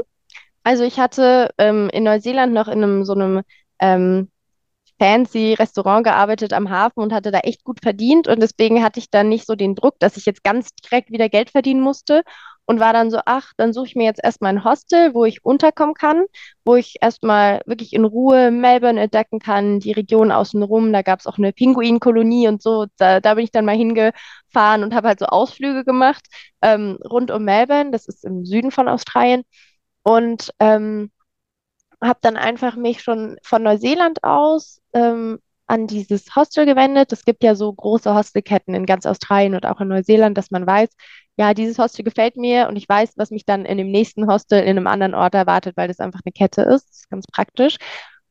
Also 0.63 0.84
ich 0.84 1.00
hatte 1.00 1.52
ähm, 1.58 1.90
in 1.94 2.04
Neuseeland 2.04 2.54
noch 2.54 2.68
in 2.68 2.84
einem 2.84 3.06
so 3.06 3.13
einem 3.13 3.44
ähm, 3.80 4.30
fancy 5.00 5.56
Restaurant 5.56 6.06
gearbeitet 6.06 6.54
am 6.54 6.70
Hafen 6.70 7.02
und 7.02 7.13
hatte 7.13 7.32
da 7.32 7.40
echt 7.40 7.63
gut 7.63 7.82
verdient 7.82 8.28
und 8.28 8.42
deswegen 8.42 8.84
hatte 8.84 9.00
ich 9.00 9.12
dann 9.12 9.30
nicht 9.30 9.48
so 9.48 9.56
den 9.56 9.76
Druck, 9.76 10.00
dass 10.00 10.18
ich 10.18 10.26
jetzt 10.26 10.44
ganz 10.44 10.72
direkt 10.76 11.12
wieder 11.12 11.30
Geld 11.30 11.52
verdienen 11.52 11.82
musste 11.82 12.24
und 12.66 12.80
war 12.80 12.94
dann 12.94 13.12
so, 13.12 13.20
ach, 13.26 13.54
dann 13.58 13.74
suche 13.74 13.88
ich 13.88 13.96
mir 13.96 14.06
jetzt 14.06 14.22
erstmal 14.24 14.54
ein 14.54 14.63
Hostel, 14.66 15.13
wo 15.13 15.26
ich 15.26 15.46
unterkommen 15.46 15.96
kann, 15.96 16.26
wo 16.66 16.76
ich 16.76 16.96
erstmal 17.02 17.62
wirklich 17.66 17.94
in 17.94 18.06
Ruhe 18.06 18.52
Melbourne 18.52 19.00
entdecken 19.02 19.40
kann, 19.40 19.80
die 19.80 19.94
Region 19.94 20.32
außenrum, 20.32 20.94
da 20.94 21.02
gab 21.04 21.20
es 21.22 21.28
auch 21.28 21.38
eine 21.38 21.54
Pinguinkolonie 21.54 22.48
und 22.48 22.62
so, 22.62 22.88
da, 22.98 23.22
da 23.22 23.36
bin 23.36 23.46
ich 23.46 23.52
dann 23.52 23.66
mal 23.66 23.76
hingefahren 23.78 24.84
und 24.84 24.94
habe 24.96 25.10
halt 25.10 25.20
so 25.20 25.28
Ausflüge 25.28 25.86
gemacht 25.86 26.26
ähm, 26.62 26.98
rund 27.10 27.32
um 27.32 27.44
Melbourne, 27.44 27.92
das 27.92 28.08
ist 28.08 28.26
im 28.26 28.46
Süden 28.46 28.72
von 28.72 28.88
Australien 28.88 29.44
und 30.08 30.54
ähm, 30.62 31.12
habe 32.02 32.20
dann 32.22 32.38
einfach 32.38 32.78
mich 32.78 33.04
schon 33.04 33.38
von 33.43 33.62
Neuseeland 33.63 34.24
aus 34.24 34.82
ähm, 34.93 35.39
an 35.67 35.86
dieses 35.88 36.34
Hostel 36.34 36.65
gewendet. 36.65 37.12
Es 37.12 37.26
gibt 37.26 37.43
ja 37.43 37.56
so 37.56 37.74
große 37.74 38.15
Hostelketten 38.15 38.74
in 38.74 38.86
ganz 38.86 39.06
Australien 39.06 39.54
und 39.54 39.65
auch 39.65 39.82
in 39.82 39.89
Neuseeland, 39.89 40.38
dass 40.38 40.50
man 40.50 40.65
weiß, 40.65 40.88
ja, 41.36 41.54
dieses 41.54 41.78
Hostel 41.78 42.06
gefällt 42.06 42.38
mir 42.38 42.70
und 42.70 42.78
ich 42.78 42.88
weiß, 42.88 43.15
was 43.17 43.32
mich 43.32 43.46
dann 43.46 43.65
in 43.65 43.78
dem 43.78 43.91
nächsten 43.91 44.28
Hostel 44.28 44.62
in 44.62 44.78
einem 44.78 44.88
anderen 44.88 45.13
Ort 45.13 45.36
erwartet, 45.36 45.76
weil 45.76 45.89
das 45.89 46.00
einfach 46.00 46.22
eine 46.24 46.32
Kette 46.32 46.62
ist. 46.62 46.88
Das 46.89 46.98
ist 47.00 47.10
ganz 47.10 47.26
praktisch. 47.28 47.76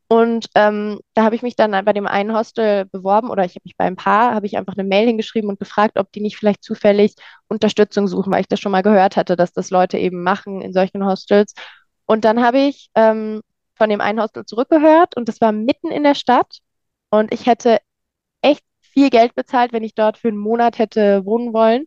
Und 0.09 0.49
ähm, 0.55 1.01
da 1.15 1.25
habe 1.25 1.35
ich 1.35 1.43
mich 1.43 1.57
dann 1.57 1.73
bei 1.85 1.93
dem 1.93 2.07
einen 2.07 2.33
Hostel 2.33 2.85
beworben 2.87 3.29
oder 3.29 3.45
ich 3.45 3.53
habe 3.53 3.63
mich 3.65 3.77
bei 3.77 3.87
ein 3.87 3.97
paar, 3.97 4.35
habe 4.35 4.47
ich 4.47 4.57
einfach 4.57 4.75
eine 4.77 4.87
Mail 4.87 5.07
hingeschrieben 5.09 5.51
und 5.51 5.59
gefragt, 5.59 5.99
ob 5.99 6.13
die 6.13 6.21
nicht 6.21 6.37
vielleicht 6.37 6.63
zufällig 6.63 7.15
Unterstützung 7.49 8.07
suchen, 8.07 8.33
weil 8.33 8.43
ich 8.43 8.49
das 8.49 8.61
schon 8.61 8.71
mal 8.73 8.83
gehört 8.83 9.17
hatte, 9.17 9.35
dass 9.37 9.53
das 9.53 9.71
Leute 9.71 9.99
eben 9.99 10.23
machen 10.23 10.61
in 10.63 10.73
solchen 10.73 11.05
Hostels. 11.05 11.55
Und 12.07 12.25
dann 12.25 12.43
habe 12.43 12.59
ich 12.59 12.91
ähm, 12.95 13.43
von 13.75 13.91
dem 13.91 14.01
einen 14.01 14.21
Hostel 14.21 14.45
zurückgehört 14.45 15.17
und 15.17 15.29
das 15.29 15.41
war 15.41 15.51
mitten 15.53 15.91
in 15.91 16.05
der 16.05 16.15
Stadt 16.15 16.61
und 17.11 17.33
ich 17.35 17.47
hätte 17.47 17.79
echt 18.43 18.65
viel 18.81 19.11
Geld 19.11 19.35
bezahlt, 19.35 19.73
wenn 19.73 19.85
ich 19.85 19.95
dort 19.95 20.19
für 20.19 20.29
einen 20.29 20.39
Monat 20.39 20.79
hätte 20.79 21.25
wohnen 21.27 21.53
wollen. 21.53 21.87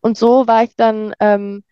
Und 0.00 0.18
so 0.18 0.46
war 0.46 0.64
ich 0.64 0.76
dann 0.76 1.14
ähm, 1.20 1.62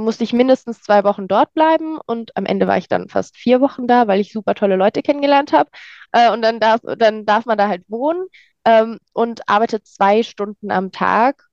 musste 0.00 0.24
ich 0.24 0.32
mindestens 0.32 0.82
zwei 0.82 1.04
Wochen 1.04 1.28
dort 1.28 1.54
bleiben 1.54 1.98
und 2.06 2.36
am 2.36 2.46
Ende 2.46 2.66
war 2.66 2.78
ich 2.78 2.88
dann 2.88 3.08
fast 3.08 3.36
vier 3.36 3.60
Wochen 3.60 3.86
da, 3.86 4.06
weil 4.08 4.20
ich 4.20 4.32
super 4.32 4.54
tolle 4.54 4.76
Leute 4.76 5.02
kennengelernt 5.02 5.52
habe. 5.52 5.70
Äh, 6.12 6.32
und 6.32 6.42
dann 6.42 6.60
darf, 6.60 6.80
dann 6.98 7.26
darf 7.26 7.46
man 7.46 7.58
da 7.58 7.68
halt 7.68 7.84
wohnen 7.88 8.26
ähm, 8.64 8.98
und 9.12 9.48
arbeitet 9.48 9.86
zwei 9.86 10.22
Stunden 10.22 10.70
am 10.70 10.92
Tag, 10.92 11.48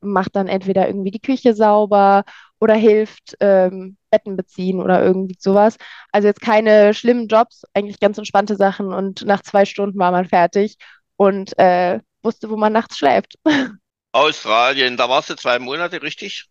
macht 0.00 0.36
dann 0.36 0.48
entweder 0.48 0.86
irgendwie 0.86 1.10
die 1.10 1.20
Küche 1.20 1.54
sauber 1.54 2.24
oder 2.60 2.74
hilft 2.74 3.36
ähm, 3.40 3.96
Betten 4.10 4.36
beziehen 4.36 4.80
oder 4.80 5.02
irgendwie 5.02 5.36
sowas. 5.38 5.76
Also 6.12 6.28
jetzt 6.28 6.40
keine 6.40 6.94
schlimmen 6.94 7.28
Jobs, 7.28 7.64
eigentlich 7.74 8.00
ganz 8.00 8.18
entspannte 8.18 8.56
Sachen 8.56 8.92
und 8.92 9.24
nach 9.26 9.42
zwei 9.42 9.64
Stunden 9.64 9.98
war 9.98 10.12
man 10.12 10.26
fertig 10.26 10.76
und 11.16 11.58
äh, 11.58 12.00
wusste, 12.22 12.50
wo 12.50 12.56
man 12.56 12.72
nachts 12.72 12.98
schläft. 12.98 13.38
Australien, 14.12 14.96
da 14.96 15.10
warst 15.10 15.28
du 15.28 15.36
zwei 15.36 15.58
Monate, 15.58 16.00
richtig? 16.00 16.48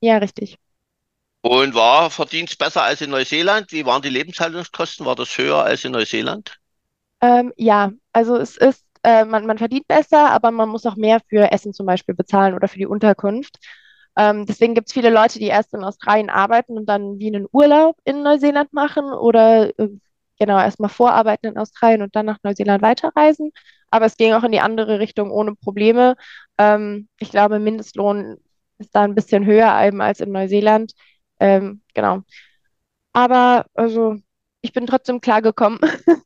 Ja, 0.00 0.18
richtig. 0.18 0.58
Und 1.42 1.74
war 1.74 2.10
Verdienst 2.10 2.58
besser 2.58 2.82
als 2.82 3.00
in 3.00 3.10
Neuseeland? 3.10 3.72
Wie 3.72 3.86
waren 3.86 4.02
die 4.02 4.10
Lebenshaltungskosten? 4.10 5.06
War 5.06 5.16
das 5.16 5.36
höher 5.38 5.64
als 5.64 5.84
in 5.84 5.92
Neuseeland? 5.92 6.58
Ähm, 7.22 7.52
ja, 7.56 7.92
also 8.12 8.36
es 8.36 8.56
ist, 8.56 8.84
äh, 9.02 9.24
man, 9.24 9.46
man 9.46 9.58
verdient 9.58 9.88
besser, 9.88 10.30
aber 10.30 10.50
man 10.50 10.68
muss 10.68 10.84
auch 10.86 10.96
mehr 10.96 11.20
für 11.28 11.50
Essen 11.50 11.72
zum 11.72 11.86
Beispiel 11.86 12.14
bezahlen 12.14 12.54
oder 12.54 12.68
für 12.68 12.78
die 12.78 12.86
Unterkunft. 12.86 13.58
Ähm, 14.16 14.44
deswegen 14.44 14.74
gibt 14.74 14.88
es 14.88 14.92
viele 14.92 15.10
Leute, 15.10 15.38
die 15.38 15.46
erst 15.46 15.72
in 15.72 15.84
Australien 15.84 16.30
arbeiten 16.30 16.76
und 16.76 16.86
dann 16.86 17.18
wie 17.18 17.28
einen 17.28 17.46
Urlaub 17.52 17.96
in 18.04 18.22
Neuseeland 18.22 18.72
machen 18.72 19.04
oder 19.12 19.68
äh, 19.78 19.88
genau 20.38 20.58
erstmal 20.58 20.90
vorarbeiten 20.90 21.46
in 21.46 21.58
Australien 21.58 22.02
und 22.02 22.16
dann 22.16 22.26
nach 22.26 22.38
Neuseeland 22.42 22.82
weiterreisen. 22.82 23.52
Aber 23.90 24.06
es 24.06 24.16
ging 24.16 24.32
auch 24.34 24.44
in 24.44 24.52
die 24.52 24.60
andere 24.60 24.98
Richtung 24.98 25.30
ohne 25.30 25.54
Probleme. 25.54 26.16
Ähm, 26.58 27.08
ich 27.18 27.30
glaube, 27.30 27.58
Mindestlohn 27.58 28.36
ist 28.78 28.94
da 28.94 29.02
ein 29.02 29.14
bisschen 29.14 29.46
höher 29.46 29.80
eben 29.86 30.00
als 30.00 30.20
in 30.20 30.32
Neuseeland. 30.32 30.92
Ähm, 31.40 31.82
genau. 31.94 32.22
Aber 33.12 33.66
also 33.74 34.16
ich 34.60 34.72
bin 34.72 34.86
trotzdem 34.86 35.20
klargekommen. 35.20 35.80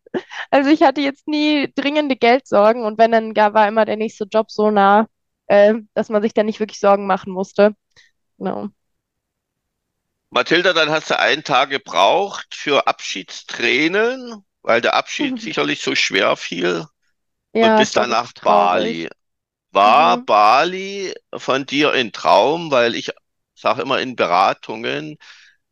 also 0.50 0.70
ich 0.70 0.83
hatte 0.83 1.00
jetzt 1.00 1.27
nie 1.29 1.72
dringende 1.74 2.16
Geldsorgen 2.16 2.85
und 2.85 2.98
wenn 2.98 3.12
dann 3.12 3.33
gar 3.33 3.55
war 3.55 3.66
immer 3.68 3.85
der 3.85 3.96
nächste 3.96 4.24
Job 4.24 4.50
so 4.50 4.70
nah, 4.70 5.07
äh, 5.46 5.74
dass 5.94 6.09
man 6.09 6.22
sich 6.22 6.35
dann 6.35 6.46
nicht 6.46 6.61
wirklich 6.61 6.81
Sorgen 6.81 7.07
machen 7.07 7.33
musste. 7.33 7.74
Genau. 8.38 8.69
Mathilda, 10.31 10.73
dann 10.73 10.90
hast 10.90 11.10
du 11.10 11.19
einen 11.19 11.44
Tag 11.44 11.71
gebraucht 11.71 12.54
für 12.54 12.88
Abschiedstränen, 12.88 14.44
weil 14.62 14.81
der 14.81 14.94
Abschied 14.94 15.35
mhm. 15.35 15.38
sicherlich 15.38 15.81
so 15.81 15.94
schwer 15.94 16.37
fiel. 16.37 16.87
Ja, 17.52 17.75
und 17.75 17.79
bist 17.79 17.96
dann 17.96 18.10
nach 18.10 18.33
Bali. 18.33 19.08
War 19.71 20.17
mhm. 20.17 20.27
Bali 20.27 21.15
von 21.37 21.67
dir 21.67 21.92
ein 21.92 22.10
Traum? 22.10 22.73
Weil 22.73 22.96
ich 22.96 23.12
sage 23.65 23.83
immer 23.83 24.00
in 24.00 24.17
Beratungen, 24.17 25.17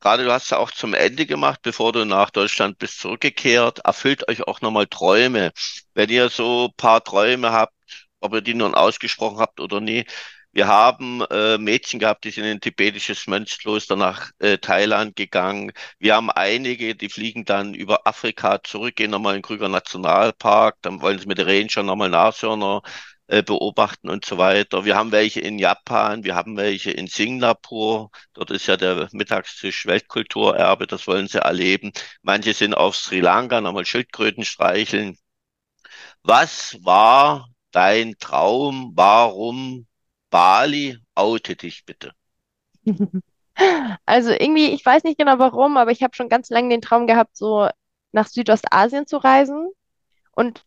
gerade 0.00 0.24
du 0.24 0.32
hast 0.32 0.50
ja 0.50 0.58
auch 0.58 0.70
zum 0.72 0.94
Ende 0.94 1.26
gemacht, 1.26 1.60
bevor 1.62 1.92
du 1.92 2.04
nach 2.06 2.30
Deutschland 2.30 2.78
bist 2.78 3.00
zurückgekehrt, 3.00 3.80
erfüllt 3.84 4.28
euch 4.28 4.42
auch 4.48 4.60
nochmal 4.62 4.86
Träume. 4.88 5.52
Wenn 5.94 6.10
ihr 6.10 6.28
so 6.30 6.70
paar 6.76 7.04
Träume 7.04 7.52
habt, 7.52 7.74
ob 8.20 8.34
ihr 8.34 8.42
die 8.42 8.54
nun 8.54 8.74
ausgesprochen 8.74 9.38
habt 9.38 9.60
oder 9.60 9.80
nie, 9.80 10.04
Wir 10.54 10.66
haben 10.68 11.22
äh, 11.30 11.58
Mädchen 11.58 11.98
gehabt, 11.98 12.24
die 12.24 12.30
sind 12.30 12.44
in 12.44 12.52
ein 12.52 12.60
tibetisches 12.60 13.26
Mönchskloster 13.26 13.96
nach 13.96 14.30
äh, 14.38 14.58
Thailand 14.58 15.16
gegangen. 15.16 15.72
Wir 15.98 16.14
haben 16.14 16.30
einige, 16.30 16.94
die 16.94 17.08
fliegen 17.08 17.44
dann 17.46 17.72
über 17.74 18.06
Afrika 18.06 18.62
zurück, 18.62 18.96
gehen 18.96 19.10
nochmal 19.10 19.34
in 19.34 19.38
den 19.38 19.46
Krüger 19.46 19.68
Nationalpark, 19.70 20.76
dann 20.82 21.00
wollen 21.00 21.18
sie 21.18 21.26
mit 21.26 21.38
der 21.38 21.46
Ranger 21.46 21.82
nochmal 21.84 22.10
Nashörner 22.10 22.82
äh, 23.32 23.42
beobachten 23.42 24.10
und 24.10 24.26
so 24.26 24.36
weiter. 24.36 24.84
Wir 24.84 24.94
haben 24.94 25.10
welche 25.10 25.40
in 25.40 25.58
Japan, 25.58 26.22
wir 26.22 26.34
haben 26.34 26.56
welche 26.58 26.90
in 26.90 27.06
Singapur. 27.06 28.10
Dort 28.34 28.50
ist 28.50 28.66
ja 28.66 28.76
der 28.76 29.08
Mittagstisch 29.12 29.86
Weltkulturerbe, 29.86 30.86
das 30.86 31.06
wollen 31.06 31.28
sie 31.28 31.38
erleben. 31.42 31.92
Manche 32.22 32.52
sind 32.52 32.74
auf 32.74 32.94
Sri 32.94 33.20
Lanka, 33.20 33.62
nochmal 33.62 33.86
Schildkröten 33.86 34.44
streicheln. 34.44 35.16
Was 36.22 36.76
war 36.84 37.48
dein 37.70 38.18
Traum? 38.18 38.92
Warum 38.94 39.86
Bali? 40.30 40.98
Oute 41.14 41.56
dich 41.56 41.84
bitte. 41.84 42.12
Also 44.06 44.30
irgendwie, 44.30 44.70
ich 44.70 44.84
weiß 44.84 45.04
nicht 45.04 45.18
genau 45.18 45.38
warum, 45.38 45.76
aber 45.76 45.90
ich 45.90 46.02
habe 46.02 46.16
schon 46.16 46.30
ganz 46.30 46.48
lange 46.48 46.70
den 46.70 46.80
Traum 46.80 47.06
gehabt, 47.06 47.36
so 47.36 47.68
nach 48.10 48.26
Südostasien 48.26 49.06
zu 49.06 49.18
reisen. 49.18 49.70
Und 50.32 50.64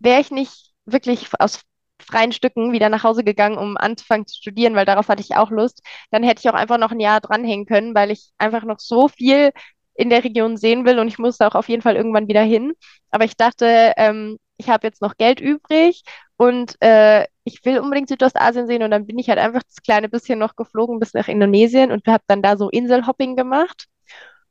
wäre 0.00 0.20
ich 0.20 0.32
nicht 0.32 0.72
wirklich 0.84 1.28
aus 1.38 1.60
freien 2.00 2.32
Stücken 2.32 2.72
wieder 2.72 2.88
nach 2.88 3.04
Hause 3.04 3.24
gegangen, 3.24 3.58
um 3.58 3.76
anzufangen 3.76 4.26
zu 4.26 4.36
studieren, 4.36 4.74
weil 4.74 4.86
darauf 4.86 5.08
hatte 5.08 5.22
ich 5.22 5.36
auch 5.36 5.50
Lust, 5.50 5.82
dann 6.10 6.22
hätte 6.22 6.40
ich 6.40 6.48
auch 6.50 6.54
einfach 6.54 6.78
noch 6.78 6.92
ein 6.92 7.00
Jahr 7.00 7.20
dranhängen 7.20 7.66
können, 7.66 7.94
weil 7.94 8.10
ich 8.10 8.30
einfach 8.38 8.64
noch 8.64 8.80
so 8.80 9.08
viel 9.08 9.52
in 9.94 10.10
der 10.10 10.24
Region 10.24 10.56
sehen 10.56 10.84
will 10.84 10.98
und 10.98 11.08
ich 11.08 11.18
muss 11.18 11.40
auch 11.40 11.54
auf 11.54 11.68
jeden 11.68 11.82
Fall 11.82 11.96
irgendwann 11.96 12.28
wieder 12.28 12.42
hin. 12.42 12.72
Aber 13.10 13.24
ich 13.24 13.36
dachte, 13.36 13.92
ähm, 13.96 14.38
ich 14.56 14.68
habe 14.68 14.86
jetzt 14.86 15.02
noch 15.02 15.16
Geld 15.16 15.40
übrig 15.40 16.02
und 16.36 16.76
äh, 16.80 17.26
ich 17.44 17.64
will 17.64 17.78
unbedingt 17.78 18.08
Südostasien 18.08 18.66
sehen 18.66 18.82
und 18.82 18.90
dann 18.90 19.06
bin 19.06 19.18
ich 19.18 19.28
halt 19.28 19.38
einfach 19.38 19.62
das 19.62 19.82
kleine 19.82 20.08
bisschen 20.08 20.38
noch 20.38 20.56
geflogen 20.56 20.98
bis 20.98 21.14
nach 21.14 21.28
Indonesien 21.28 21.92
und 21.92 22.06
habe 22.06 22.24
dann 22.26 22.42
da 22.42 22.56
so 22.56 22.68
Inselhopping 22.70 23.36
gemacht. 23.36 23.86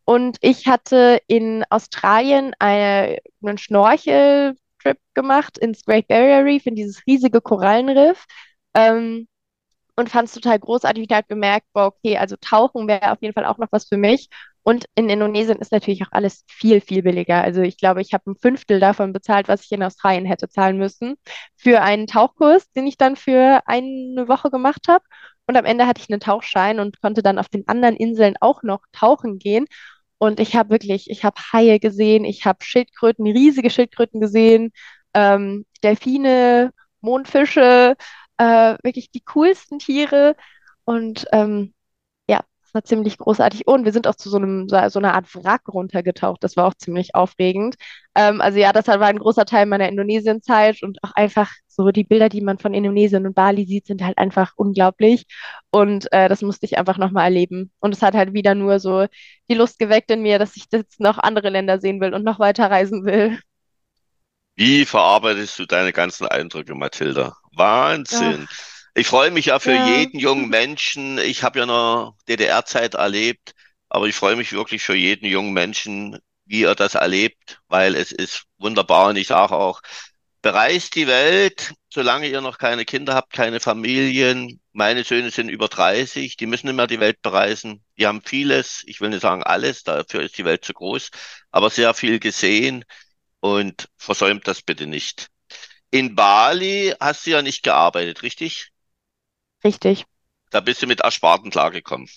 Und 0.06 0.38
ich 0.42 0.68
hatte 0.68 1.22
in 1.28 1.64
Australien 1.70 2.54
eine, 2.60 3.20
einen 3.42 3.58
Schnorcheltrip 4.84 5.00
gemacht 5.14 5.58
ins 5.58 5.84
Great 5.86 6.08
Barrier 6.08 6.44
Reef, 6.46 6.66
in 6.66 6.76
dieses 6.76 7.06
riesige 7.08 7.42
Korallenriff. 7.42 8.26
Ähm, 8.74 9.28
und 9.96 10.10
fand 10.10 10.28
es 10.28 10.34
total 10.34 10.60
großartig. 10.60 11.06
Ich 11.10 11.16
habe 11.16 11.28
gemerkt, 11.28 11.68
boah, 11.74 11.88
okay, 11.88 12.18
also 12.18 12.36
Tauchen 12.42 12.88
wäre 12.88 13.12
auf 13.12 13.22
jeden 13.22 13.34
Fall 13.34 13.46
auch 13.46 13.60
noch 13.60 13.68
was 13.72 13.88
für 13.88 13.98
mich. 13.98 14.30
Und 14.64 14.86
in 14.96 15.10
Indonesien 15.10 15.60
ist 15.60 15.72
natürlich 15.72 16.04
auch 16.04 16.12
alles 16.12 16.46
viel, 16.48 16.82
viel 16.82 17.04
billiger. 17.04 17.44
Also 17.44 17.62
ich 17.62 17.78
glaube, 17.78 18.02
ich 18.02 18.14
habe 18.14 18.32
ein 18.32 18.36
Fünftel 18.38 18.80
davon 18.80 19.14
bezahlt, 19.14 19.48
was 19.50 19.64
ich 19.66 19.72
in 19.72 19.84
Australien 19.84 20.26
hätte 20.26 20.50
zahlen 20.50 20.78
müssen, 20.78 21.16
für 21.58 21.82
einen 21.82 22.08
Tauchkurs, 22.08 22.72
den 22.72 22.88
ich 22.88 22.98
dann 22.98 23.16
für 23.18 23.62
eine 23.68 24.28
Woche 24.28 24.50
gemacht 24.50 24.88
habe. 24.88 25.04
Und 25.48 25.58
am 25.58 25.66
Ende 25.66 25.86
hatte 25.86 26.02
ich 26.02 26.10
einen 26.10 26.22
Tauchschein 26.22 26.80
und 26.80 27.02
konnte 27.02 27.22
dann 27.22 27.38
auf 27.38 27.50
den 27.50 27.68
anderen 27.68 27.98
Inseln 27.98 28.36
auch 28.40 28.64
noch 28.64 28.82
tauchen 28.94 29.38
gehen. 29.38 29.66
Und 30.24 30.40
ich 30.40 30.56
habe 30.56 30.70
wirklich, 30.70 31.10
ich 31.10 31.26
habe 31.26 31.36
Haie 31.52 31.80
gesehen, 31.80 32.24
ich 32.24 32.46
habe 32.46 32.64
Schildkröten, 32.64 33.28
riesige 33.28 33.70
Schildkröten 33.70 34.22
gesehen, 34.22 34.72
ähm, 35.14 35.66
Delfine, 35.84 36.72
Mondfische, 37.02 37.98
äh, 38.38 38.78
wirklich 38.84 39.12
die 39.12 39.20
coolsten 39.20 39.80
Tiere. 39.80 40.38
Und 40.86 41.26
ähm, 41.34 41.74
war 42.74 42.84
ziemlich 42.84 43.18
großartig. 43.18 43.68
Und 43.68 43.86
wir 43.86 43.92
sind 43.92 44.08
auch 44.08 44.16
zu 44.16 44.30
so 44.30 44.38
einem, 44.38 44.68
so, 44.70 44.78
so 44.90 45.00
einer 45.00 45.14
Art 45.14 45.34
Wrack 45.36 45.62
runtergetaucht. 45.68 46.44
Das 46.44 46.56
war 46.58 46.66
auch 46.66 46.74
ziemlich 46.76 47.16
aufregend. 47.16 47.76
Ähm, 48.16 48.42
also 48.42 48.60
ja, 48.60 48.74
das 48.74 48.88
war 48.88 49.02
ein 49.02 49.20
großer 49.20 49.46
Teil 49.46 49.66
meiner 49.66 49.90
Indonesienzeit 49.90 50.84
und 50.84 51.04
auch 51.04 51.12
einfach 51.16 51.52
so 51.68 51.92
die 51.92 52.04
Bilder, 52.04 52.30
die 52.30 52.42
man 52.42 52.60
von 52.60 52.74
Indonesien 52.74 53.26
und 53.26 53.34
Bali 53.34 53.66
sieht, 53.66 53.88
sind 53.88 54.04
halt 54.04 54.18
einfach 54.18 54.54
unglaublich. 54.56 55.26
Und 55.72 56.12
äh, 56.12 56.30
das 56.30 56.42
musste 56.42 56.66
ich 56.66 56.78
einfach 56.78 56.98
nochmal 56.98 57.26
erleben. 57.26 57.72
Und 57.80 57.94
es 57.94 58.02
hat 58.02 58.14
halt 58.14 58.34
wieder 58.34 58.56
nur 58.56 58.80
so 58.80 59.08
die 59.50 59.56
Lust 59.56 59.80
geweckt 59.80 60.12
in 60.12 60.22
mir, 60.22 60.40
dass 60.40 60.56
ich 60.56 60.66
jetzt 60.72 61.00
noch 61.00 61.18
andere 61.18 61.50
Länder 61.50 61.80
sehen 61.80 62.00
will 62.02 62.14
und 62.14 62.24
noch 62.24 62.40
weiter 62.40 62.70
reisen 62.70 63.06
will. 63.06 63.40
Wie 64.56 64.86
verarbeitest 64.86 65.58
du 65.58 65.66
deine 65.66 65.92
ganzen 65.92 66.28
Eindrücke, 66.28 66.76
Mathilda? 66.76 67.36
Wahnsinn. 67.56 68.48
Ach, 68.50 68.73
Ich 68.96 69.08
freue 69.08 69.32
mich 69.32 69.48
ja 69.48 69.60
für 69.60 69.74
ja. 69.74 69.88
jeden 69.88 70.20
jungen 70.20 70.50
Menschen. 70.50 71.18
Ich 71.18 71.44
habe 71.44 71.60
ja 71.60 71.66
noch 71.66 72.16
DDR-Zeit 72.28 72.94
erlebt, 72.94 73.54
aber 73.90 74.08
ich 74.08 74.16
freue 74.16 74.36
mich 74.36 74.54
wirklich 74.54 74.84
für 74.84 74.96
jeden 74.96 75.26
jungen 75.26 75.54
Menschen, 75.54 76.20
wie 76.46 76.64
er 76.64 76.76
das 76.76 76.96
erlebt, 76.96 77.62
weil 77.68 77.96
es 77.96 78.12
ist 78.12 78.46
wunderbar. 78.58 79.10
Und 79.10 79.16
ich 79.16 79.28
sage 79.28 79.56
auch, 79.56 79.82
bereist 80.42 80.96
die 80.96 81.08
Welt, 81.08 81.74
solange 81.92 82.28
ihr 82.28 82.42
noch 82.42 82.58
keine 82.60 82.86
Kinder 82.86 83.16
habt, 83.16 83.34
keine 83.34 83.60
Familien. 83.60 84.60
Meine 84.74 85.04
Söhne 85.04 85.32
sind 85.32 85.50
über 85.50 85.70
30, 85.70 86.38
die 86.38 86.46
müssen 86.46 86.68
nicht 86.68 86.76
mehr 86.76 86.88
die 86.88 87.00
Welt 87.00 87.22
bereisen. 87.22 87.84
Die 87.98 88.06
haben 88.06 88.22
vieles, 88.22 88.84
ich 88.86 89.02
will 89.02 89.10
nicht 89.10 89.22
sagen 89.22 89.44
alles, 89.44 89.84
dafür 89.84 90.22
ist 90.22 90.38
die 90.38 90.46
Welt 90.46 90.66
zu 90.66 90.74
groß, 90.74 91.10
aber 91.52 91.70
sehr 91.70 91.94
viel 91.94 92.20
gesehen 92.20 92.84
und 93.40 93.88
versäumt 93.98 94.48
das 94.48 94.62
bitte 94.62 94.86
nicht. 94.88 95.30
In 95.92 96.16
Bali 96.16 96.94
hast 97.00 97.26
du 97.26 97.32
ja 97.32 97.42
nicht 97.42 97.64
gearbeitet, 97.64 98.24
richtig? 98.24 98.73
Richtig. 99.64 100.06
Da 100.52 100.62
bist 100.62 100.82
du 100.82 100.88
mit 100.88 101.02
Ersparten 101.02 101.52
klargekommen. 101.52 102.08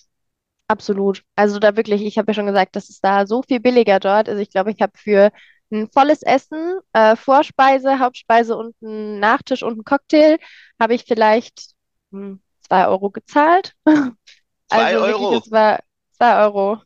Absolut. 0.69 1.23
Also 1.37 1.59
da 1.61 1.77
wirklich, 1.77 2.03
ich 2.03 2.19
habe 2.19 2.31
ja 2.31 2.35
schon 2.35 2.47
gesagt, 2.47 2.75
das 2.77 2.89
ist 2.89 3.05
da 3.05 3.27
so 3.27 3.43
viel 3.43 3.61
billiger 3.61 4.01
dort. 4.01 4.29
Also 4.29 4.41
ich 4.41 4.51
glaube, 4.51 4.73
ich 4.73 4.81
habe 4.83 4.93
für 4.97 5.31
ein 5.71 5.89
volles 5.91 6.23
Essen, 6.23 6.79
äh, 6.93 7.15
Vorspeise, 7.17 7.99
Hauptspeise 8.01 8.57
und 8.57 8.75
einen 8.83 9.21
Nachtisch 9.21 9.63
und 9.63 9.75
einen 9.75 9.85
Cocktail, 9.85 10.39
habe 10.81 10.95
ich 10.95 11.05
vielleicht 11.07 11.71
hm, 12.13 12.41
zwei 12.69 12.87
Euro 12.89 13.11
gezahlt. 13.11 13.75
Zwei 14.69 14.97
Also 14.97 15.07
wirklich, 15.07 15.31
Euro. 15.31 15.33
es 15.33 15.51
war 15.53 15.81
zwei 16.13 16.43
Euro. 16.45 16.81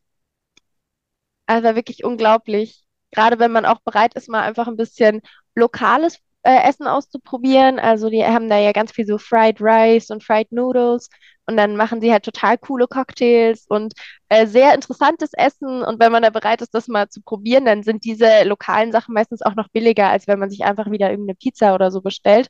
Also 1.46 1.64
war 1.64 1.74
wirklich 1.76 2.04
unglaublich. 2.04 2.84
Gerade 3.10 3.38
wenn 3.38 3.52
man 3.52 3.66
auch 3.66 3.80
bereit 3.80 4.14
ist, 4.14 4.28
mal 4.28 4.42
einfach 4.42 4.68
ein 4.68 4.76
bisschen 4.76 5.20
lokales 5.54 6.18
äh, 6.42 6.68
Essen 6.68 6.86
auszuprobieren. 6.86 7.78
Also 7.78 8.10
die 8.10 8.24
haben 8.24 8.48
da 8.48 8.58
ja 8.58 8.72
ganz 8.72 8.92
viel 8.92 9.06
so 9.06 9.18
Fried 9.18 9.60
Rice 9.60 10.10
und 10.10 10.24
Fried 10.24 10.52
Noodles 10.52 11.08
und 11.46 11.56
dann 11.56 11.76
machen 11.76 12.00
sie 12.00 12.12
halt 12.12 12.24
total 12.24 12.58
coole 12.58 12.86
Cocktails 12.86 13.66
und 13.68 13.94
äh, 14.28 14.46
sehr 14.46 14.74
interessantes 14.74 15.30
Essen. 15.34 15.82
Und 15.82 15.98
wenn 16.00 16.12
man 16.12 16.22
da 16.22 16.30
bereit 16.30 16.62
ist, 16.62 16.74
das 16.74 16.86
mal 16.88 17.08
zu 17.08 17.22
probieren, 17.22 17.64
dann 17.64 17.82
sind 17.82 18.04
diese 18.04 18.44
lokalen 18.44 18.92
Sachen 18.92 19.14
meistens 19.14 19.42
auch 19.42 19.56
noch 19.56 19.68
billiger, 19.68 20.08
als 20.08 20.28
wenn 20.28 20.38
man 20.38 20.50
sich 20.50 20.64
einfach 20.64 20.90
wieder 20.90 21.10
irgendeine 21.10 21.34
Pizza 21.36 21.74
oder 21.74 21.90
so 21.90 22.00
bestellt. 22.02 22.48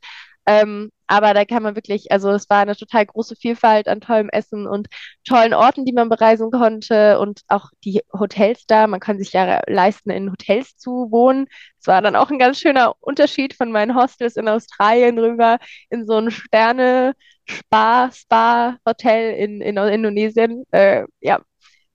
Ähm, 0.51 0.91
aber 1.07 1.33
da 1.33 1.45
kann 1.45 1.63
man 1.63 1.77
wirklich, 1.77 2.11
also 2.11 2.31
es 2.31 2.51
war 2.51 2.59
eine 2.63 2.75
total 2.75 3.07
große 3.07 3.37
Vielfalt 3.37 3.87
an 3.87 4.01
tollem 4.01 4.29
Essen 4.31 4.67
und 4.67 4.89
tollen 5.25 5.55
Orten, 5.55 5.85
die 5.85 5.93
man 5.93 6.09
bereisen 6.09 6.51
konnte 6.51 7.21
und 7.21 7.43
auch 7.47 7.71
die 7.85 8.03
Hotels 8.13 8.67
da. 8.67 8.89
Man 8.89 8.99
kann 8.99 9.19
sich 9.19 9.33
ja 9.33 9.61
leisten, 9.69 10.11
in 10.11 10.33
Hotels 10.33 10.77
zu 10.77 11.09
wohnen. 11.13 11.47
Es 11.79 11.87
war 11.87 12.03
dann 12.03 12.17
auch 12.17 12.31
ein 12.31 12.41
ganz 12.41 12.59
schöner 12.59 12.95
Unterschied 13.01 13.55
von 13.55 13.71
meinen 13.71 13.95
Hostels 13.95 14.35
in 14.37 14.49
Australien 14.49 15.19
rüber 15.21 15.59
in 15.89 16.05
so 16.05 16.17
ein 16.17 16.33
Sterne-Spa, 16.33 18.11
Spa-Hotel 18.13 19.35
in, 19.35 19.61
in 19.61 19.77
Indonesien. 19.77 20.65
Äh, 20.73 21.05
ja, 21.21 21.41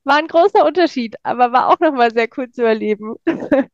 war 0.06 0.16
ein 0.18 0.28
großer 0.28 0.66
Unterschied, 0.66 1.16
aber 1.24 1.51
war 1.51 1.68
auch 1.68 1.80
nochmal 1.80 2.14
sehr 2.14 2.30
cool 2.38 2.49
zu 2.51 2.64
erleben. 2.64 3.16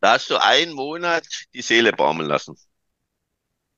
Da 0.00 0.12
hast 0.12 0.28
du 0.28 0.36
einen 0.36 0.74
Monat 0.74 1.26
die 1.54 1.62
Seele 1.62 1.90
baumeln 1.90 2.28
lassen. 2.28 2.56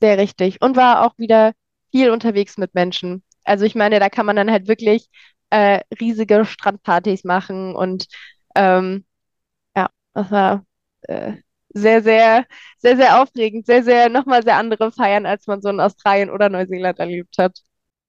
Sehr 0.01 0.19
richtig. 0.19 0.61
Und 0.63 0.77
war 0.77 1.07
auch 1.07 1.17
wieder 1.19 1.53
viel 1.91 2.11
unterwegs 2.11 2.59
mit 2.59 2.75
Menschen. 2.75 3.23
Also 3.45 3.65
ich 3.65 3.75
meine, 3.75 4.01
da 4.01 4.09
kann 4.11 4.27
man 4.27 4.37
dann 4.37 4.51
halt 4.51 4.69
wirklich 4.69 5.09
äh, 5.51 5.81
riesige 6.01 6.45
Strandpartys 6.45 7.25
machen 7.25 7.75
und 7.75 8.07
ähm, 8.55 9.07
ja, 9.77 9.91
das 10.15 10.31
war 10.31 10.67
äh, 11.03 11.35
sehr, 11.71 12.03
sehr, 12.03 12.47
sehr, 12.79 12.97
sehr 12.97 13.23
aufregend, 13.23 13.67
sehr, 13.67 13.85
sehr, 13.85 14.09
nochmal 14.11 14.43
sehr 14.45 14.57
andere 14.59 14.93
Feiern, 14.93 15.27
als 15.27 15.47
man 15.47 15.63
so 15.63 15.71
in 15.71 15.81
Australien 15.81 16.31
oder 16.31 16.49
Neuseeland 16.51 16.99
erlebt 17.01 17.39
hat. 17.39 17.59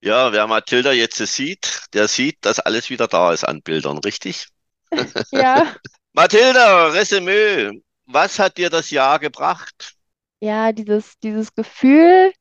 Ja, 0.01 0.31
wer 0.31 0.47
Mathilda 0.47 0.91
jetzt 0.91 1.17
sieht, 1.17 1.83
der 1.93 2.07
sieht, 2.07 2.37
dass 2.41 2.59
alles 2.59 2.89
wieder 2.89 3.07
da 3.07 3.31
ist 3.31 3.43
an 3.43 3.61
Bildern, 3.61 3.97
richtig? 3.99 4.47
Ja, 5.31 5.75
Mathilda, 6.13 6.87
Resümee, 6.93 7.71
was 8.05 8.39
hat 8.39 8.57
dir 8.57 8.69
das 8.69 8.89
Jahr 8.91 9.19
gebracht? 9.19 9.96
Ja, 10.39 10.71
dieses, 10.71 11.17
dieses 11.19 11.55
Gefühl, 11.55 12.31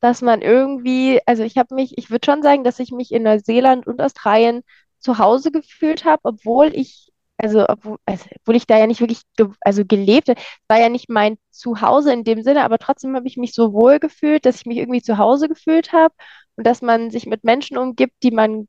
dass 0.00 0.22
man 0.22 0.42
irgendwie, 0.42 1.20
also 1.26 1.42
ich 1.44 1.58
habe 1.58 1.74
mich, 1.74 1.98
ich 1.98 2.10
würde 2.10 2.26
schon 2.26 2.42
sagen, 2.42 2.64
dass 2.64 2.80
ich 2.80 2.92
mich 2.92 3.12
in 3.12 3.24
Neuseeland 3.24 3.86
und 3.86 4.00
Australien 4.02 4.62
zu 4.98 5.18
Hause 5.18 5.52
gefühlt 5.52 6.04
habe, 6.04 6.20
obwohl 6.24 6.74
ich, 6.76 7.10
also 7.38 7.66
obwohl, 7.68 7.98
also, 8.06 8.26
obwohl 8.40 8.56
ich 8.56 8.66
da 8.66 8.78
ja 8.78 8.86
nicht 8.86 9.00
wirklich 9.00 9.22
ge 9.36 9.48
also 9.60 9.84
gelebt 9.86 10.28
habe. 10.28 10.40
War 10.68 10.80
ja 10.80 10.88
nicht 10.90 11.08
mein 11.10 11.38
Zuhause 11.50 12.12
in 12.12 12.24
dem 12.24 12.42
Sinne, 12.42 12.64
aber 12.64 12.78
trotzdem 12.78 13.16
habe 13.16 13.26
ich 13.28 13.36
mich 13.38 13.54
so 13.54 13.72
wohl 13.74 13.98
gefühlt, 14.00 14.46
dass 14.46 14.56
ich 14.58 14.66
mich 14.66 14.78
irgendwie 14.78 15.02
zu 15.02 15.18
Hause 15.18 15.48
gefühlt 15.48 15.92
habe 15.92 16.14
und 16.56 16.66
dass 16.66 16.82
man 16.82 17.10
sich 17.10 17.26
mit 17.26 17.44
Menschen 17.44 17.78
umgibt, 17.78 18.14
die 18.22 18.30
man 18.32 18.68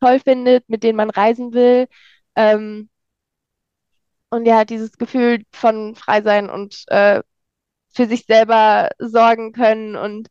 toll 0.00 0.20
findet, 0.20 0.68
mit 0.68 0.84
denen 0.84 0.96
man 0.96 1.10
reisen 1.10 1.54
will. 1.54 1.88
Ähm, 2.36 2.90
und 4.30 4.46
ja, 4.46 4.64
dieses 4.64 4.92
Gefühl 4.98 5.44
von 5.52 5.94
frei 5.94 6.22
sein 6.22 6.48
und 6.50 6.84
äh, 6.88 7.22
für 7.92 8.06
sich 8.06 8.24
selber 8.26 8.90
sorgen 8.98 9.52
können 9.52 9.96
und 9.96 10.28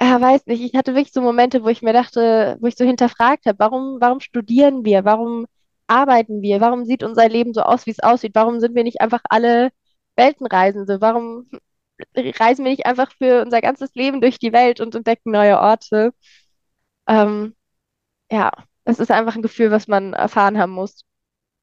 ja, 0.00 0.20
weiß 0.20 0.46
nicht, 0.46 0.60
ich 0.62 0.74
hatte 0.74 0.94
wirklich 0.94 1.12
so 1.12 1.22
Momente, 1.22 1.62
wo 1.64 1.68
ich 1.68 1.82
mir 1.82 1.92
dachte, 1.92 2.56
wo 2.60 2.66
ich 2.66 2.76
so 2.76 2.84
hinterfragt 2.84 3.46
habe, 3.46 3.58
warum, 3.58 3.96
warum 4.00 4.20
studieren 4.20 4.84
wir? 4.84 5.04
Warum 5.04 5.46
arbeiten 5.86 6.42
wir? 6.42 6.60
Warum 6.60 6.84
sieht 6.84 7.02
unser 7.02 7.28
Leben 7.28 7.54
so 7.54 7.62
aus, 7.62 7.86
wie 7.86 7.90
es 7.92 8.00
aussieht? 8.00 8.34
Warum 8.34 8.60
sind 8.60 8.74
wir 8.74 8.84
nicht 8.84 9.00
einfach 9.00 9.22
alle 9.30 9.70
Weltenreisende? 10.16 11.00
Warum 11.00 11.48
reisen 12.16 12.64
wir 12.64 12.72
nicht 12.72 12.86
einfach 12.86 13.12
für 13.12 13.42
unser 13.42 13.60
ganzes 13.62 13.94
Leben 13.94 14.20
durch 14.20 14.38
die 14.38 14.52
Welt 14.52 14.80
und 14.80 14.94
entdecken 14.94 15.30
neue 15.32 15.58
Orte? 15.60 16.12
Ähm, 17.08 17.54
ja, 18.30 18.52
es 18.84 19.00
ist 19.00 19.10
einfach 19.12 19.36
ein 19.36 19.42
Gefühl, 19.42 19.70
was 19.70 19.88
man 19.88 20.14
erfahren 20.14 20.58
haben 20.58 20.72
muss. 20.72 21.04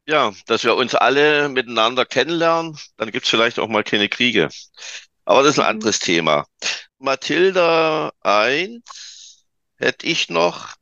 Ja, 0.05 0.33
dass 0.47 0.63
wir 0.63 0.75
uns 0.75 0.95
alle 0.95 1.47
miteinander 1.49 2.05
kennenlernen, 2.05 2.77
dann 2.97 3.11
gibt's 3.11 3.29
vielleicht 3.29 3.59
auch 3.59 3.67
mal 3.69 3.83
keine 3.83 4.09
Kriege. 4.09 4.49
Aber 5.25 5.43
das 5.43 5.53
ist 5.53 5.59
ein 5.59 5.65
Mhm. 5.65 5.69
anderes 5.71 5.99
Thema. 5.99 6.45
Mathilda 6.99 8.11
1 8.21 9.45
hätte 9.77 10.07
ich 10.07 10.29
noch. 10.29 10.75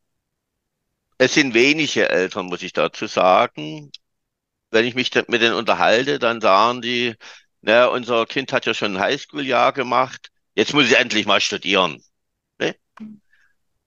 Es 1.18 1.34
sind 1.36 1.54
wenige 1.54 2.10
Eltern, 2.10 2.48
muss 2.48 2.64
ich 2.64 2.74
dazu 2.74 3.08
sagen. 3.08 3.92
Wenn 4.72 4.86
ich 4.86 4.96
mich 4.96 5.14
mit 5.16 5.42
denen 5.42 5.56
unterhalte, 5.56 6.20
dann 6.20 6.42
sagen 6.42 6.82
die, 6.82 7.16
naja, 7.62 7.88
unser 7.88 8.26
Kind 8.28 8.54
hat 8.54 8.66
ja 8.68 8.74
schon 8.76 8.98
ein 8.98 9.02
Highschool-Jahr 9.02 9.74
gemacht. 9.74 10.30
Jetzt 10.56 10.74
muss 10.74 10.86
ich 10.88 10.98
endlich 10.98 11.26
mal 11.28 11.42
studieren. 11.42 12.04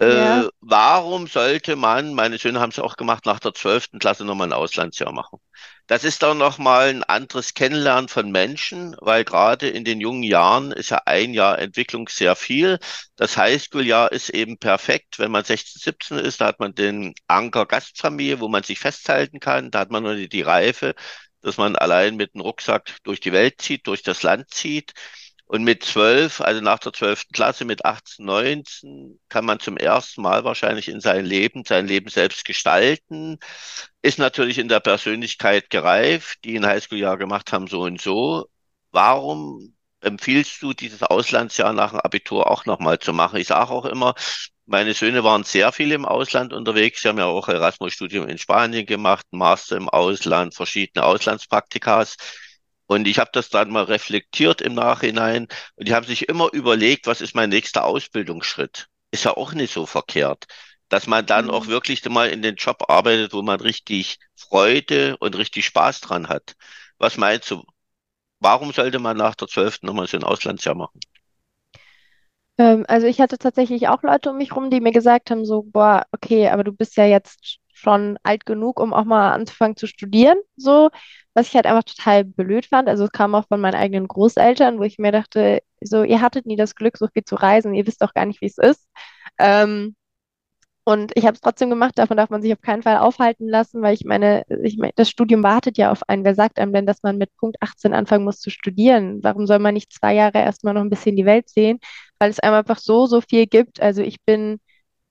Ne? 0.01 0.07
Ja. 0.15 0.43
Äh, 0.45 0.49
warum 0.61 1.27
sollte 1.27 1.77
man, 1.77 2.15
meine 2.15 2.39
Söhne 2.39 2.61
haben 2.61 2.71
es 2.71 2.79
auch 2.79 2.97
gemacht, 2.97 3.27
nach 3.27 3.41
der 3.41 3.55
zwölften 3.55 3.99
Klasse 3.99 4.25
nochmal 4.25 4.49
ein 4.49 4.53
Auslandsjahr 4.53 5.13
machen? 5.13 5.39
Das 5.87 6.03
ist 6.05 6.23
dann 6.23 6.39
nochmal 6.39 6.89
ein 6.89 7.05
anderes 7.05 7.55
Kennenlernen 7.55 8.09
von 8.09 8.31
Menschen, 8.31 8.97
weil 9.01 9.25
gerade 9.25 9.69
in 9.69 9.85
den 9.85 10.01
jungen 10.01 10.23
Jahren 10.23 10.73
ist 10.73 10.91
ja 10.91 11.03
ein 11.07 11.35
Jahr 11.35 11.59
Entwicklung 11.59 12.09
sehr 12.09 12.37
viel. 12.37 12.79
Das 13.17 13.37
Highschool-Jahr 13.37 14.11
ist 14.13 14.31
eben 14.31 14.59
perfekt. 14.59 15.19
Wenn 15.19 15.31
man 15.31 15.45
16, 15.45 15.81
17 15.83 16.19
ist, 16.19 16.41
da 16.41 16.47
hat 16.47 16.61
man 16.61 16.75
den 16.75 17.15
Anker 17.27 17.67
Gastfamilie, 17.67 18.41
wo 18.41 18.49
man 18.49 18.63
sich 18.63 18.79
festhalten 18.79 19.41
kann. 19.41 19.71
Da 19.71 19.81
hat 19.81 19.91
man 19.91 20.03
nur 20.03 20.15
die, 20.15 20.29
die 20.29 20.43
Reife, 20.43 20.95
dass 21.43 21.59
man 21.59 21.77
allein 21.77 22.17
mit 22.17 22.35
dem 22.35 22.41
Rucksack 22.41 22.97
durch 23.05 23.21
die 23.21 23.33
Welt 23.33 23.61
zieht, 23.61 23.87
durch 23.87 24.03
das 24.03 24.23
Land 24.23 24.51
zieht. 24.51 24.93
Und 25.47 25.63
mit 25.63 25.85
zwölf, 25.85 26.41
also 26.41 26.61
nach 26.61 26.79
der 26.79 26.93
zwölften 26.93 27.33
Klasse, 27.33 27.65
mit 27.65 27.85
18, 27.85 28.25
19, 28.25 29.21
kann 29.29 29.45
man 29.45 29.61
zum 29.61 29.77
ersten 29.77 30.23
Mal 30.23 30.45
wahrscheinlich 30.45 30.89
in 30.89 31.01
sein 31.01 31.25
Leben, 31.25 31.65
sein 31.67 31.87
Leben 31.87 32.09
selbst 32.09 32.45
gestalten. 32.45 33.39
Ist 34.03 34.19
natürlich 34.19 34.59
in 34.59 34.69
der 34.69 34.81
Persönlichkeit 34.81 35.71
gereift, 35.71 36.39
die 36.45 36.57
ein 36.57 36.67
Highschool-Jahr 36.67 37.19
gemacht 37.19 37.53
haben, 37.53 37.67
so 37.67 37.83
und 37.83 38.01
so. 38.01 38.49
Warum 38.91 39.75
empfiehlst 40.01 40.63
du, 40.63 40.73
dieses 40.73 41.03
Auslandsjahr 41.03 41.73
nach 41.73 41.91
dem 41.91 42.01
Abitur 42.01 42.51
auch 42.51 42.65
nochmal 42.67 42.99
zu 42.99 43.13
machen? 43.13 43.39
Ich 43.39 43.49
sage 43.49 43.71
auch 43.71 43.85
immer, 43.85 44.15
meine 44.67 44.95
Söhne 44.95 45.25
waren 45.25 45.45
sehr 45.45 45.73
viel 45.73 45.93
im 45.93 46.07
Ausland 46.07 46.53
unterwegs. 46.53 47.03
Sie 47.03 47.09
haben 47.09 47.19
ja 47.19 47.27
auch 47.27 47.49
Erasmus-Studium 47.49 48.29
in 48.29 48.39
Spanien 48.39 48.87
gemacht, 48.87 49.27
Master 49.31 49.77
im 49.77 49.89
Ausland, 49.89 50.55
verschiedene 50.55 51.05
Auslandspraktikas. 51.05 52.17
Und 52.87 53.07
ich 53.07 53.19
habe 53.19 53.31
das 53.33 53.49
dann 53.51 53.71
mal 53.71 53.85
reflektiert 53.85 54.61
im 54.61 54.75
Nachhinein 54.75 55.49
und 55.77 55.89
die 55.89 55.95
haben 55.95 56.07
sich 56.07 56.29
immer 56.29 56.53
überlegt, 56.53 57.07
was 57.07 57.21
ist 57.21 57.35
mein 57.35 57.51
nächster 57.51 57.85
Ausbildungsschritt? 57.85 58.89
Ist 59.11 59.25
ja 59.25 59.37
auch 59.37 59.53
nicht 59.55 59.73
so 59.73 59.87
verkehrt, 59.87 60.47
dass 60.89 61.07
man 61.07 61.27
dann 61.27 61.51
auch 61.51 61.67
Mhm. 61.67 61.69
wirklich 61.69 62.05
mal 62.09 62.29
in 62.31 62.43
den 62.43 62.57
Job 62.57 62.85
arbeitet, 62.91 63.33
wo 63.33 63.43
man 63.43 63.61
richtig 63.61 64.19
Freude 64.37 65.17
und 65.19 65.37
richtig 65.37 65.67
Spaß 65.67 66.01
dran 66.01 66.29
hat. 66.29 66.55
Was 66.99 67.17
meinst 67.17 67.51
du? 67.51 67.65
Warum 68.41 68.73
sollte 68.73 69.01
man 69.01 69.17
nach 69.17 69.35
der 69.37 69.49
zwölften 69.49 69.87
nochmal 69.87 70.07
so 70.09 70.17
ein 70.19 70.25
Auslandsjahr 70.25 70.77
machen? 70.77 71.01
Ähm, 72.59 72.85
also 72.89 73.07
ich 73.07 73.21
hatte 73.21 73.39
tatsächlich 73.39 73.89
auch 73.89 74.03
Leute 74.03 74.31
um 74.31 74.37
mich 74.39 74.55
rum, 74.55 74.71
die 74.71 74.81
mir 74.81 74.93
gesagt 74.93 75.31
haben, 75.31 75.45
so, 75.45 75.63
boah, 75.63 76.07
okay, 76.13 76.49
aber 76.49 76.65
du 76.65 76.73
bist 76.73 76.97
ja 76.97 77.05
jetzt 77.07 77.59
schon 77.85 78.19
alt 78.23 78.47
genug, 78.47 78.81
um 78.81 78.93
auch 78.95 79.05
mal 79.05 79.33
anzufangen 79.33 79.77
zu 79.77 79.87
studieren, 79.87 80.39
so, 80.57 80.91
was 81.35 81.49
ich 81.49 81.55
halt 81.55 81.67
einfach 81.67 81.85
total 81.85 82.25
blöd 82.25 82.67
fand. 82.67 82.89
Also 82.89 83.05
es 83.05 83.13
kam 83.13 83.35
auch 83.35 83.47
von 83.49 83.61
meinen 83.61 83.75
eigenen 83.77 84.09
Großeltern, 84.09 84.79
wo 84.79 84.83
ich 84.85 84.99
mir 84.99 85.13
dachte, 85.13 85.63
so, 85.81 86.03
ihr 86.03 86.21
hattet 86.21 86.47
nie 86.47 86.57
das 86.57 86.75
Glück, 86.75 86.97
so 86.99 87.09
viel 87.09 87.25
zu 87.25 87.37
reisen, 87.37 87.75
ihr 87.75 87.87
wisst 87.87 88.03
doch 88.03 88.15
gar 88.15 88.27
nicht, 88.27 88.41
wie 88.41 88.47
es 88.47 88.59
ist. 88.59 88.89
Ähm, 89.39 89.97
und 90.87 91.13
ich 91.15 91.25
habe 91.25 91.35
es 91.35 91.41
trotzdem 91.41 91.71
gemacht, 91.71 91.99
davon 91.99 92.19
darf 92.19 92.29
man 92.29 92.43
sich 92.43 92.53
auf 92.53 92.61
keinen 92.61 92.83
Fall 92.83 92.99
aufhalten 92.99 93.49
lassen, 93.49 93.81
weil 93.81 93.95
ich 93.95 94.05
meine, 94.05 94.45
ich 94.63 94.77
meine, 94.77 94.93
das 94.97 95.09
Studium 95.09 95.43
wartet 95.43 95.79
ja 95.79 95.91
auf 95.91 96.07
einen. 96.09 96.25
Wer 96.27 96.35
sagt 96.35 96.59
einem 96.59 96.75
denn, 96.75 96.85
dass 96.87 97.03
man 97.03 97.17
mit 97.17 97.35
Punkt 97.39 97.57
18 97.61 97.95
anfangen 97.95 98.25
muss 98.25 98.41
zu 98.41 98.51
studieren? 98.51 99.21
Warum 99.23 99.47
soll 99.47 99.61
man 99.61 99.73
nicht 99.75 99.93
zwei 99.95 100.15
Jahre 100.15 100.39
erstmal 100.41 100.75
noch 100.75 100.83
ein 100.83 100.91
bisschen 100.91 101.17
die 101.17 101.25
Welt 101.25 101.49
sehen? 101.49 101.79
Weil 102.19 102.31
es 102.31 102.39
einem 102.41 102.55
einfach 102.55 102.79
so, 102.79 103.07
so 103.07 103.23
viel 103.23 103.47
gibt. 103.47 103.81
Also 103.81 104.03
ich 104.03 104.23
bin, 104.25 104.61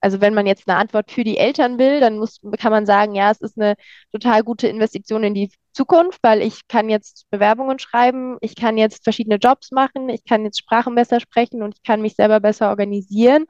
also 0.04 0.22
wenn 0.22 0.34
man 0.34 0.46
jetzt 0.46 0.68
eine 0.68 0.78
Antwort 0.78 1.12
für 1.12 1.24
die 1.24 1.38
Eltern 1.38 1.78
will, 1.80 2.00
dann 2.02 2.18
muss, 2.20 2.40
kann 2.60 2.72
man 2.72 2.86
sagen, 2.86 3.16
ja, 3.16 3.32
es 3.32 3.42
ist 3.42 3.58
eine 3.60 3.76
total 4.12 4.44
gute 4.44 4.68
Investition 4.68 5.24
in 5.24 5.34
die 5.34 5.52
Zukunft, 5.74 6.20
weil 6.22 6.42
ich 6.42 6.68
kann 6.68 6.90
jetzt 6.90 7.26
Bewerbungen 7.32 7.80
schreiben, 7.80 8.38
ich 8.42 8.56
kann 8.56 8.78
jetzt 8.78 9.04
verschiedene 9.04 9.38
Jobs 9.38 9.72
machen, 9.72 10.10
ich 10.10 10.26
kann 10.26 10.44
jetzt 10.44 10.60
Sprachen 10.60 10.96
besser 10.96 11.20
sprechen 11.20 11.64
und 11.64 11.76
ich 11.76 11.84
kann 11.84 12.02
mich 12.02 12.16
selber 12.16 12.40
besser 12.42 12.70
organisieren. 12.70 13.46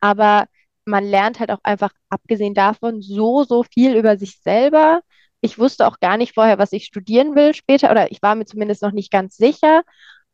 Aber 0.00 0.46
man 0.84 1.04
lernt 1.04 1.40
halt 1.40 1.50
auch 1.50 1.60
einfach, 1.62 1.92
abgesehen 2.08 2.54
davon, 2.54 3.02
so, 3.02 3.44
so 3.44 3.62
viel 3.62 3.94
über 3.96 4.16
sich 4.18 4.40
selber. 4.40 5.00
Ich 5.40 5.58
wusste 5.58 5.86
auch 5.86 6.00
gar 6.00 6.16
nicht 6.16 6.34
vorher, 6.34 6.58
was 6.58 6.72
ich 6.72 6.84
studieren 6.86 7.34
will 7.34 7.54
später, 7.54 7.90
oder 7.90 8.10
ich 8.10 8.22
war 8.22 8.34
mir 8.34 8.46
zumindest 8.46 8.82
noch 8.82 8.92
nicht 8.92 9.10
ganz 9.12 9.36
sicher. 9.36 9.82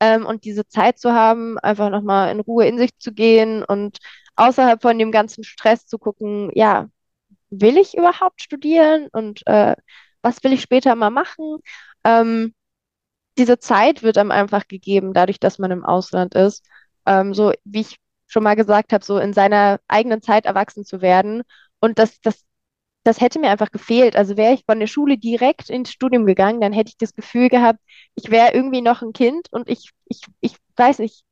Ähm, 0.01 0.27
und 0.27 0.45
diese 0.45 0.67
Zeit 0.69 0.99
zu 0.99 1.13
haben, 1.13 1.59
einfach 1.59 1.91
nochmal 1.91 2.31
in 2.33 2.41
Ruhe 2.41 2.67
in 2.67 2.79
sich 2.79 2.91
zu 2.99 3.13
gehen 3.13 3.65
und 3.65 3.99
außerhalb 4.37 4.83
von 4.83 4.99
dem 4.99 5.11
ganzen 5.13 5.45
Stress 5.45 5.87
zu 5.87 5.99
gucken, 5.99 6.51
ja, 6.55 6.89
will 7.51 7.79
ich 7.79 7.97
überhaupt 7.97 8.43
studieren 8.43 9.09
und 9.13 9.47
äh, 9.47 9.77
was 10.23 10.43
will 10.45 10.53
ich 10.53 10.63
später 10.63 10.95
mal 10.97 11.11
machen? 11.11 11.59
Ähm, 12.05 12.55
diese 13.39 13.59
Zeit 13.59 14.03
wird 14.03 14.19
einem 14.19 14.31
einfach 14.31 14.67
gegeben, 14.69 15.13
dadurch, 15.15 15.41
dass 15.41 15.59
man 15.59 15.71
im 15.71 15.85
Ausland 15.85 16.35
ist. 16.35 16.65
Ähm, 17.07 17.35
so 17.35 17.53
wie 17.65 17.81
ich 17.83 17.99
schon 18.27 18.43
mal 18.43 18.57
gesagt 18.57 18.93
habe, 18.93 19.05
so 19.05 19.19
in 19.19 19.33
seiner 19.33 19.81
eigenen 19.89 20.23
Zeit 20.23 20.47
erwachsen 20.47 20.85
zu 20.85 21.01
werden. 21.03 21.43
Und 21.81 21.99
das, 21.99 22.21
das, 22.21 22.45
das 23.07 23.21
hätte 23.21 23.39
mir 23.39 23.51
einfach 23.51 23.71
gefehlt. 23.71 24.17
Also 24.17 24.37
wäre 24.37 24.55
ich 24.55 24.65
von 24.67 24.81
der 24.81 24.87
Schule 24.89 25.19
direkt 25.19 25.71
ins 25.71 25.91
Studium 25.93 26.27
gegangen, 26.27 26.61
dann 26.61 26.73
hätte 26.73 26.91
ich 26.91 26.97
das 26.99 27.15
Gefühl 27.15 27.49
gehabt, 27.49 27.79
ich 28.15 28.31
wäre 28.31 28.53
irgendwie 28.55 28.81
noch 28.83 29.03
ein 29.03 29.13
Kind 29.13 29.49
und 29.53 29.69
ich, 29.69 29.91
ich, 30.07 30.23
ich 30.41 30.57
weiß 30.77 30.99
nicht, 31.01 31.25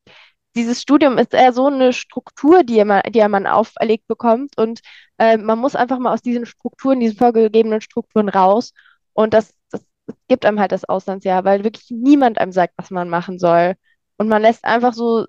dieses 0.55 0.81
Studium 0.81 1.17
ist 1.17 1.33
eher 1.33 1.51
so 1.53 1.67
eine 1.67 1.91
Struktur, 1.93 2.63
die 2.63 2.83
man, 2.85 3.01
die 3.09 3.27
man 3.27 3.45
auferlegt 3.47 4.07
bekommt. 4.07 4.57
Und 4.57 4.79
äh, 5.17 5.37
man 5.37 5.59
muss 5.59 5.75
einfach 5.75 5.99
mal 5.99 6.13
aus 6.13 6.21
diesen 6.21 6.45
Strukturen, 6.45 6.99
diesen 7.01 7.17
vorgegebenen 7.17 7.81
Strukturen 7.81 8.29
raus. 8.29 8.71
Und 9.13 9.33
das, 9.33 9.53
das, 9.71 9.85
das 10.07 10.15
gibt 10.29 10.45
einem 10.45 10.59
halt 10.59 10.71
das 10.71 10.85
Auslandsjahr, 10.85 11.43
weil 11.43 11.63
wirklich 11.65 11.87
niemand 11.89 12.37
einem 12.39 12.53
sagt, 12.53 12.73
was 12.77 12.89
man 12.89 13.09
machen 13.09 13.37
soll. 13.39 13.75
Und 14.17 14.29
man 14.29 14.41
lässt 14.41 14.63
einfach 14.63 14.93
so 14.93 15.25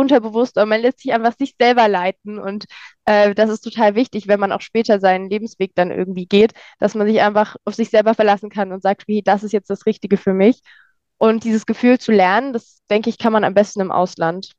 unterbewusst, 0.00 0.56
oder 0.56 0.66
man 0.66 0.80
lässt 0.80 1.00
sich 1.00 1.12
einfach 1.12 1.34
sich 1.36 1.54
selber 1.60 1.88
leiten. 1.88 2.38
Und 2.38 2.64
äh, 3.04 3.34
das 3.34 3.50
ist 3.50 3.60
total 3.60 3.94
wichtig, 3.94 4.28
wenn 4.28 4.40
man 4.40 4.52
auch 4.52 4.60
später 4.60 5.00
seinen 5.00 5.30
Lebensweg 5.30 5.72
dann 5.74 5.90
irgendwie 5.90 6.26
geht, 6.26 6.52
dass 6.78 6.94
man 6.94 7.06
sich 7.06 7.20
einfach 7.20 7.56
auf 7.64 7.74
sich 7.74 7.90
selber 7.90 8.14
verlassen 8.14 8.50
kann 8.50 8.72
und 8.72 8.82
sagt, 8.82 9.02
okay, 9.02 9.22
das 9.24 9.42
ist 9.42 9.52
jetzt 9.52 9.70
das 9.70 9.86
Richtige 9.86 10.16
für 10.16 10.34
mich. 10.34 10.60
Und 11.18 11.44
dieses 11.44 11.66
Gefühl 11.66 11.98
zu 11.98 12.12
lernen, 12.12 12.52
das 12.52 12.80
denke 12.88 13.10
ich, 13.10 13.18
kann 13.18 13.32
man 13.32 13.44
am 13.44 13.54
besten 13.54 13.80
im 13.80 13.92
Ausland. 13.92 14.52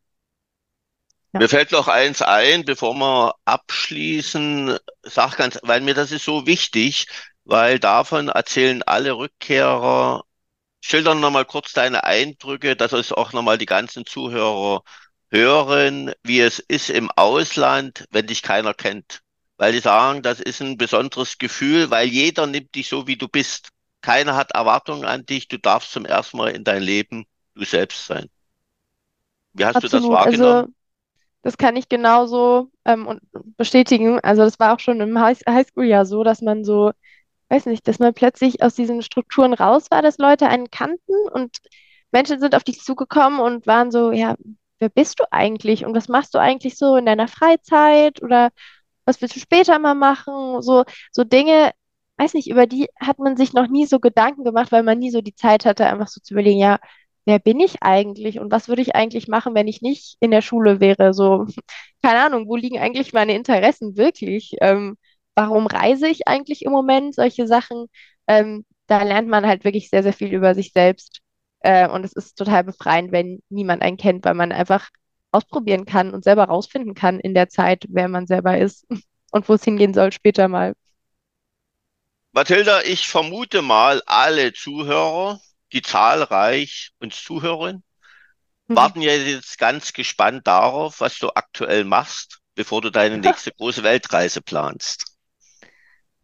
Ja. 1.33 1.39
Mir 1.39 1.49
fällt 1.49 1.71
noch 1.71 1.87
eins 1.87 2.21
ein, 2.21 2.65
bevor 2.65 2.93
wir 2.93 3.35
abschließen, 3.45 4.77
sag 5.03 5.37
ganz, 5.37 5.59
weil 5.63 5.81
mir 5.81 5.93
das 5.93 6.11
ist 6.11 6.25
so 6.25 6.45
wichtig, 6.45 7.07
weil 7.45 7.79
davon 7.79 8.27
erzählen 8.27 8.83
alle 8.83 9.13
Rückkehrer. 9.13 10.23
Schilder 10.81 11.15
nochmal 11.15 11.45
kurz 11.45 11.73
deine 11.73 12.03
Eindrücke, 12.03 12.75
dass 12.75 12.91
es 12.91 13.11
auch 13.11 13.33
nochmal 13.33 13.57
die 13.57 13.65
ganzen 13.65 14.05
Zuhörer 14.05 14.83
hören, 15.31 16.11
wie 16.23 16.41
es 16.41 16.59
ist 16.59 16.89
im 16.89 17.09
Ausland, 17.15 18.05
wenn 18.11 18.27
dich 18.27 18.41
keiner 18.41 18.73
kennt. 18.73 19.21
Weil 19.57 19.73
die 19.73 19.79
sagen, 19.79 20.21
das 20.21 20.39
ist 20.39 20.61
ein 20.61 20.77
besonderes 20.77 21.37
Gefühl, 21.37 21.89
weil 21.89 22.07
jeder 22.07 22.47
nimmt 22.47 22.75
dich 22.75 22.89
so, 22.89 23.07
wie 23.07 23.15
du 23.15 23.27
bist. 23.27 23.69
Keiner 24.01 24.35
hat 24.35 24.51
Erwartungen 24.51 25.05
an 25.05 25.25
dich. 25.25 25.47
Du 25.47 25.57
darfst 25.57 25.91
zum 25.91 26.05
ersten 26.05 26.37
Mal 26.37 26.49
in 26.49 26.63
dein 26.63 26.81
Leben 26.81 27.25
du 27.55 27.63
selbst 27.65 28.05
sein. 28.05 28.27
Wie 29.53 29.65
hast 29.65 29.75
du 29.75 29.81
das 29.81 29.93
Absolut. 29.93 30.17
Also 30.17 30.43
wahrgenommen? 30.43 30.75
das 31.43 31.57
kann 31.57 31.75
ich 31.75 31.89
genauso 31.89 32.69
ähm, 32.85 33.07
und 33.07 33.21
bestätigen. 33.57 34.19
Also 34.19 34.43
das 34.43 34.59
war 34.59 34.73
auch 34.75 34.79
schon 34.79 35.01
im 35.01 35.19
High 35.19 35.39
Highschool-Jahr 35.47 36.05
so, 36.05 36.23
dass 36.23 36.41
man 36.41 36.63
so, 36.63 36.91
weiß 37.49 37.65
nicht, 37.65 37.87
dass 37.87 37.99
man 37.99 38.13
plötzlich 38.13 38.61
aus 38.61 38.75
diesen 38.75 39.01
Strukturen 39.01 39.53
raus 39.53 39.85
war, 39.89 40.01
dass 40.01 40.17
Leute 40.17 40.47
einen 40.47 40.69
kannten 40.69 41.13
und 41.33 41.57
Menschen 42.11 42.39
sind 42.39 42.55
auf 42.55 42.63
dich 42.63 42.81
zugekommen 42.81 43.39
und 43.39 43.67
waren 43.67 43.91
so, 43.91 44.11
ja, 44.11 44.35
wer 44.81 44.89
bist 44.89 45.19
du 45.21 45.25
eigentlich 45.31 45.85
und 45.85 45.95
was 45.95 46.09
machst 46.09 46.33
du 46.35 46.39
eigentlich 46.39 46.77
so 46.77 46.97
in 46.97 47.05
deiner 47.07 47.29
Freizeit 47.29 48.21
oder 48.23 48.51
was 49.05 49.21
willst 49.21 49.35
du 49.35 49.39
später 49.39 49.79
mal 49.79 49.95
machen? 49.95 50.61
So, 50.61 50.83
so 51.11 51.23
Dinge, 51.23 51.71
weiß 52.17 52.33
nicht, 52.35 52.49
über 52.49 52.67
die 52.67 52.87
hat 52.99 53.19
man 53.19 53.37
sich 53.37 53.53
noch 53.53 53.67
nie 53.67 53.85
so 53.85 53.99
Gedanken 53.99 54.43
gemacht, 54.43 54.71
weil 54.71 54.83
man 54.83 54.99
nie 54.99 55.11
so 55.11 55.21
die 55.21 55.35
Zeit 55.35 55.65
hatte, 55.65 55.85
einfach 55.87 56.07
so 56.07 56.21
zu 56.21 56.33
überlegen, 56.33 56.59
ja, 56.59 56.79
wer 57.25 57.39
bin 57.39 57.59
ich 57.59 57.81
eigentlich 57.81 58.39
und 58.39 58.51
was 58.51 58.67
würde 58.67 58.81
ich 58.81 58.95
eigentlich 58.95 59.27
machen, 59.27 59.55
wenn 59.55 59.67
ich 59.67 59.81
nicht 59.81 60.17
in 60.19 60.31
der 60.31 60.41
Schule 60.41 60.79
wäre? 60.79 61.13
So, 61.13 61.45
keine 62.03 62.21
Ahnung, 62.21 62.47
wo 62.47 62.55
liegen 62.55 62.79
eigentlich 62.79 63.13
meine 63.13 63.35
Interessen 63.35 63.97
wirklich? 63.97 64.55
Ähm, 64.61 64.97
warum 65.35 65.67
reise 65.67 66.07
ich 66.07 66.27
eigentlich 66.27 66.63
im 66.65 66.71
Moment? 66.71 67.15
Solche 67.15 67.47
Sachen. 67.47 67.87
Ähm, 68.27 68.65
da 68.87 69.03
lernt 69.03 69.27
man 69.29 69.45
halt 69.47 69.63
wirklich 69.63 69.89
sehr, 69.89 70.03
sehr 70.03 70.13
viel 70.13 70.33
über 70.33 70.53
sich 70.55 70.71
selbst. 70.73 71.20
Äh, 71.61 71.87
und 71.87 72.03
es 72.03 72.13
ist 72.13 72.37
total 72.37 72.63
befreiend, 72.63 73.11
wenn 73.11 73.41
niemand 73.49 73.81
einen 73.81 73.97
kennt, 73.97 74.25
weil 74.25 74.33
man 74.33 74.51
einfach 74.51 74.89
ausprobieren 75.31 75.85
kann 75.85 76.13
und 76.13 76.23
selber 76.23 76.45
rausfinden 76.45 76.93
kann 76.93 77.19
in 77.19 77.33
der 77.33 77.49
Zeit, 77.49 77.85
wer 77.89 78.07
man 78.07 78.27
selber 78.27 78.57
ist 78.57 78.85
und 79.31 79.47
wo 79.47 79.53
es 79.53 79.63
hingehen 79.63 79.93
soll 79.93 80.11
später 80.11 80.47
mal. 80.47 80.73
Mathilda, 82.33 82.81
ich 82.83 83.07
vermute 83.07 83.61
mal, 83.61 84.01
alle 84.05 84.53
Zuhörer, 84.53 85.39
die 85.73 85.81
zahlreich 85.81 86.91
uns 86.99 87.21
zuhören, 87.21 87.83
mhm. 88.67 88.75
warten 88.75 89.01
ja 89.01 89.13
jetzt 89.13 89.57
ganz 89.57 89.93
gespannt 89.93 90.47
darauf, 90.47 91.01
was 91.01 91.19
du 91.19 91.29
aktuell 91.29 91.83
machst, 91.83 92.39
bevor 92.55 92.81
du 92.81 92.89
deine 92.89 93.17
nächste 93.19 93.51
große 93.51 93.83
Weltreise 93.83 94.41
planst. 94.41 95.17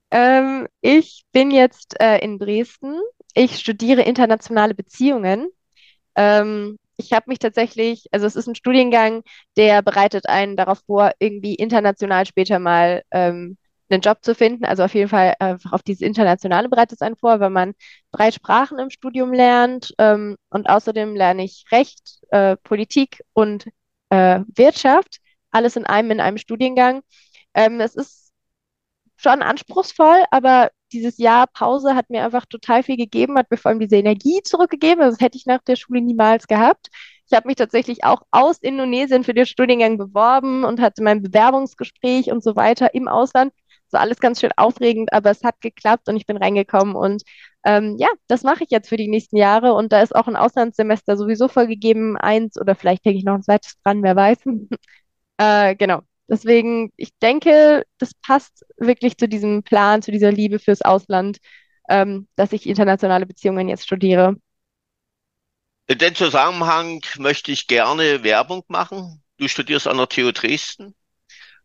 Ähm, 0.09 0.67
ich 0.79 1.25
bin 1.33 1.51
jetzt 1.51 1.99
äh, 1.99 2.19
in 2.19 2.39
Dresden. 2.39 3.01
Ich 3.37 3.59
studiere 3.59 4.01
internationale 4.01 4.73
Beziehungen. 4.73 5.49
Ähm, 6.15 6.79
ich 6.97 7.13
habe 7.13 7.25
mich 7.29 7.37
tatsächlich, 7.37 8.07
also 8.11 8.25
es 8.25 8.35
ist 8.35 8.47
ein 8.47 8.55
Studiengang, 8.55 9.21
der 9.57 9.83
bereitet 9.83 10.27
einen 10.27 10.57
darauf 10.57 10.79
vor, 10.87 11.11
irgendwie 11.19 11.53
international 11.53 12.25
später 12.25 12.57
mal 12.57 13.03
ähm, 13.11 13.57
einen 13.89 14.01
Job 14.01 14.23
zu 14.23 14.33
finden. 14.33 14.65
Also 14.65 14.83
auf 14.83 14.95
jeden 14.95 15.09
Fall 15.09 15.35
einfach 15.37 15.71
auf 15.73 15.83
dieses 15.83 16.01
Internationale 16.01 16.67
bereitet 16.67 16.93
es 16.93 17.01
einen 17.03 17.15
vor, 17.15 17.39
wenn 17.39 17.53
man 17.53 17.75
drei 18.11 18.31
Sprachen 18.31 18.79
im 18.79 18.89
Studium 18.89 19.31
lernt. 19.33 19.93
Ähm, 19.99 20.37
und 20.49 20.67
außerdem 20.67 21.15
lerne 21.15 21.43
ich 21.43 21.65
Recht, 21.71 22.19
äh, 22.31 22.57
Politik 22.57 23.21
und 23.33 23.67
äh, 24.09 24.39
Wirtschaft. 24.55 25.19
Alles 25.51 25.75
in 25.75 25.85
einem, 25.85 26.09
in 26.09 26.21
einem 26.21 26.39
Studiengang. 26.39 27.01
Ähm, 27.53 27.81
es 27.81 27.93
ist 27.93 28.26
schon 29.17 29.41
anspruchsvoll, 29.41 30.23
aber 30.31 30.69
dieses 30.93 31.17
Jahr 31.17 31.47
Pause 31.47 31.95
hat 31.95 32.09
mir 32.09 32.23
einfach 32.23 32.45
total 32.45 32.83
viel 32.83 32.97
gegeben, 32.97 33.37
hat 33.37 33.51
mir 33.51 33.57
vor 33.57 33.69
allem 33.69 33.79
diese 33.79 33.97
Energie 33.97 34.41
zurückgegeben. 34.43 35.01
Das 35.01 35.19
hätte 35.19 35.37
ich 35.37 35.45
nach 35.45 35.61
der 35.63 35.75
Schule 35.75 36.01
niemals 36.01 36.47
gehabt. 36.47 36.87
Ich 37.29 37.35
habe 37.35 37.47
mich 37.47 37.57
tatsächlich 37.57 38.05
auch 38.05 38.21
aus 38.31 38.59
Indonesien 38.59 39.23
für 39.23 39.33
den 39.33 39.45
Studiengang 39.45 39.97
beworben 39.97 40.63
und 40.63 40.79
hatte 40.79 41.03
mein 41.03 41.21
Bewerbungsgespräch 41.21 42.31
und 42.31 42.41
so 42.43 42.55
weiter 42.55 42.93
im 42.93 43.07
Ausland. 43.09 43.53
So 43.89 43.97
alles 43.97 44.19
ganz 44.19 44.39
schön 44.41 44.51
aufregend, 44.57 45.13
aber 45.13 45.31
es 45.31 45.43
hat 45.43 45.59
geklappt 45.61 46.09
und 46.09 46.17
ich 46.17 46.25
bin 46.25 46.37
reingekommen 46.37 46.95
und 46.95 47.23
ähm, 47.65 47.95
ja, 47.97 48.07
das 48.27 48.43
mache 48.43 48.63
ich 48.63 48.69
jetzt 48.69 48.89
für 48.89 48.97
die 48.97 49.07
nächsten 49.07 49.37
Jahre 49.37 49.73
und 49.73 49.91
da 49.93 50.01
ist 50.01 50.15
auch 50.15 50.27
ein 50.27 50.35
Auslandssemester 50.35 51.17
sowieso 51.17 51.47
vorgegeben, 51.47 52.17
eins 52.17 52.59
oder 52.59 52.75
vielleicht 52.75 53.05
denke 53.05 53.17
ich 53.19 53.25
noch 53.25 53.35
ein 53.35 53.43
zweites 53.43 53.77
dran, 53.83 54.03
wer 54.03 54.15
weiß. 54.15 54.39
äh, 55.37 55.75
genau, 55.75 56.01
Deswegen, 56.29 56.91
ich 56.97 57.17
denke, 57.19 57.85
das 57.99 58.13
passt 58.13 58.65
wirklich 58.77 59.17
zu 59.17 59.27
diesem 59.27 59.63
Plan, 59.63 60.01
zu 60.01 60.11
dieser 60.11 60.31
Liebe 60.31 60.59
fürs 60.59 60.81
Ausland, 60.81 61.37
ähm, 61.89 62.27
dass 62.35 62.51
ich 62.51 62.67
internationale 62.67 63.25
Beziehungen 63.25 63.69
jetzt 63.69 63.85
studiere. 63.85 64.35
In 65.87 65.99
dem 65.99 66.15
Zusammenhang 66.15 67.01
möchte 67.17 67.51
ich 67.51 67.67
gerne 67.67 68.23
Werbung 68.23 68.63
machen. 68.67 69.23
Du 69.37 69.47
studierst 69.47 69.87
an 69.87 69.97
der 69.97 70.09
TU 70.09 70.33
Dresden, 70.33 70.95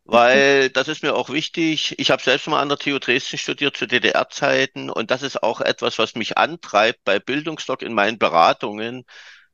weil 0.04 0.70
das 0.70 0.86
ist 0.86 1.02
mir 1.02 1.14
auch 1.16 1.30
wichtig. 1.30 1.98
Ich 1.98 2.12
habe 2.12 2.22
selbst 2.22 2.46
mal 2.46 2.60
an 2.60 2.68
der 2.68 2.78
TU 2.78 3.00
Dresden 3.00 3.38
studiert 3.38 3.76
zu 3.76 3.86
DDR-Zeiten 3.88 4.90
und 4.90 5.10
das 5.10 5.22
ist 5.22 5.42
auch 5.42 5.60
etwas, 5.60 5.98
was 5.98 6.14
mich 6.14 6.38
antreibt 6.38 7.02
bei 7.04 7.18
Bildungsdoc 7.18 7.82
in 7.82 7.94
meinen 7.94 8.18
Beratungen, 8.18 9.04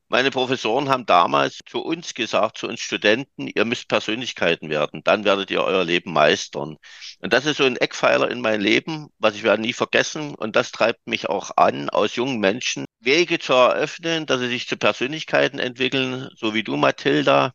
meine 0.09 0.31
Professoren 0.31 0.89
haben 0.89 1.05
damals 1.05 1.59
zu 1.65 1.79
uns 1.79 2.13
gesagt, 2.15 2.57
zu 2.57 2.67
uns 2.67 2.81
Studenten, 2.81 3.47
ihr 3.47 3.63
müsst 3.63 3.87
Persönlichkeiten 3.87 4.69
werden, 4.69 5.01
dann 5.03 5.23
werdet 5.23 5.51
ihr 5.51 5.63
euer 5.63 5.83
Leben 5.83 6.11
meistern. 6.13 6.77
Und 7.19 7.31
das 7.33 7.45
ist 7.45 7.57
so 7.57 7.65
ein 7.65 7.77
Eckpfeiler 7.77 8.29
in 8.29 8.41
mein 8.41 8.59
Leben, 8.59 9.09
was 9.19 9.35
ich 9.35 9.43
werde 9.43 9.61
nie 9.61 9.73
vergessen. 9.73 10.33
Und 10.35 10.55
das 10.55 10.71
treibt 10.71 11.07
mich 11.07 11.29
auch 11.29 11.51
an, 11.57 11.89
aus 11.89 12.15
jungen 12.15 12.39
Menschen 12.39 12.85
Wege 12.99 13.39
zu 13.39 13.53
eröffnen, 13.53 14.25
dass 14.25 14.39
sie 14.39 14.49
sich 14.49 14.67
zu 14.67 14.77
Persönlichkeiten 14.77 15.59
entwickeln, 15.59 16.29
so 16.35 16.53
wie 16.53 16.63
du, 16.63 16.75
Mathilda. 16.75 17.53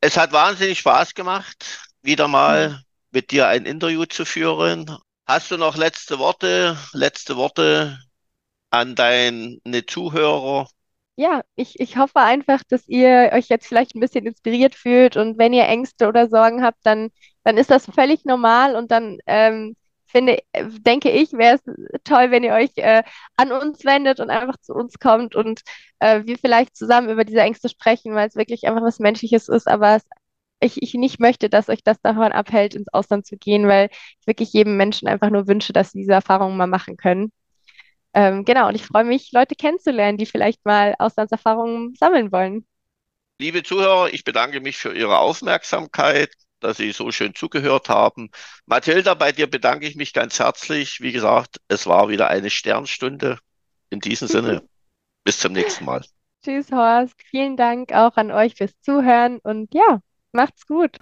Es 0.00 0.16
hat 0.16 0.32
wahnsinnig 0.32 0.80
Spaß 0.80 1.14
gemacht, 1.14 1.80
wieder 2.02 2.26
mal 2.28 2.82
mit 3.12 3.30
dir 3.30 3.46
ein 3.48 3.66
Interview 3.66 4.04
zu 4.04 4.24
führen. 4.24 4.98
Hast 5.26 5.50
du 5.52 5.56
noch 5.56 5.76
letzte 5.76 6.18
Worte, 6.18 6.76
letzte 6.92 7.36
Worte 7.36 8.00
an 8.70 8.96
deine 8.96 9.86
Zuhörer? 9.86 10.68
Ja, 11.22 11.42
ich, 11.54 11.78
ich 11.80 11.96
hoffe 11.96 12.18
einfach, 12.20 12.62
dass 12.68 12.88
ihr 12.88 13.30
euch 13.32 13.48
jetzt 13.48 13.66
vielleicht 13.66 13.94
ein 13.94 14.00
bisschen 14.00 14.26
inspiriert 14.26 14.74
fühlt 14.74 15.16
und 15.16 15.38
wenn 15.38 15.52
ihr 15.52 15.64
Ängste 15.66 16.08
oder 16.08 16.28
Sorgen 16.28 16.62
habt, 16.64 16.78
dann, 16.84 17.10
dann 17.44 17.56
ist 17.56 17.70
das 17.70 17.86
völlig 17.86 18.24
normal 18.24 18.74
und 18.76 18.90
dann 18.90 19.18
ähm, 19.26 19.76
finde, 20.06 20.38
denke 20.54 21.10
ich, 21.10 21.32
wäre 21.32 21.56
es 21.56 21.62
toll, 22.04 22.30
wenn 22.30 22.42
ihr 22.44 22.52
euch 22.54 22.70
äh, 22.76 23.02
an 23.36 23.52
uns 23.52 23.84
wendet 23.84 24.20
und 24.20 24.30
einfach 24.30 24.56
zu 24.60 24.74
uns 24.74 24.98
kommt 24.98 25.34
und 25.36 25.62
äh, 26.00 26.22
wir 26.26 26.38
vielleicht 26.38 26.76
zusammen 26.76 27.08
über 27.10 27.24
diese 27.24 27.40
Ängste 27.40 27.68
sprechen, 27.68 28.14
weil 28.14 28.28
es 28.28 28.36
wirklich 28.36 28.66
einfach 28.66 28.82
was 28.82 28.98
Menschliches 28.98 29.48
ist, 29.48 29.68
aber 29.68 29.96
es, 29.96 30.02
ich, 30.60 30.82
ich 30.82 30.94
nicht 30.94 31.20
möchte, 31.20 31.48
dass 31.48 31.68
euch 31.68 31.82
das 31.84 32.00
davon 32.02 32.32
abhält, 32.32 32.74
ins 32.74 32.92
Ausland 32.92 33.26
zu 33.26 33.36
gehen, 33.36 33.66
weil 33.68 33.90
ich 34.20 34.26
wirklich 34.26 34.52
jedem 34.52 34.76
Menschen 34.76 35.08
einfach 35.08 35.30
nur 35.30 35.46
wünsche, 35.48 35.72
dass 35.72 35.92
sie 35.92 36.00
diese 36.00 36.12
Erfahrungen 36.12 36.56
mal 36.56 36.66
machen 36.66 36.96
können. 36.96 37.32
Ähm, 38.14 38.44
genau, 38.44 38.68
und 38.68 38.74
ich 38.74 38.84
freue 38.84 39.04
mich, 39.04 39.32
Leute 39.32 39.54
kennenzulernen, 39.54 40.18
die 40.18 40.26
vielleicht 40.26 40.64
mal 40.64 40.94
Auslandserfahrungen 40.98 41.94
sammeln 41.94 42.30
wollen. 42.30 42.66
Liebe 43.38 43.62
Zuhörer, 43.62 44.12
ich 44.12 44.24
bedanke 44.24 44.60
mich 44.60 44.76
für 44.76 44.94
Ihre 44.94 45.18
Aufmerksamkeit, 45.18 46.32
dass 46.60 46.76
Sie 46.76 46.92
so 46.92 47.10
schön 47.10 47.34
zugehört 47.34 47.88
haben. 47.88 48.30
Mathilda, 48.66 49.14
bei 49.14 49.32
dir 49.32 49.48
bedanke 49.48 49.86
ich 49.86 49.96
mich 49.96 50.12
ganz 50.12 50.38
herzlich. 50.38 51.00
Wie 51.00 51.12
gesagt, 51.12 51.56
es 51.68 51.86
war 51.86 52.08
wieder 52.08 52.28
eine 52.28 52.50
Sternstunde. 52.50 53.38
In 53.90 54.00
diesem 54.00 54.28
Sinne, 54.28 54.62
bis 55.24 55.38
zum 55.38 55.52
nächsten 55.52 55.84
Mal. 55.84 56.04
Tschüss, 56.44 56.70
Horst. 56.70 57.14
Vielen 57.30 57.56
Dank 57.56 57.92
auch 57.92 58.16
an 58.16 58.30
euch 58.30 58.54
fürs 58.54 58.72
Zuhören 58.80 59.38
und 59.42 59.74
ja, 59.74 60.00
macht's 60.32 60.66
gut. 60.66 60.98